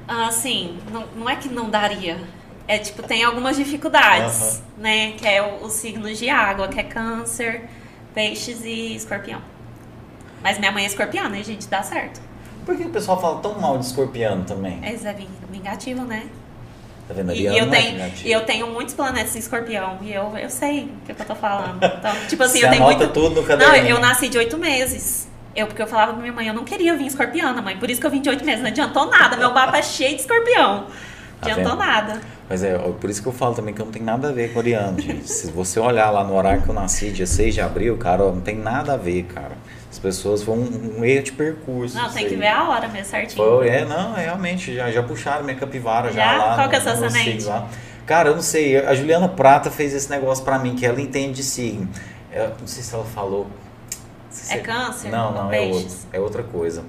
[0.08, 2.20] Ah, sim, não, não é que não daria.
[2.68, 5.14] É tipo, tem algumas dificuldades, né?
[5.14, 7.70] Que é o, os signos de água, que é câncer,
[8.14, 9.42] peixes e escorpião.
[10.44, 11.68] Mas minha mãe é escorpiana, né, gente?
[11.68, 12.22] Dá certo.
[12.66, 14.80] Por que o pessoal fala tão mal de escorpiano também?
[14.84, 16.28] É, é ving- vingativo, né?
[17.12, 17.34] Tá vendo?
[17.34, 19.98] E, e eu não é tenho, e eu tenho muitos planetas em escorpião.
[20.02, 21.78] E eu, eu sei o que, que eu tô falando.
[21.84, 23.08] Então, tipo assim, Você eu tenho muito.
[23.10, 23.96] tudo no Não, caderninho.
[23.96, 25.28] eu nasci de oito meses.
[25.54, 27.76] Eu, porque eu falava pra minha mãe, eu não queria vir escorpiana, mãe.
[27.78, 28.62] Por isso que eu vim de oito meses.
[28.62, 29.36] Não adiantou nada.
[29.36, 30.86] Meu mapa é cheio de escorpião.
[31.42, 31.86] Tá Adiantou vendo?
[31.86, 32.22] nada.
[32.48, 34.54] Mas é por isso que eu falo também que eu não tem nada a ver
[34.54, 35.30] com Oriana, gente.
[35.30, 38.40] Se você olhar lá no horário que eu nasci, dia 6 de abril, cara, não
[38.42, 39.58] tem nada a ver, cara.
[39.92, 41.96] As pessoas foi um, um erro de percurso.
[41.98, 43.46] Não, tem que ver a hora mesmo, certinho.
[43.46, 46.38] Foi, é, não, é, realmente, já, já puxaram minha capivara já, Já?
[46.38, 46.56] lá.
[46.56, 47.68] Qual no- que é a sua signo lá.
[48.06, 51.34] Cara, eu não sei, a Juliana Prata fez esse negócio pra mim, que ela entende
[51.34, 51.88] de signo.
[52.32, 53.48] Eu não sei se ela falou.
[54.30, 56.84] Sei É se câncer Não, não, é, outro, é outra coisa.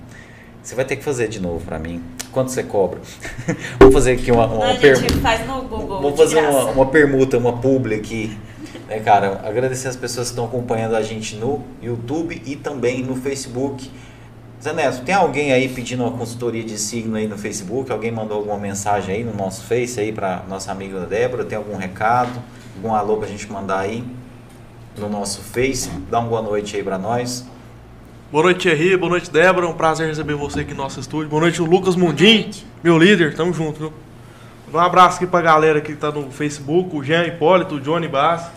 [0.63, 2.01] Você vai ter que fazer de novo pra mim.
[2.31, 3.01] Quanto você cobra?
[3.81, 6.13] Vamos fazer aqui uma, uma a per- gente faz no Google.
[6.13, 8.39] De fazer uma, uma permuta, uma publi aqui.
[8.93, 13.17] É, cara, agradecer as pessoas que estão acompanhando a gente no YouTube e também no
[13.17, 13.91] Facebook.
[14.63, 17.91] Zé Neto, tem alguém aí pedindo uma consultoria de signo aí no Facebook?
[17.91, 21.43] Alguém mandou alguma mensagem aí no nosso Face aí para nossa amiga Débora?
[21.43, 22.39] Tem algum recado?
[22.77, 24.05] Algum alô pra gente mandar aí
[24.99, 25.89] no nosso Face?
[26.11, 27.47] Dá uma boa noite aí pra nós.
[28.31, 28.95] Boa noite, Thierry.
[28.99, 29.67] Boa noite, Débora.
[29.67, 31.31] Um prazer receber você aqui no nosso estúdio.
[31.31, 32.51] Boa noite, o Lucas Mundim,
[32.85, 33.35] meu líder.
[33.35, 33.93] Tamo junto, viu?
[34.71, 38.51] Um abraço aqui pra galera que tá no Facebook, o Jean Hipólito, o Johnny Bass,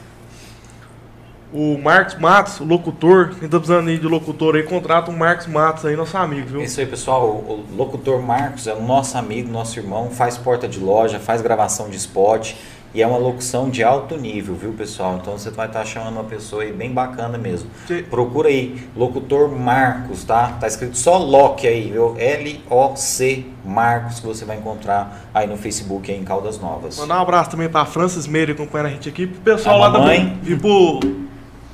[1.56, 3.30] o Marcos Matos, o locutor.
[3.40, 6.62] Quem tá precisando aí de locutor aí, contrata o Marcos Matos aí, nosso amigo, viu?
[6.62, 7.26] É isso aí, pessoal.
[7.28, 11.90] O locutor Marcos é o nosso amigo, nosso irmão, faz porta de loja, faz gravação
[11.90, 12.54] de spot
[12.94, 15.18] e é uma locução de alto nível, viu, pessoal?
[15.22, 17.70] Então você vai estar chamando uma pessoa aí bem bacana mesmo.
[18.10, 20.54] Procura aí, locutor Marcos, tá?
[20.60, 22.16] Tá escrito só Lock aí, viu?
[22.18, 26.98] L-O-C Marcos, que você vai encontrar aí no Facebook aí em Caldas Novas.
[26.98, 29.90] Mandar um abraço também pra Francis Meire acompanhando a gente aqui, pro pessoal A lá
[29.90, 30.40] da mamãe.
[30.44, 31.25] Bu- e pro,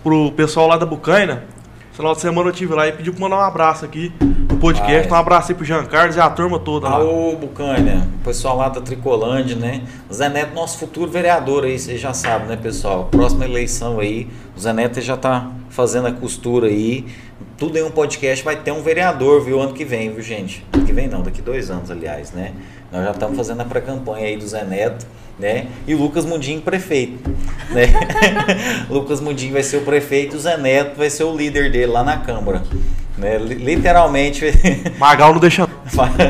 [0.04, 1.43] pro pessoal lá da Bucaina.
[1.91, 5.08] Final de semana eu tive lá e pediu pra mandar um abraço aqui no podcast.
[5.08, 5.12] Ah, é.
[5.12, 6.95] Um abraço aí pro Jean Carlos e a turma toda lá.
[6.95, 9.84] Alô, Bucânia, o pessoal lá da Tricolândia, né?
[10.10, 13.10] O Zé Neto, nosso futuro vereador aí, vocês já sabem, né, pessoal?
[13.12, 17.06] Próxima eleição aí, o Zé Neto já tá fazendo a costura aí.
[17.58, 20.66] Tudo em um podcast vai ter um vereador, viu, ano que vem, viu, gente?
[20.92, 22.52] Que vem não, daqui dois anos, aliás, né?
[22.92, 25.08] Nós já estamos fazendo a pré-campanha aí do Zé Neto,
[25.39, 25.68] né?
[25.88, 27.30] E o Lucas Mundinho prefeito,
[27.70, 27.84] né?
[28.92, 32.04] Lucas Mundinho vai ser o prefeito, o Zé Neto vai ser o líder dele lá
[32.04, 32.62] na Câmara.
[33.18, 33.38] Né?
[33.38, 34.44] Li- Literalmente
[35.00, 35.66] Magal não deixa.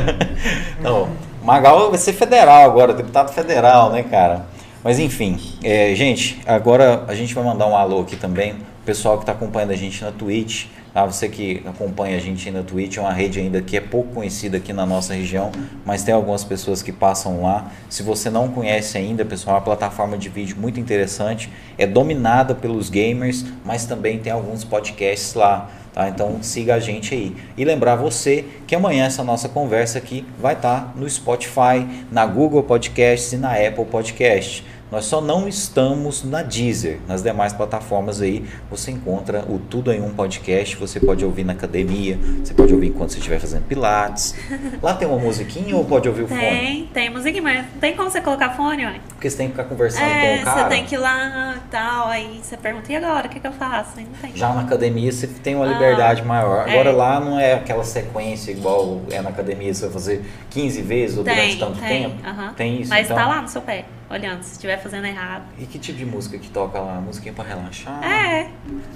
[0.80, 1.08] não,
[1.42, 4.46] Magal vai ser federal agora, deputado federal, né, cara?
[4.84, 9.16] Mas enfim, é, gente, agora a gente vai mandar um alô aqui também, o pessoal
[9.16, 11.04] que está acompanhando a gente na Twitch, tá?
[11.06, 14.56] Você que acompanha a gente na Twitch, é uma rede ainda que é pouco conhecida
[14.56, 15.50] aqui na nossa região,
[15.84, 17.70] mas tem algumas pessoas que passam lá.
[17.88, 22.54] Se você não conhece ainda, pessoal, é uma plataforma de vídeo muito interessante, é dominada
[22.54, 25.70] pelos gamers, mas também tem alguns podcasts lá.
[25.92, 26.08] Tá?
[26.08, 27.36] Então siga a gente aí.
[27.56, 32.62] E lembrar você que amanhã essa nossa conversa aqui vai estar no Spotify, na Google
[32.62, 34.64] Podcasts e na Apple Podcast.
[34.92, 36.98] Nós só não estamos na Deezer.
[37.08, 40.76] Nas demais plataformas aí você encontra o Tudo em Um podcast.
[40.76, 44.34] Você pode ouvir na academia, você pode ouvir enquanto você estiver fazendo pilates.
[44.82, 46.40] Lá tem uma musiquinha ou pode ouvir o fone?
[46.42, 49.00] Tem, tem musiquinha, mas não tem como você colocar fone, ué.
[49.08, 50.62] Porque você tem que ficar conversando É, com o cara.
[50.64, 53.46] você tem que ir lá e tal, aí você pergunta, e agora, o que, que
[53.46, 53.92] eu faço?
[53.98, 54.36] Aí não tem.
[54.36, 56.68] Já na academia você tem uma Ah, liberdade maior.
[56.68, 56.72] é.
[56.72, 61.16] Agora lá não é aquela sequência igual é na academia, você vai fazer 15 vezes
[61.16, 62.02] ou durante Tem, tanto tem.
[62.10, 62.26] tempo.
[62.28, 62.52] aham.
[62.52, 63.16] Tem isso, Mas então.
[63.16, 65.44] tá lá no seu pé, olhando, se estiver fazendo errado.
[65.58, 67.00] E que tipo de música que toca lá?
[67.00, 68.02] Musiquinha pra relaxar?
[68.04, 68.48] É.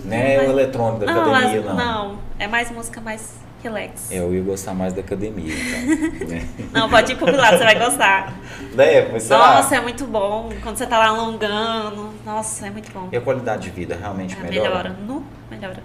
[0.04, 2.08] Não é Mas- o eletrônico da Não, academia, mas, não.
[2.08, 4.12] não, é mais música mais relax.
[4.12, 6.28] Eu ia gostar mais da academia, então.
[6.28, 6.46] né?
[6.72, 8.32] Não, pode ir pro lado, você vai gostar.
[8.78, 9.38] É, mas será?
[9.56, 10.50] Nossa, é muito bom.
[10.62, 13.08] Quando você tá lá alongando, nossa, é muito bom.
[13.10, 14.68] E a qualidade de vida realmente É, melhora?
[14.68, 14.96] melhora.
[15.06, 15.82] No, melhora.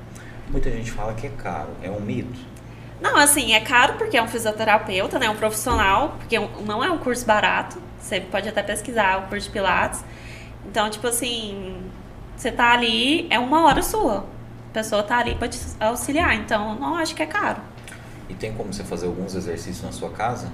[0.50, 2.38] Muita gente fala que é caro, é um mito.
[3.00, 5.30] Não, assim, é caro porque é um fisioterapeuta, né?
[5.30, 7.82] Um profissional, porque um- não é um curso barato.
[8.02, 10.04] Você pode até pesquisar o curso de Pilates.
[10.66, 11.76] Então, tipo assim,
[12.36, 14.26] você tá ali, é uma hora sua.
[14.70, 16.36] A pessoa tá ali pra te auxiliar.
[16.36, 17.58] Então, não acho que é caro.
[18.30, 20.50] E tem como você fazer alguns exercícios na sua casa?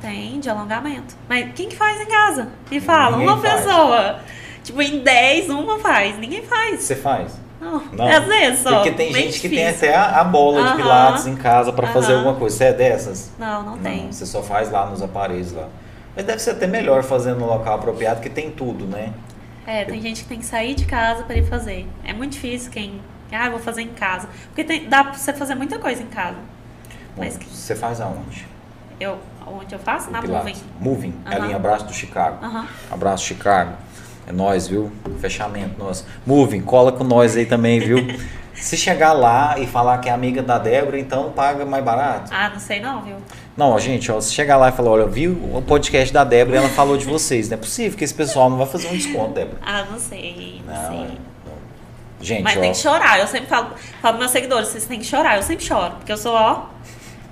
[0.00, 1.14] Tem, de alongamento.
[1.28, 2.48] Mas quem que faz em casa?
[2.70, 3.64] Me fala, Ninguém uma faz.
[3.64, 4.20] pessoa.
[4.64, 6.18] Tipo, em 10, uma faz.
[6.18, 6.82] Ninguém faz.
[6.82, 7.38] Você faz?
[7.60, 8.08] Não, Não.
[8.08, 8.76] às vezes só.
[8.76, 9.88] Porque tem gente que tem difícil.
[9.90, 10.76] até a, a bola de Aham.
[10.76, 12.18] pilates em casa pra fazer Aham.
[12.20, 12.56] alguma coisa.
[12.56, 13.30] Você é dessas?
[13.38, 14.10] Não, não tem.
[14.10, 15.68] você só faz lá nos aparelhos lá.
[16.16, 19.12] Mas deve ser até melhor fazendo no local apropriado, que tem tudo, né?
[19.66, 21.86] É, tem gente que tem que sair de casa para ir fazer.
[22.04, 23.00] É muito difícil quem.
[23.32, 24.28] Ah, vou fazer em casa.
[24.46, 26.36] Porque tem- dá pra você fazer muita coisa em casa.
[27.16, 28.46] Bom, Mas que- Você faz aonde?
[28.98, 30.08] Eu, onde eu faço?
[30.08, 30.62] O Na Pilates.
[30.80, 31.10] Moving.
[31.10, 31.14] Moving.
[31.30, 31.44] É Aham.
[31.44, 32.44] ali, abraço do Chicago.
[32.44, 32.66] Aham.
[32.90, 33.72] Abraço, Chicago.
[34.26, 34.90] É nós, viu?
[35.20, 36.04] Fechamento nosso.
[36.26, 37.98] Moving, cola com nós aí também, viu?
[38.54, 42.30] Se chegar lá e falar que é amiga da Débora, então paga mais barato.
[42.34, 43.16] Ah, não sei não, viu?
[43.60, 46.58] Não, gente, ó, se chegar lá e falar, olha, viu o podcast da Débora e
[46.60, 47.50] ela falou de vocês.
[47.50, 49.58] Não é possível que esse pessoal não vai fazer um desconto, Débora.
[49.60, 50.98] Ah, não sei, não, Não, sei.
[50.98, 51.30] é-.
[52.22, 53.18] Gente, Mas ó, tem que chorar.
[53.20, 53.66] Eu sempre falo,
[54.00, 55.36] falo pros meus seguidores, vocês têm que chorar.
[55.36, 55.92] Eu sempre choro.
[55.96, 56.68] Porque eu sou, ó.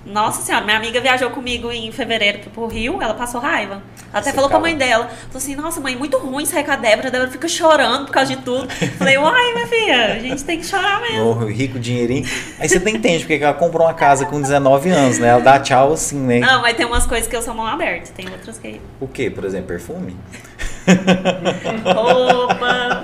[0.08, 3.74] Nossa senhora, minha amiga viajou comigo em fevereiro pro Rio, ela passou raiva.
[3.74, 3.82] Ela
[4.20, 5.04] até Você falou pra ficava- mãe dela.
[5.06, 7.08] Falou assim, nossa, mãe, muito ruim sair com a Débora.
[7.08, 8.68] A Débora fica chorando por causa de tudo.
[8.96, 11.24] Falei, uai, minha filha, a gente tem que chorar mesmo.
[11.26, 12.26] o rico dinheirinho.
[12.58, 15.28] Aí você não entende porque que ela comprou uma casa com 19 anos, né?
[15.28, 16.38] Ela dá tchau assim, né?
[16.40, 18.10] Não, mas tem umas coisas que eu sou mão aberta.
[18.16, 18.80] Tem outras que.
[19.00, 20.16] O que, por exemplo, perfume?
[21.94, 23.02] Roupa,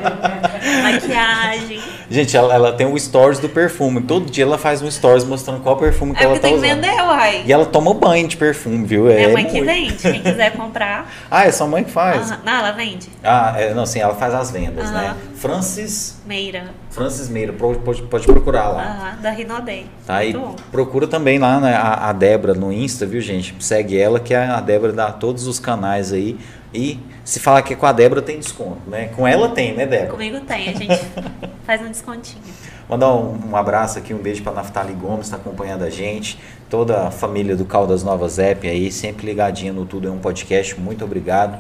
[0.82, 1.80] maquiagem.
[2.10, 4.02] Gente, ela, ela tem o stories do perfume.
[4.02, 6.68] Todo dia ela faz um stories mostrando qual perfume que É ela tá tem usando.
[6.68, 7.42] vender, uai.
[7.46, 9.10] E ela toma banho de perfume, viu?
[9.10, 9.94] É a mãe que vende.
[9.94, 11.10] Quem quiser comprar.
[11.30, 12.30] Ah, é sua mãe que faz?
[12.30, 12.40] Aham.
[12.44, 13.08] Não, ela vende.
[13.22, 14.92] Ah, é, não, sim, ela faz as vendas, Aham.
[14.94, 15.16] né?
[15.34, 16.66] Francis, Meira.
[16.90, 18.82] Francis Meira, pode, pode procurar lá.
[18.82, 19.86] Aham, da Rinodei.
[20.06, 20.54] Tá bom.
[20.70, 23.54] procura também lá né, a, a Débora no Insta, viu, gente?
[23.58, 26.38] Segue ela, que a Débora dá todos os canais aí.
[26.72, 29.08] E se falar que é com a Débora, tem desconto, né?
[29.16, 30.10] Com ela tem, né, Débora?
[30.10, 31.00] Comigo tem, a gente
[31.66, 32.42] faz um descontinho.
[32.88, 36.38] Mandar um, um abraço aqui, um beijo para Naftali Gomes, está acompanhando a gente.
[36.68, 40.78] Toda a família do Caldas Novas App aí, sempre ligadinha no Tudo é um Podcast.
[40.78, 41.58] Muito obrigado.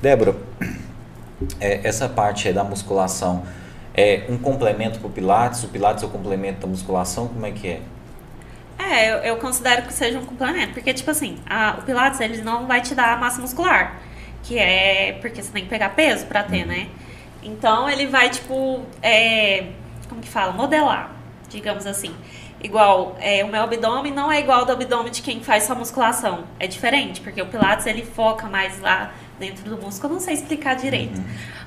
[0.00, 0.34] Débora,
[1.60, 3.42] é, essa parte da musculação
[3.94, 5.62] é um complemento para o Pilates?
[5.64, 7.28] O Pilates é o complemento da musculação?
[7.28, 7.80] Como é que é?
[8.78, 12.42] É, eu, eu considero que seja um complemento, porque, tipo assim, a- o Pilates, ele
[12.42, 14.00] não vai te dar massa muscular,
[14.44, 16.88] que é porque você tem que pegar peso pra ter, né?
[17.42, 19.66] Então, ele vai, tipo, é,
[20.08, 20.52] como que fala?
[20.52, 21.10] Modelar,
[21.48, 22.14] digamos assim.
[22.62, 25.74] Igual, é, o meu abdômen não é igual ao do abdômen de quem faz só
[25.74, 26.44] musculação.
[26.58, 30.12] É diferente, porque o Pilates, ele foca mais lá dentro do músculo.
[30.12, 31.20] Eu não sei explicar direito,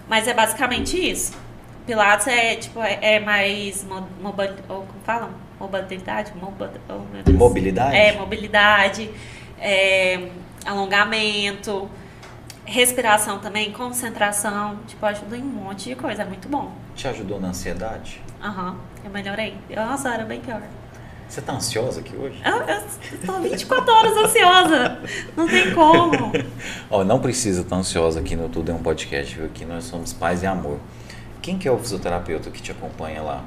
[0.07, 1.33] mas é basicamente isso.
[1.85, 5.29] Pilates é, tipo, é, é mais mo, mobil, ou como falam?
[5.59, 6.33] Mobilidade?
[6.35, 7.31] Mobil, oh.
[7.31, 7.95] Mobilidade?
[7.95, 9.09] É, mobilidade,
[9.59, 10.29] é,
[10.65, 11.89] alongamento,
[12.67, 16.71] respiração também, concentração, tipo, ajuda em um monte de coisa, é muito bom.
[16.95, 18.21] Te ajudou na ansiedade?
[18.43, 19.55] Aham, eu melhorei.
[19.73, 20.61] Nossa, era bem pior.
[21.27, 22.41] Você tá ansiosa aqui hoje?
[22.45, 24.99] Eu, eu tô 24 horas ansiosa,
[25.35, 26.31] não tem como.
[26.89, 29.45] Ó, não precisa estar ansiosa aqui no Tudo é um Podcast, viu?
[29.45, 30.79] Aqui nós somos paz e amor.
[31.41, 33.43] Quem que é o fisioterapeuta que te acompanha lá?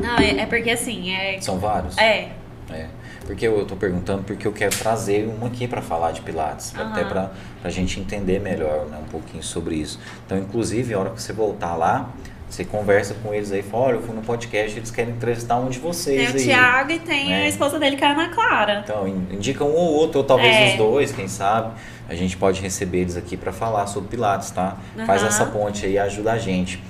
[0.00, 1.40] Não, é, é porque assim, é...
[1.40, 1.96] São vários?
[1.98, 2.32] É,
[2.70, 2.88] É,
[3.26, 6.90] porque eu, tô perguntando porque eu quero trazer um aqui para falar de Pilates, Aham.
[6.92, 7.30] até para
[7.62, 9.98] a gente entender melhor né, um pouquinho sobre isso.
[10.26, 12.10] Então, inclusive, a hora que você voltar lá,
[12.48, 15.68] você conversa com eles aí, fala, olha, eu fui no podcast, eles querem entrevistar um
[15.68, 16.44] de vocês tem o aí.
[16.46, 17.44] Thiago e tem né?
[17.44, 18.80] a esposa dele, que é a Ana Clara.
[18.84, 20.70] Então, in- indica um ou outro, ou talvez É.
[20.72, 21.72] os dois, quem sabe.
[22.08, 24.76] A gente pode receber eles aqui para falar sobre Pilates, tá?
[25.06, 25.28] Faz Aham.
[25.28, 26.80] essa ponte aí e ajuda a gente.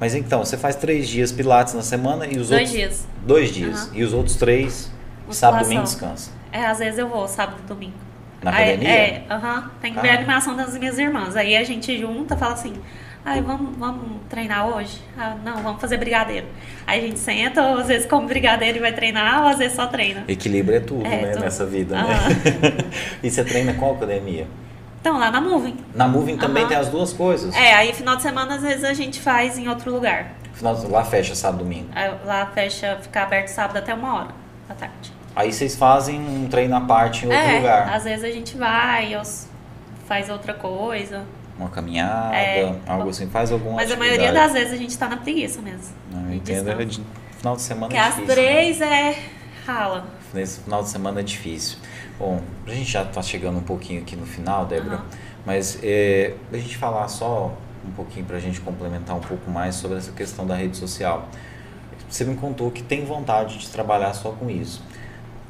[0.00, 2.70] Mas então, você faz três dias Pilates na semana e os Dois outros.
[2.70, 3.06] dias.
[3.26, 3.82] Dois dias.
[3.88, 3.90] Aham.
[3.94, 4.90] E os outros três,
[5.30, 6.30] sábado, domingo, descansa.
[6.52, 7.94] É, às vezes eu vou, sábado e domingo.
[8.42, 8.88] Na Aí, academia?
[8.90, 9.70] É, aham.
[9.80, 10.12] tem que ver Ah.
[10.12, 11.36] a animação das minhas irmãs.
[11.36, 12.74] Aí a gente junta, fala assim,
[13.24, 15.00] ai, vamos, vamos treinar hoje?
[15.16, 16.46] Ah, não, vamos fazer brigadeiro.
[16.86, 19.76] Aí a gente senta, ou às vezes come brigadeiro e vai treinar, ou às vezes
[19.76, 20.24] só treina.
[20.26, 21.44] Equilíbrio é tudo, É, né, tudo.
[21.44, 22.14] nessa vida, né?
[23.22, 24.46] E você treina qual academia?
[25.00, 25.76] Então, lá na Moving.
[25.94, 27.54] Na Moving também tem as duas coisas.
[27.56, 30.32] É, aí final de semana, às vezes, a gente faz em outro lugar.
[30.52, 31.88] Final, lá fecha sábado e domingo.
[31.94, 35.12] Aí Lá fecha, fica aberto sábado até uma hora da tarde.
[35.34, 37.88] Aí vocês fazem um treino à parte em outro é, lugar.
[37.94, 39.18] às vezes a gente vai,
[40.06, 41.24] faz outra coisa.
[41.58, 42.74] Uma caminhada, É.
[42.86, 44.18] algo assim, faz alguma Mas a atividade.
[44.18, 45.94] maioria das vezes a gente tá na preguiça mesmo.
[46.10, 47.02] Não, eu entendo, é de-
[47.38, 48.34] final de semana Porque é às difícil.
[48.34, 49.18] três é
[49.66, 50.00] rala.
[50.00, 50.06] Né?
[50.34, 51.78] Nesse final de semana é difícil.
[52.18, 55.04] Bom, a gente já tá chegando um pouquinho aqui no final, Débora, Aham.
[55.44, 57.52] mas é, a gente falar só
[57.86, 61.28] um pouquinho pra gente complementar um pouco mais sobre essa questão da rede social.
[62.12, 64.82] Você me contou que tem vontade de trabalhar só com isso.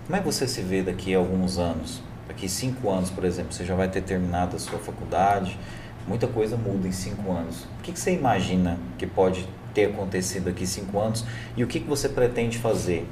[0.07, 2.01] Como é que você se vê daqui a alguns anos?
[2.29, 5.59] Daqui cinco anos, por exemplo, você já vai ter terminado a sua faculdade,
[6.07, 7.65] muita coisa muda em cinco anos.
[7.81, 9.45] O que, que você imagina que pode
[9.75, 11.25] ter acontecido daqui cinco anos
[11.57, 13.09] e o que, que você pretende fazer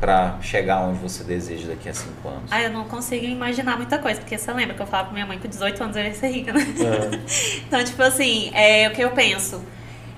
[0.00, 2.50] para chegar onde você deseja daqui a cinco anos?
[2.50, 5.26] Ah, eu não consigo imaginar muita coisa, porque você lembra que eu falava pra minha
[5.26, 6.64] mãe que com 18 anos eu ia ser rica, né?
[7.68, 9.62] Então, tipo assim, é o que eu penso.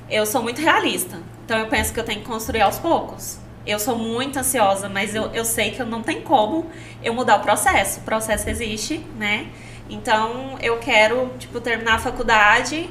[0.09, 1.19] Eu sou muito realista.
[1.47, 3.39] Então eu penso que eu tenho que construir aos poucos.
[3.67, 6.67] Eu sou muito ansiosa, mas eu, eu sei que não tem como
[7.03, 8.01] eu mudar o processo.
[8.01, 9.47] O processo existe, né?
[9.89, 12.91] Então eu quero, tipo, terminar a faculdade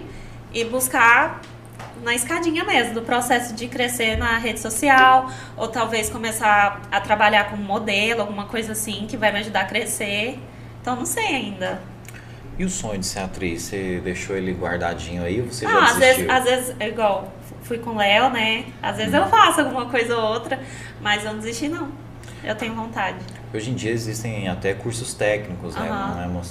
[0.53, 1.41] e buscar
[2.03, 7.49] na escadinha mesmo, do processo de crescer na rede social, ou talvez começar a trabalhar
[7.49, 10.39] como modelo, alguma coisa assim, que vai me ajudar a crescer.
[10.81, 11.81] Então não sei ainda.
[12.57, 15.89] E o sonho de ser atriz, você deixou ele guardadinho aí ou você já Ah,
[15.91, 15.99] às desistiu?
[15.99, 17.33] vezes, às vezes, é igual,
[17.65, 18.65] fui com o Léo, né?
[18.81, 20.59] Às vezes eu faço alguma coisa ou outra,
[21.01, 21.89] mas eu não desisti não.
[22.43, 23.17] Eu tenho vontade.
[23.53, 25.89] Hoje em dia existem até cursos técnicos, né?
[25.89, 26.27] Aham.
[26.27, 26.43] Não, é,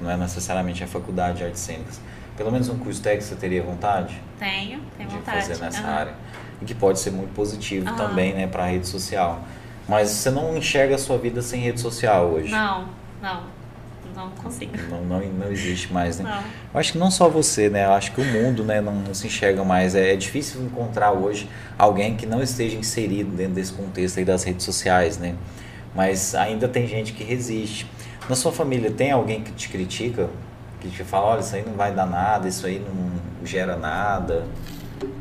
[0.00, 2.00] não é necessariamente a faculdade de artes cênicas.
[2.36, 5.40] Pelo menos um curso técnico você teria vontade Tenho, tenho de vontade.
[5.40, 5.90] fazer nessa Aham.
[5.94, 6.14] área.
[6.62, 7.96] E que pode ser muito positivo Aham.
[7.96, 9.40] também, né, para a rede social.
[9.88, 12.50] Mas você não enxerga a sua vida sem rede social hoje.
[12.50, 12.88] Não,
[13.20, 13.42] não.
[14.18, 14.72] Não consigo.
[14.90, 16.28] Não, não, não existe mais, né?
[16.28, 16.38] Não.
[16.74, 17.84] Eu acho que não só você, né?
[17.86, 19.94] Eu acho que o mundo, né, não, não se enxerga mais.
[19.94, 24.42] É, é difícil encontrar hoje alguém que não esteja inserido dentro desse contexto aí das
[24.42, 25.36] redes sociais, né?
[25.94, 27.86] Mas ainda tem gente que resiste.
[28.28, 30.28] Na sua família tem alguém que te critica?
[30.80, 34.44] Que te fala, olha, isso aí não vai dar nada, isso aí não gera nada.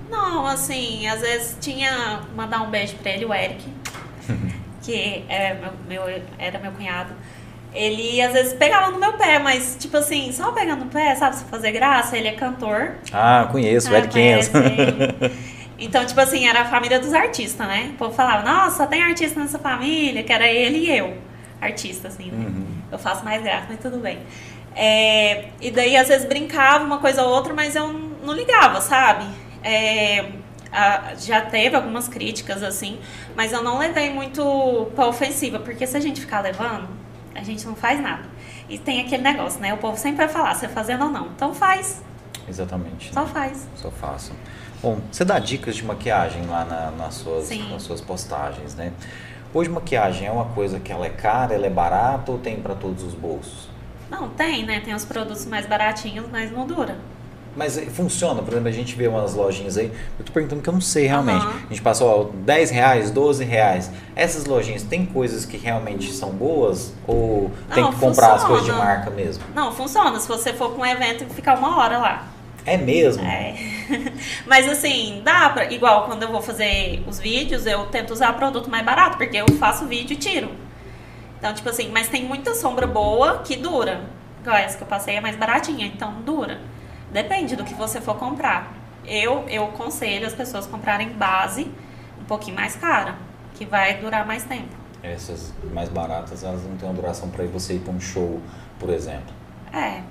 [0.10, 2.22] Não, assim, às vezes tinha.
[2.36, 3.64] Mandar um beijo pra ele, o Eric,
[4.82, 5.54] que é
[5.88, 7.14] meu, meu- era meu cunhado.
[7.74, 11.36] Ele às vezes pegava no meu pé, mas tipo assim, só pegando no pé, sabe?
[11.36, 12.96] Se fazer graça, ele é cantor.
[13.14, 15.38] Ah, conheço, o Ah, ele.
[15.80, 17.92] Então, tipo assim, era a família dos artistas, né?
[17.94, 21.18] O povo falava, nossa, só tem artista nessa família, que era ele e eu.
[21.62, 22.48] Artista, assim, né?
[22.48, 22.66] Uhum.
[22.92, 24.18] Eu faço mais graça, mas tudo bem.
[24.76, 27.88] É, e daí, às vezes, brincava uma coisa ou outra, mas eu
[28.24, 29.26] não ligava, sabe?
[29.64, 30.26] É,
[30.72, 32.98] a- já teve algumas críticas, assim,
[33.36, 36.88] mas eu não levei muito pra ofensiva, porque se a gente ficar levando,
[37.38, 38.24] a gente não faz nada.
[38.68, 39.74] E tem aquele negócio, né?
[39.74, 41.28] O povo sempre vai falar, você fazendo ou não.
[41.28, 42.02] Então faz,
[42.48, 43.14] Exatamente.
[43.14, 43.30] só né?
[43.32, 43.68] faz.
[43.76, 44.34] Só faço.
[44.82, 47.72] Bom, você dá dicas de maquiagem lá na- nas, suas, Sim.
[47.72, 48.92] nas suas postagens, né?
[49.54, 52.76] Hoje maquiagem é uma coisa que ela é cara, ela é barata ou tem para
[52.76, 53.70] todos os bolsos?
[54.10, 54.80] Não, tem, né?
[54.80, 56.98] Tem os produtos mais baratinhos, mas não dura.
[57.58, 60.70] Mas eh, funciona, por exemplo, a gente vê umas lojinhas aí, eu tô perguntando que
[60.70, 61.44] eu não sei realmente.
[61.44, 61.62] Aham.
[61.66, 63.90] A gente passou ó, 10 reais, 12 reais.
[64.16, 68.48] Essas lojinhas tem coisas que realmente são boas ou tem Não, que comprar as funciona.
[68.48, 69.44] coisas de marca mesmo?
[69.56, 70.20] Não, funciona.
[70.20, 72.28] Se você for pra um evento e ficar uma hora lá.
[72.64, 73.24] É mesmo?
[73.26, 73.56] É.
[74.46, 75.72] Mas assim, dá pra.
[75.74, 79.48] Igual quando eu vou fazer os vídeos, eu tento usar produto mais barato, porque eu
[79.58, 80.52] faço vídeo e tiro.
[81.40, 84.02] Então, tipo assim, mas tem muita sombra boa que dura.
[84.42, 86.60] Igual essa que eu passei é mais baratinha, então dura.
[87.12, 88.74] Depende do que você for comprar.
[89.06, 91.72] Eu, eu aconselho as pessoas comprarem base
[92.20, 93.16] um pouquinho mais cara,
[93.56, 94.76] que vai durar mais tempo.
[95.02, 98.42] Essas mais baratas, elas não têm uma duração para você ir para um show,
[98.80, 99.34] por exemplo.
[99.74, 100.02] É.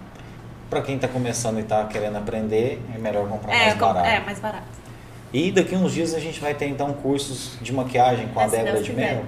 [0.70, 4.06] Para quem está começando e está querendo aprender, é melhor comprar É, mais com- barato.
[4.08, 4.64] é mais barato.
[5.32, 8.48] E daqui uns dias a gente vai ter então cursos de maquiagem com a É,
[8.48, 8.92] Débora de.
[8.92, 9.24] Mello.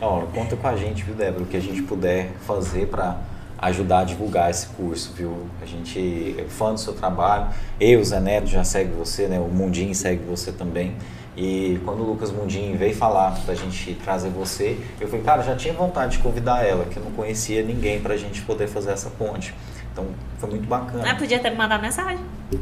[0.00, 3.16] Ó, conta com a gente, viu, Débora, o que a gente puder fazer para
[3.60, 5.46] ajudar a divulgar esse curso, viu?
[5.62, 7.48] A gente é fã do seu trabalho.
[7.78, 9.38] Eu, Zé Neto, já segue você, né?
[9.38, 10.94] O Mundinho segue você também.
[11.36, 15.54] E quando o Lucas Mundinho veio falar pra gente trazer você, eu falei, cara, já
[15.54, 19.10] tinha vontade de convidar ela, que eu não conhecia ninguém pra gente poder fazer essa
[19.10, 19.54] ponte.
[19.92, 20.06] Então
[20.38, 21.04] foi muito bacana.
[21.10, 22.18] Ah, podia ter me mandado mensagem.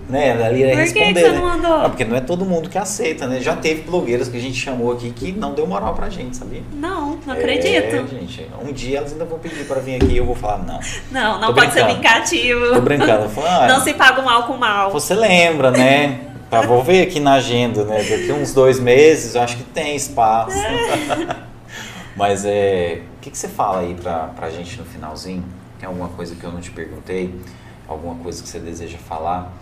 [0.09, 0.28] Né?
[0.28, 1.20] Ela ia Por que que responder.
[1.20, 1.38] você né?
[1.38, 1.74] não mandou?
[1.74, 3.40] Ah, porque não é todo mundo que aceita, né?
[3.40, 6.62] Já teve blogueiras que a gente chamou aqui que não deu moral pra gente, sabia?
[6.74, 8.06] Não, não É, acredito.
[8.09, 8.46] gente.
[8.62, 10.78] Um dia elas ainda vão pedir pra vir aqui e eu vou falar, não.
[11.10, 12.02] Não, não Tô pode ser brincando.
[12.02, 12.74] vingativo.
[12.74, 13.28] Tô brincando.
[13.30, 14.90] Falo, ah, Não se paga o mal com o mal.
[14.90, 16.20] Você lembra, né?
[16.50, 17.98] Tá, vou ver aqui na agenda, né?
[18.02, 20.56] Daqui uns dois meses, eu acho que tem espaço.
[22.16, 23.02] Mas é.
[23.16, 25.44] O que, que você fala aí pra, pra gente no finalzinho?
[25.78, 27.38] Tem alguma coisa que eu não te perguntei?
[27.86, 29.52] Alguma coisa que você deseja falar?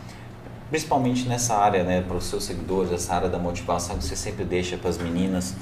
[0.70, 2.00] Principalmente nessa área, né?
[2.00, 5.54] Para os seus seguidores, essa área da motivação que você sempre deixa para as meninas.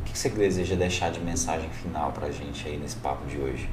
[0.00, 3.68] O que, você deseja deixar de mensagem final pra gente aí nesse papo de hoje?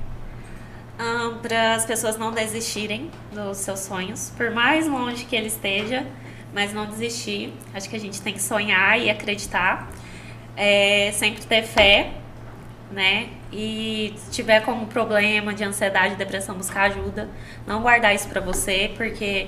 [1.41, 6.05] para as pessoas não desistirem dos seus sonhos, por mais longe que ele esteja,
[6.53, 7.53] mas não desistir.
[7.73, 9.89] Acho que a gente tem que sonhar e acreditar,
[10.55, 12.11] É, sempre ter fé,
[12.91, 13.29] né?
[13.51, 17.29] E se tiver como problema de ansiedade, depressão, buscar ajuda.
[17.67, 19.47] Não guardar isso pra você, porque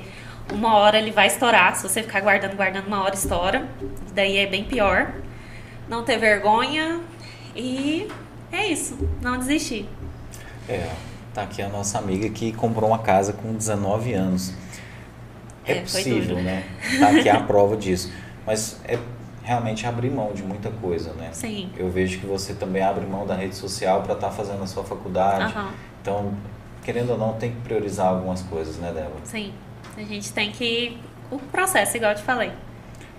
[0.51, 1.75] uma hora ele vai estourar.
[1.75, 3.65] Se você ficar guardando, guardando, uma hora estoura.
[4.13, 5.13] Daí é bem pior.
[5.87, 6.99] Não ter vergonha
[7.55, 8.07] e
[8.51, 8.97] é isso.
[9.21, 9.87] Não desistir.
[10.67, 10.89] É,
[11.33, 14.53] tá aqui a nossa amiga que comprou uma casa com 19 anos.
[15.65, 16.63] É, É, possível, né?
[16.99, 18.11] Tá aqui a prova disso.
[18.45, 18.97] Mas é
[19.43, 21.29] realmente abrir mão de muita coisa, né?
[21.33, 21.69] Sim.
[21.77, 24.83] Eu vejo que você também abre mão da rede social para estar fazendo a sua
[24.83, 25.53] faculdade.
[25.53, 25.69] Aham.
[26.01, 26.33] Então,
[26.83, 29.19] querendo ou não, tem que priorizar algumas coisas, né, Débora?
[29.23, 29.53] Sim.
[29.97, 30.97] A gente tem que.
[31.29, 32.51] O processo, igual eu te falei.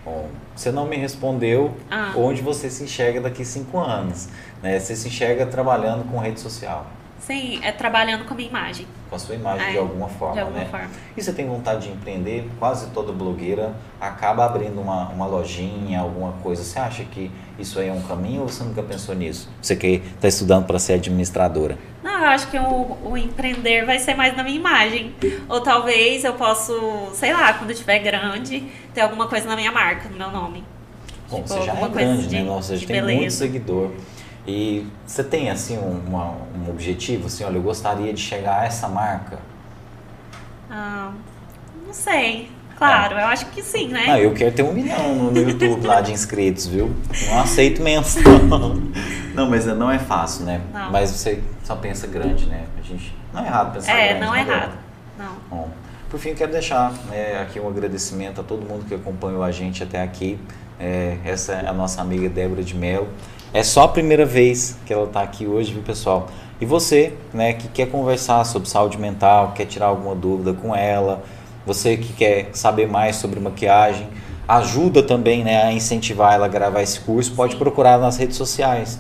[0.05, 2.13] Bom, você não me respondeu Ah.
[2.17, 4.29] onde você se enxerga daqui cinco anos.
[4.63, 4.79] Né?
[4.79, 6.87] Você se enxerga trabalhando com rede social,
[7.27, 8.87] Sim, é trabalhando com a minha imagem.
[9.09, 10.67] com a sua imagem É, de alguma forma, de alguma né?
[10.71, 10.91] forma.
[11.17, 12.51] E você tem vontade de empreender?
[12.59, 16.63] Quase toda blogueira acaba abrindo uma, uma lojinha, alguma coisa.
[16.63, 19.49] Você acha que isso aí é um caminho ou você nunca pensou nisso?
[19.63, 21.79] Você que está estudando para ser administradora.
[22.03, 25.15] Não, eu acho que o, o empreender vai ser mais na minha imagem.
[25.49, 26.73] Ou talvez eu possa,
[27.15, 30.63] sei lá, quando eu estiver grande, ter alguma coisa na minha marca, no meu nome.
[31.31, 32.43] Bom, Tipo, você já é alguma coisa grande, de- né?
[32.43, 33.37] Nossa, já tem muito beleza.
[33.39, 33.91] seguidor.
[34.47, 37.27] E você tem, assim, um, uma- um objetivo?
[37.27, 39.39] Assim, olha, eu gostaria de chegar a essa marca.
[40.71, 41.13] Ah,
[41.87, 42.51] não sei.
[42.77, 44.05] Claro, eu acho que sim, né?
[44.09, 46.95] Ah, eu quero ter um milhão no, YouTube lá de inscritos, viu?
[47.29, 48.23] Não aceito menção.
[49.35, 50.61] Não, mas não é fácil, né?
[50.73, 50.93] Não.
[50.93, 52.67] Mas você só pensa grande, né?
[52.79, 54.25] A gente, não é errado pensar é, grande.
[54.25, 54.61] não é né, errado.
[54.61, 54.79] Débora?
[55.19, 55.37] Não.
[55.51, 55.71] Bom,
[56.09, 59.83] por fim, quero deixar né, aqui um agradecimento a todo mundo que acompanhou a gente
[59.83, 60.39] até aqui.
[60.79, 63.09] É, essa é a nossa amiga Débora de Mello.
[63.55, 66.27] É só a primeira vez que ela está aqui hoje, viu, pessoal?
[66.61, 71.23] E você, né, que quer conversar sobre saúde mental, quer tirar alguma dúvida com ela,
[71.65, 74.09] você que quer saber mais sobre maquiagem,
[74.49, 78.99] ajuda também né, a incentivar ela a gravar esse curso, pode procurar nas redes sociais.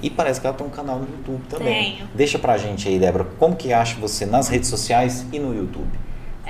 [0.00, 1.96] E parece que ela tem um canal no YouTube também.
[1.96, 2.08] Tenho.
[2.14, 5.90] Deixa pra gente aí, Débora, como que acha você nas redes sociais e no YouTube?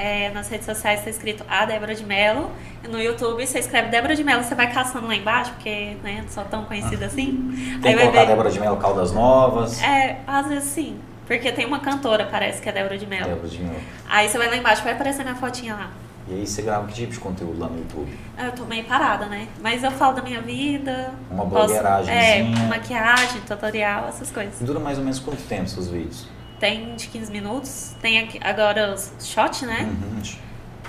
[0.00, 2.52] É, nas redes sociais está escrito a Débora de Mello.
[2.88, 6.28] No YouTube você escreve Débora de Mello, você vai caçando lá embaixo, porque né, não
[6.28, 7.78] sou tão conhecida assim.
[7.82, 8.26] Tem que colocar ver.
[8.28, 9.82] Débora de Mello Caldas Novas.
[9.82, 10.96] É, às vezes sim.
[11.26, 13.26] Porque tem uma cantora, parece que é Débora de Mello.
[13.26, 13.80] Débora de Mello.
[14.08, 15.90] Aí você vai lá embaixo, vai aparecer minha fotinha lá.
[16.28, 18.16] E aí você grava que tipo de conteúdo lá no YouTube?
[18.36, 19.48] Ah, Eu tô meio parada, né?
[19.60, 21.10] Mas eu falo da minha vida.
[21.30, 24.60] Uma posso- É, maquiagem, tutorial, essas coisas.
[24.60, 26.28] Dura mais ou menos quanto tempo seus vídeos?
[26.58, 27.94] Tem de 15 minutos.
[28.00, 29.82] Tem aqui, agora os shot, né?
[29.82, 30.22] Uhum.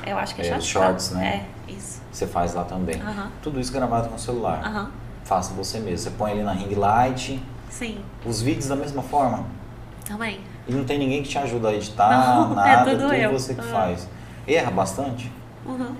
[0.05, 0.65] Eu acho que é, É, shot.
[0.65, 1.45] shorts, né?
[1.67, 2.01] É, isso.
[2.11, 2.99] Você faz lá também.
[3.01, 3.31] Aham.
[3.41, 4.65] Tudo isso gravado com o celular.
[4.65, 4.91] Aham.
[5.23, 5.97] Faça você mesmo.
[5.99, 7.39] Você põe ali na ring light,
[7.69, 9.45] Sim, os vídeos da mesma forma.
[10.05, 10.39] também.
[10.67, 13.31] E não tem ninguém que te ajuda a editar, Não, é nada, tudo tudo eu.
[13.31, 13.63] você que Ah.
[13.63, 14.07] faz.
[14.47, 15.31] Erra bastante?
[15.65, 15.95] Uhum.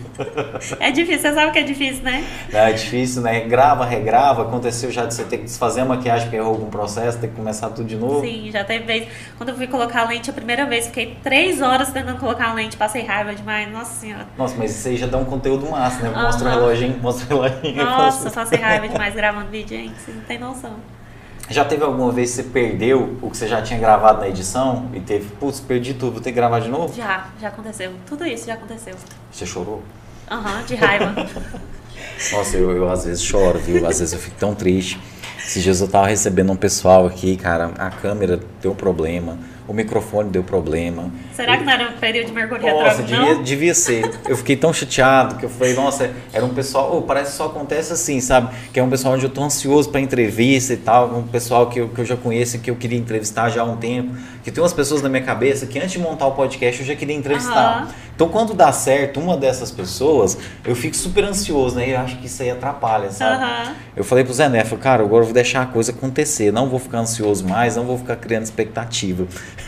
[0.80, 2.24] é difícil, você sabe que é difícil, né?
[2.52, 3.40] É difícil, né?
[3.40, 4.42] Grava, regrava.
[4.42, 7.34] Aconteceu já de você ter que desfazer a maquiagem porque errou algum processo, ter que
[7.34, 8.20] começar tudo de novo.
[8.20, 9.08] Sim, já teve vez.
[9.36, 12.54] Quando eu fui colocar a lente a primeira vez, fiquei três horas tentando colocar a
[12.54, 13.70] lente, passei raiva demais.
[13.70, 14.26] Nossa senhora.
[14.38, 16.10] Nossa, mas isso aí já dá um conteúdo massa, né?
[16.10, 16.60] Mostra o Aham.
[16.60, 17.84] reloginho, mostra o reloginho.
[17.84, 20.00] Nossa, passei raiva demais gravando vídeo, gente.
[20.00, 20.74] Você não tem noção.
[21.48, 24.88] Já teve alguma vez que você perdeu o que você já tinha gravado na edição
[24.94, 26.94] e teve, putz, perdi tudo, vou ter que gravar de novo?
[26.94, 27.92] Já, já aconteceu.
[28.06, 28.94] Tudo isso já aconteceu.
[29.30, 29.82] Você chorou?
[30.30, 31.14] Aham, de raiva.
[32.32, 33.86] Nossa, eu, eu às vezes choro, viu?
[33.86, 34.98] Às vezes eu fico tão triste.
[35.38, 40.30] Esses dias eu tava recebendo um pessoal aqui, cara, a câmera deu problema, o microfone
[40.30, 41.10] deu problema.
[41.34, 43.42] Será que não era um período de mergulho Nossa, retrógrado, devia, não?
[43.42, 44.10] devia ser.
[44.28, 47.46] Eu fiquei tão chateado que eu falei, nossa, era um pessoal, oh, parece que só
[47.46, 48.54] acontece assim, sabe?
[48.72, 51.80] Que é um pessoal onde eu tô ansioso pra entrevista e tal, um pessoal que
[51.80, 54.14] eu, que eu já conheço, que eu queria entrevistar já há um tempo.
[54.42, 56.94] Que tem umas pessoas na minha cabeça que antes de montar o podcast eu já
[56.94, 57.82] queria entrevistar.
[57.84, 57.88] Aham.
[58.14, 61.88] Então quando dá certo uma dessas pessoas, eu fico super ansioso, né?
[61.88, 63.42] E eu acho que isso aí atrapalha, sabe?
[63.42, 63.74] Aham.
[63.96, 66.78] Eu falei pro Zé Neto, cara, agora eu vou deixar a coisa acontecer, não vou
[66.78, 69.26] ficar ansioso mais, não vou ficar criando expectativa.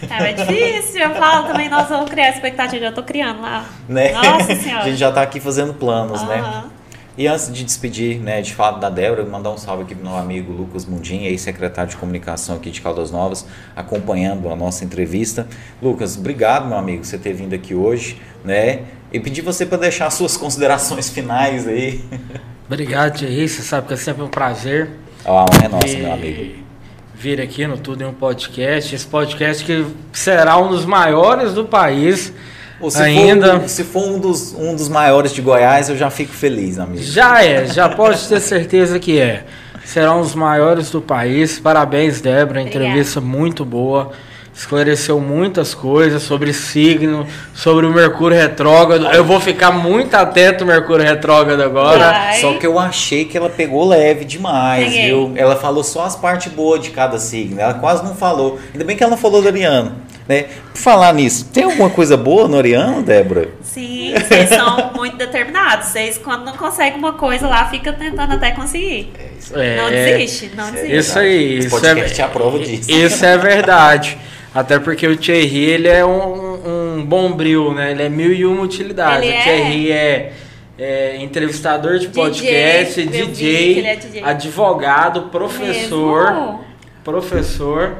[0.09, 1.01] É, é difícil.
[1.01, 2.87] Eu falo também, nós vamos criar expectativa.
[2.87, 3.65] Eu tô criando lá.
[3.89, 4.13] Né?
[4.13, 4.85] Nossa senhora.
[4.85, 6.65] a gente já tá aqui fazendo planos, né?
[7.19, 10.17] E antes de despedir, né, de fato da Débora, mandar um salve aqui pro meu
[10.17, 15.47] amigo Lucas Mundim, ex-secretário de comunicação aqui de Caldas Novas, acompanhando a nossa entrevista.
[15.81, 18.81] Lucas, obrigado, meu amigo, por você ter vindo aqui hoje, né?
[19.11, 22.05] E pedir você para deixar suas considerações finais aí.
[22.69, 23.49] Obrigado, Thierry.
[23.49, 24.91] Você sabe que é sempre um prazer.
[25.25, 26.55] A honra é nossa, vir- meu amigo.
[27.15, 28.95] Vir aqui no Tudo em um Podcast.
[28.95, 32.33] Esse podcast que será um dos maiores do país.
[32.81, 33.61] Ou se Ainda.
[33.61, 37.03] For, se for um dos, um dos maiores de Goiás, eu já fico feliz, amigo.
[37.03, 39.45] Já é, já pode ter certeza que é.
[39.85, 41.59] Será um dos maiores do país.
[41.61, 42.61] Parabéns, Débora.
[42.61, 42.85] Obrigada.
[42.87, 44.11] Entrevista muito boa.
[44.53, 49.05] Esclareceu muitas coisas sobre signo, sobre o Mercúrio retrógrado.
[49.15, 52.11] Eu vou ficar muito atento ao Mercúrio retrógrado agora.
[52.11, 52.41] Vai.
[52.41, 55.07] Só que eu achei que ela pegou leve demais, Peguei.
[55.09, 55.33] viu?
[55.37, 57.61] Ela falou só as partes boas de cada signo.
[57.61, 58.59] Ela quase não falou.
[58.73, 59.93] Ainda bem que ela não falou do Ariano.
[60.29, 60.47] Né?
[60.73, 63.49] Por falar nisso, tem alguma coisa boa no Ariano, Débora?
[63.63, 65.89] Sim, vocês são muito determinados.
[65.89, 69.13] Vocês, quando não conseguem uma coisa lá, ficam tentando até conseguir.
[69.55, 70.97] É, Não desiste, não isso desiste.
[70.97, 72.91] Isso aí, Esse isso podcast é, é a prova disso.
[72.91, 74.19] Isso é verdade.
[74.53, 77.93] Até porque o Thierry, ele é um, um bombril, né?
[77.93, 79.29] Ele é mil e uma utilidades.
[79.29, 79.43] Ele o é.
[79.43, 80.33] Thierry é,
[80.79, 84.23] é entrevistador de DJ, podcast, DJ, é DJ.
[84.25, 86.65] advogado, professor, Mesmo?
[87.05, 87.99] professor.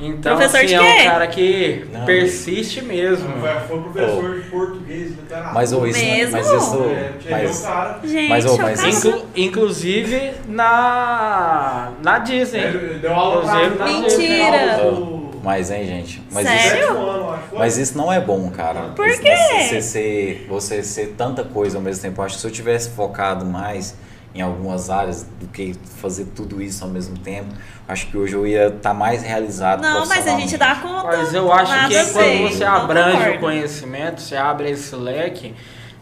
[0.00, 2.04] Então, Professor assim, de é um cara que Não.
[2.04, 3.28] persiste mesmo.
[3.40, 5.52] Foi, foi professor de português, literatura.
[5.54, 6.32] Mas, ô, isso, Mesmo?
[6.32, 6.84] mas isso.
[6.84, 8.00] É, Mas, um cara.
[8.04, 8.84] Gente, Mas, mas.
[9.04, 12.60] Inclu- inclusive na, na Disney.
[12.60, 14.90] Ele deu aula pra Inclusive, na Mentira.
[14.90, 16.22] do- mas, hein, gente?
[16.30, 16.84] Mas Sério?
[16.84, 18.90] isso, mas isso não é bom, cara.
[18.94, 19.34] Por Isso- quê?
[19.68, 22.20] Você ser, você ser tanta coisa ao mesmo tempo.
[22.20, 23.94] Eu acho que se eu tivesse focado mais
[24.38, 27.52] em algumas áreas do que fazer tudo isso ao mesmo tempo,
[27.88, 29.82] acho que hoje eu ia estar mais realizado.
[29.82, 31.08] Não, mas a gente dá conta.
[31.08, 33.38] Mas eu acho que a quando você abrange o concordo.
[33.40, 35.56] conhecimento, você abre esse leque,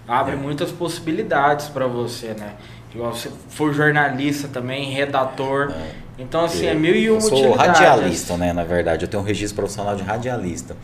[0.06, 2.52] abre muitas possibilidades para você, né?
[2.94, 5.72] Igual você for jornalista também, redator.
[6.18, 7.80] Então, assim, é mil e uma Eu sou utilidades.
[7.80, 8.52] radialista, né?
[8.52, 10.76] Na verdade, eu tenho um registro profissional de radialista.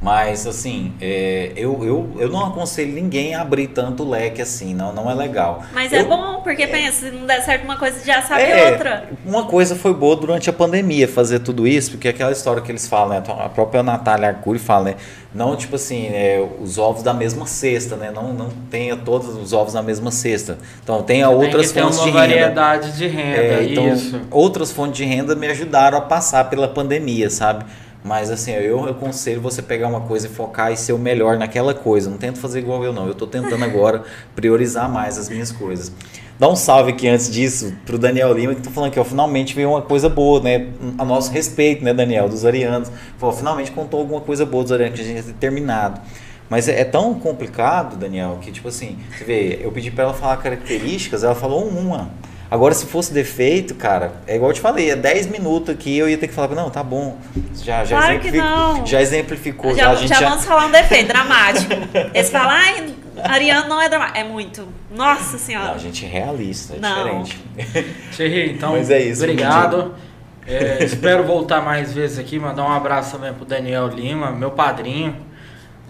[0.00, 4.92] Mas, assim, é, eu, eu, eu não aconselho ninguém a abrir tanto leque assim, não,
[4.92, 5.64] não é legal.
[5.72, 8.70] Mas Eu- é bom, porque pensa, se não der certo uma coisa, já sabe É,
[8.70, 9.08] outra.
[9.26, 12.86] Uma coisa foi boa durante a pandemia fazer tudo isso, porque aquela história que eles
[12.86, 13.22] falam, né?
[13.40, 14.94] A própria Natália Arcuri fala, né?
[15.34, 18.12] Não, tipo assim, é, os ovos da mesma cesta, né?
[18.14, 20.58] Não, não tenha todos os ovos na mesma cesta.
[20.82, 22.20] Então, tenha Tem outras que ter fontes uma de renda.
[22.20, 24.20] variedade de renda, É, então, isso.
[24.30, 27.64] outras fontes de renda me ajudaram a passar pela pandemia, sabe?
[28.04, 31.74] Mas assim, eu aconselho você pegar uma coisa e focar e ser o melhor naquela
[31.74, 32.08] coisa.
[32.08, 33.06] Não tento fazer igual eu, não.
[33.06, 34.04] Eu tô tentando agora
[34.34, 35.92] priorizar mais as minhas coisas.
[36.38, 39.70] Dá um salve aqui antes disso pro Daniel Lima, que tá falando que finalmente veio
[39.70, 40.68] uma coisa boa, né?
[40.96, 42.90] A nosso respeito, né, Daniel, dos arianos.
[43.18, 46.00] Falou, finalmente contou alguma coisa boa dos arianos que a gente tinha terminado.
[46.48, 50.14] Mas é, é tão complicado, Daniel, que tipo assim, você vê, eu pedi pra ela
[50.14, 52.08] falar características, ela falou uma.
[52.50, 56.08] Agora, se fosse defeito, cara, é igual eu te falei, é 10 minutos aqui, eu
[56.08, 57.18] ia ter que falar, não, tá bom.
[57.62, 58.86] Já, já, Claro que não.
[58.86, 61.72] já exemplificou, já, Já, a gente já já, vamos falar um defeito dramático.
[62.14, 64.18] Eles falam, ai, Ariano não é dramático.
[64.18, 64.66] É muito.
[64.90, 65.72] Nossa Não, senhora.
[65.72, 67.22] a gente é realista, é Não.
[67.22, 67.94] diferente.
[68.16, 69.94] Thierry, então, Mas é isso, obrigado.
[70.46, 75.14] É, espero voltar mais vezes aqui, mandar um abraço também pro Daniel Lima, meu padrinho.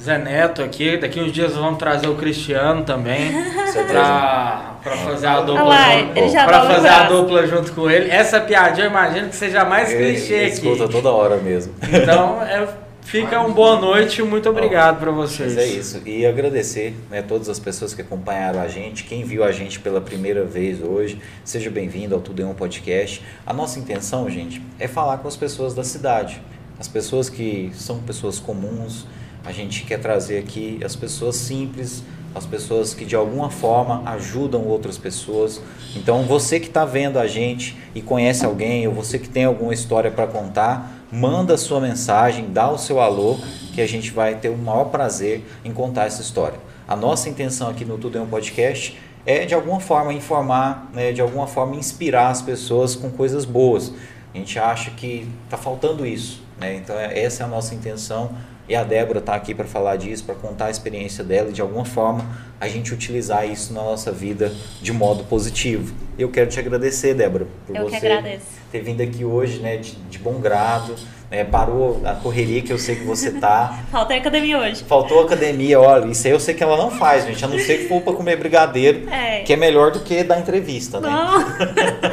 [0.01, 3.33] Zé Neto aqui, daqui uns dias vamos trazer o Cristiano também
[3.89, 8.09] pra, pra fazer a dupla lá, junto, pra fazer a dupla junto com ele.
[8.11, 10.55] Essa piadinha eu imagino que seja mais Ele- clichê ele aqui.
[10.55, 11.75] escuta toda hora mesmo.
[11.83, 12.69] Então, é,
[13.03, 15.55] fica uma boa noite e muito obrigado pra vocês.
[15.57, 16.01] Mas é isso.
[16.07, 20.01] E agradecer né, todas as pessoas que acompanharam a gente, quem viu a gente pela
[20.01, 23.20] primeira vez hoje, seja bem-vindo ao Tudo em um Podcast.
[23.45, 26.41] A nossa intenção, gente, é falar com as pessoas da cidade.
[26.79, 29.05] As pessoas que são pessoas comuns,
[29.44, 32.02] a gente quer trazer aqui as pessoas simples,
[32.35, 35.60] as pessoas que de alguma forma ajudam outras pessoas.
[35.97, 39.73] Então, você que está vendo a gente e conhece alguém, ou você que tem alguma
[39.73, 43.39] história para contar, manda a sua mensagem, dá o seu alô,
[43.74, 46.59] que a gente vai ter o maior prazer em contar essa história.
[46.86, 48.97] A nossa intenção aqui no Tudo em um Podcast
[49.27, 53.93] é de alguma forma informar, né, de alguma forma inspirar as pessoas com coisas boas.
[54.35, 56.77] A gente acha que está faltando isso, né?
[56.77, 58.31] Então é- essa é a nossa intenção
[58.69, 61.63] e a Débora está aqui para falar disso, para contar a experiência dela e de
[61.63, 62.25] alguma forma
[62.61, 64.53] a gente utilizar isso na nossa vida
[64.83, 65.95] de modo positivo.
[66.19, 68.41] Eu quero te agradecer, Débora, por Eu você
[68.71, 70.95] ter vindo aqui hoje, né, de, de bom grado,
[71.31, 73.85] né, parou a correria que eu sei que você tá.
[73.93, 74.85] Falta a academia hoje.
[74.85, 77.79] Faltou academia, olha, isso aí eu sei que ela não faz, gente, a não ser
[77.79, 79.43] que for para comer brigadeiro, É.
[79.45, 81.09] que é melhor do que dar entrevista, né?
[81.09, 81.39] Não.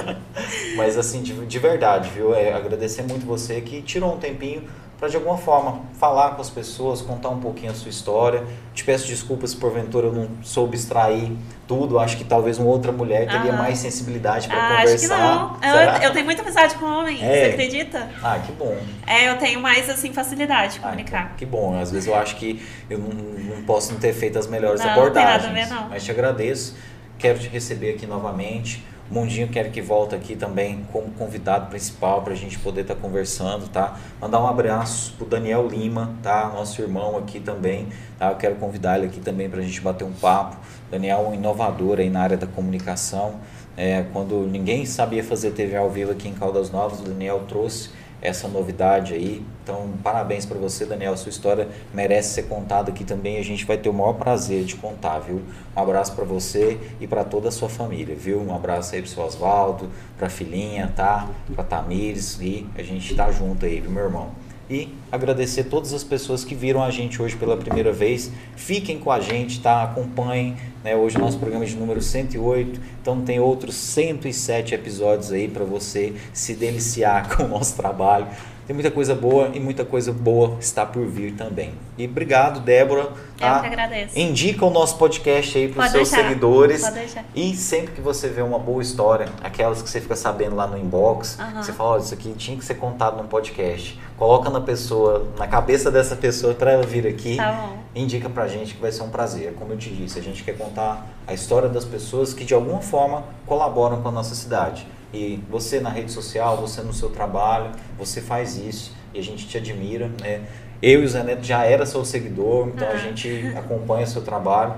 [0.75, 2.33] Mas assim, de, de verdade, viu?
[2.33, 4.63] É, agradecer muito você que tirou um tempinho
[4.97, 8.43] para de alguma forma falar com as pessoas, contar um pouquinho a sua história.
[8.73, 11.33] Te peço desculpas se porventura eu não soube extrair
[11.67, 11.99] tudo.
[11.99, 13.57] Acho que talvez uma outra mulher teria Aham.
[13.57, 15.17] mais sensibilidade para Ah, acho que conversar.
[15.19, 15.57] não.
[15.61, 17.39] Eu, eu tenho muita amizade com homem, É.
[17.41, 18.09] você acredita?
[18.23, 18.77] Ah, que bom.
[19.05, 21.23] É, eu tenho mais, assim, facilidade de Ah, comunicar.
[21.25, 21.77] então, que bom.
[21.77, 24.87] Às vezes eu acho que eu não, não posso não ter feito as melhores Não,
[24.87, 25.69] não tem nada a abordagens.
[25.69, 25.89] ver, não.
[25.89, 26.77] Mas te agradeço.
[27.19, 28.81] Quero te receber aqui novamente.
[29.09, 33.67] Mundinho quero que volte aqui também como convidado principal para a gente poder estar conversando,
[33.67, 33.99] tá?
[34.19, 36.51] Mandar um abraço pro Daniel Lima, tá?
[36.53, 37.87] Nosso irmão aqui também,
[38.17, 38.31] tá?
[38.31, 40.57] Eu quero convidar ele aqui também para a gente bater um papo.
[40.89, 43.35] Daniel é um inovador aí na área da comunicação.
[43.77, 47.89] É, quando ninguém sabia fazer TV ao vivo aqui em Caldas Novas, o Daniel trouxe
[48.21, 49.43] essa novidade aí.
[49.63, 51.17] Então, parabéns para você, Daniel.
[51.17, 53.37] Sua história merece ser contada aqui também.
[53.37, 55.41] A gente vai ter o maior prazer de contar, viu?
[55.75, 58.41] Um abraço para você e para toda a sua família, viu?
[58.41, 61.27] Um abraço aí pro seu Oswaldo, pra filhinha, tá?
[61.53, 64.44] Pra Tamires e a gente tá junto aí, viu, meu irmão?
[64.69, 68.31] E agradecer todas as pessoas que viram a gente hoje pela primeira vez.
[68.55, 69.83] Fiquem com a gente, tá?
[69.83, 70.57] Acompanhem.
[70.83, 70.95] Né?
[70.95, 72.79] Hoje o nosso programa é de número 108.
[73.01, 78.27] Então tem outros 107 episódios aí para você se deliciar com o nosso trabalho.
[78.65, 81.73] Tem muita coisa boa e muita coisa boa está por vir também.
[81.99, 83.01] E obrigado, Débora.
[83.01, 83.59] Eu Tá?
[83.59, 84.17] que agradeço.
[84.17, 86.81] Indica o nosso podcast aí para os seus deixar, seguidores.
[86.81, 87.25] pode deixar.
[87.35, 90.77] E sempre que você vê uma boa história, aquelas que você fica sabendo lá no
[90.77, 93.99] inbox, você fala, olha, isso aqui tinha que ser contado num podcast.
[94.17, 97.35] Coloca na pessoa, na cabeça dessa pessoa para ela vir aqui.
[97.35, 97.69] Tá.
[97.93, 99.53] Indica pra gente que vai ser um prazer.
[99.59, 102.79] Como eu te disse, a gente quer contar a história das pessoas que de alguma
[102.81, 104.87] forma colaboram com a nossa cidade.
[105.13, 109.47] E você na rede social, você no seu trabalho, você faz isso e a gente
[109.47, 110.41] te admira, né?
[110.81, 112.97] Eu e o Zé Neto já era seu seguidor, então a Ah.
[112.97, 114.73] gente acompanha seu trabalho.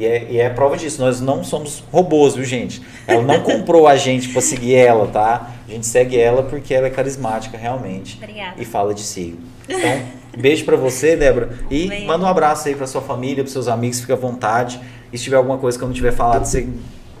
[0.00, 2.80] E é, e é prova disso, nós não somos robôs, viu, gente?
[3.06, 5.50] Ela não comprou a gente pra seguir ela, tá?
[5.68, 8.16] A gente segue ela porque ela é carismática, realmente.
[8.16, 8.54] Obrigada.
[8.56, 9.38] E fala de si.
[9.68, 10.00] Então,
[10.38, 11.50] beijo pra você, Débora.
[11.70, 12.06] E Beijo.
[12.06, 14.80] manda um abraço aí pra sua família, pros seus amigos, fica à vontade.
[15.12, 16.68] E se tiver alguma coisa que eu não tiver falado, se você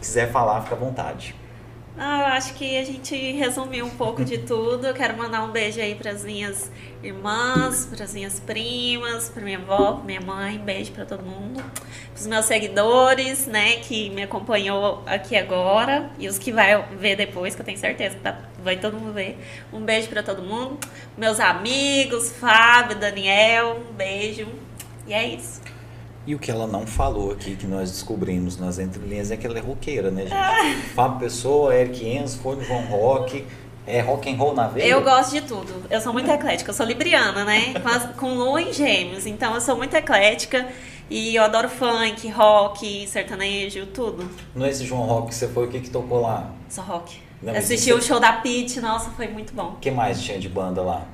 [0.00, 1.34] quiser falar, fica à vontade.
[2.02, 4.86] Ah, eu acho que a gente resumiu um pouco de tudo.
[4.86, 6.72] Eu quero mandar um beijo aí para as minhas
[7.02, 10.56] irmãs, para as minhas primas, para minha avó, pra minha mãe.
[10.56, 11.62] Beijo para todo mundo.
[11.62, 17.16] Para os meus seguidores, né, que me acompanhou aqui agora e os que vai ver
[17.16, 19.38] depois, que eu tenho certeza que tá- vai todo mundo ver.
[19.70, 20.78] Um beijo para todo mundo.
[21.18, 24.48] Meus amigos, Fábio, Daniel, um beijo.
[25.06, 25.60] E é isso.
[26.26, 29.58] E o que ela não falou aqui, que nós descobrimos nas entrelinhas, é que ela
[29.58, 30.82] é roqueira, né, gente?
[30.94, 33.44] Fábio Pessoa, Eric Enzo, foi no João Rock,
[33.86, 34.86] é rock and roll na veia.
[34.88, 35.82] Eu gosto de tudo.
[35.90, 36.70] Eu sou muito eclética.
[36.70, 37.72] Eu sou libriana, né?
[37.80, 39.26] Com, as- com lua em gêmeos.
[39.26, 40.68] Então eu sou muito eclética.
[41.08, 44.30] E eu adoro funk, rock, sertanejo, tudo.
[44.54, 46.52] No esse João Rock que você foi, o que que tocou lá?
[46.68, 47.18] Só rock.
[47.42, 49.70] Não, Assisti isso- o show da Pete, nossa, foi muito bom.
[49.70, 51.04] O que mais tinha de banda lá?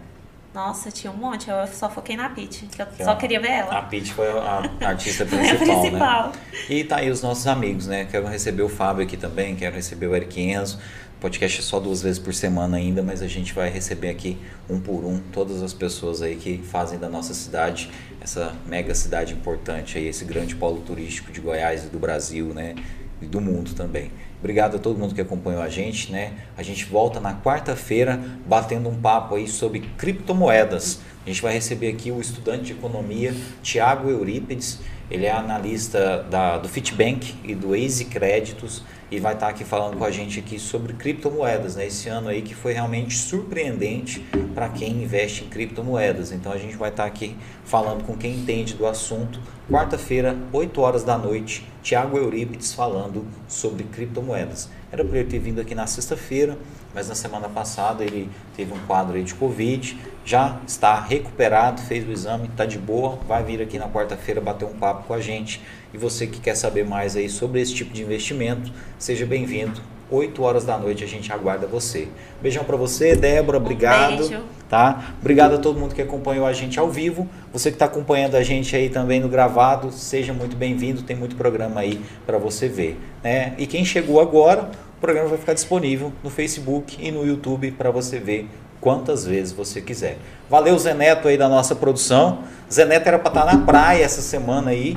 [0.56, 1.50] Nossa, tinha um monte.
[1.50, 2.64] Eu só foquei na Pete.
[2.64, 3.82] que Eu Que só a- queria ver A ela.
[3.82, 5.82] Pete foi a a artista É a principal, né?
[5.82, 6.32] principal.
[6.70, 8.06] E tá aí os nossos amigos, né?
[8.10, 10.78] Quero receber o Fábio aqui também, quero receber o Eric Enzo.
[11.18, 14.38] O podcast é só duas vezes por semana ainda, mas a gente vai receber aqui
[14.68, 19.34] um por um todas as pessoas aí que fazem da nossa cidade essa mega cidade
[19.34, 22.74] importante aí, esse grande polo turístico de Goiás e do Brasil, né?
[23.20, 24.10] E do mundo também.
[24.46, 26.34] Obrigado a todo mundo que acompanhou a gente, né?
[26.56, 31.00] A gente volta na quarta-feira batendo um papo aí sobre criptomoedas.
[31.24, 34.78] A gente vai receber aqui o estudante de economia Tiago Eurípides.
[35.10, 39.96] Ele é analista da, do Fitbank e do Easy Créditos e vai estar aqui falando
[39.96, 41.88] com a gente aqui sobre criptomoedas, né?
[41.88, 44.20] Esse ano aí que foi realmente surpreendente
[44.54, 46.30] para quem investe em criptomoedas.
[46.30, 49.40] Então a gente vai estar aqui falando com quem entende do assunto.
[49.68, 54.68] Quarta-feira, 8 horas da noite, Tiago Eurípides falando sobre criptomoedas.
[54.90, 56.58] Era para ele ter vindo aqui na sexta-feira,
[56.92, 62.10] mas na semana passada ele teve um quadro de Covid, já está recuperado, fez o
[62.10, 65.62] exame, está de boa, vai vir aqui na quarta-feira bater um papo com a gente.
[65.94, 69.80] E você que quer saber mais aí sobre esse tipo de investimento, seja bem-vindo.
[70.10, 72.08] 8 horas da noite a gente aguarda você.
[72.40, 74.16] Beijão para você, Débora, obrigado.
[74.16, 74.42] beijo.
[74.68, 75.14] Tá?
[75.20, 77.28] Obrigado a todo mundo que acompanhou a gente ao vivo.
[77.52, 81.02] Você que está acompanhando a gente aí também no gravado, seja muito bem-vindo.
[81.02, 82.98] Tem muito programa aí para você ver.
[83.22, 83.54] Né?
[83.58, 87.90] E quem chegou agora, o programa vai ficar disponível no Facebook e no YouTube para
[87.92, 88.48] você ver
[88.80, 90.18] quantas vezes você quiser.
[90.48, 92.40] Valeu, Zé Neto aí da nossa produção.
[92.72, 94.96] Zé Neto era para estar na praia essa semana aí,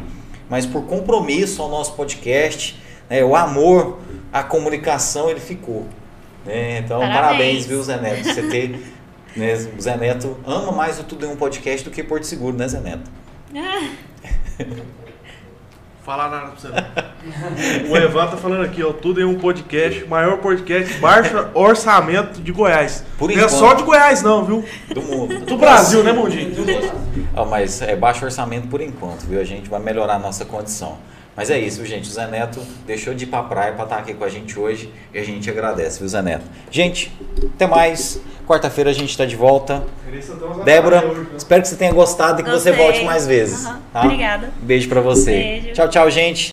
[0.50, 2.80] mas por compromisso ao nosso podcast,
[3.10, 4.00] né, o amor,
[4.32, 5.88] a comunicação, ele ficou.
[6.46, 6.80] né?
[6.80, 7.66] Então, parabéns, Parabéns.
[7.66, 8.24] viu, Zé Neto?
[8.24, 8.94] Você ter,
[9.36, 12.56] né, o Zé Neto ama mais o Tudo em um Podcast do que Porto Seguro,
[12.58, 13.10] né, Zé Neto?
[16.04, 17.92] Falar nada pra você não.
[17.92, 18.92] O Evan tá falando aqui, ó.
[18.92, 23.04] Tudo em um podcast, maior podcast, baixo orçamento de Goiás.
[23.18, 24.66] Por não é só de Goiás, não, viu?
[24.92, 25.40] Do mundo.
[25.46, 26.52] Do Brasil, né, Mundinho?
[27.36, 29.40] Ó, mas é baixo orçamento por enquanto, viu?
[29.40, 30.98] A gente vai melhorar a nossa condição.
[31.40, 32.10] Mas é isso, gente.
[32.10, 34.92] O Zé Neto deixou de ir pra praia pra estar aqui com a gente hoje
[35.14, 36.44] e a gente agradece, viu, Zé Neto?
[36.70, 37.14] Gente,
[37.56, 38.20] até mais.
[38.46, 39.86] Quarta-feira a gente tá de volta.
[40.66, 41.02] Débora,
[41.38, 43.66] espero que você tenha gostado e que você volte mais vezes.
[43.66, 43.80] Aham.
[43.94, 44.04] tá?
[44.04, 44.50] Obrigada.
[44.62, 45.32] Beijo pra você.
[45.32, 45.74] Beijo.
[45.74, 46.48] Tchau, tchau, gente.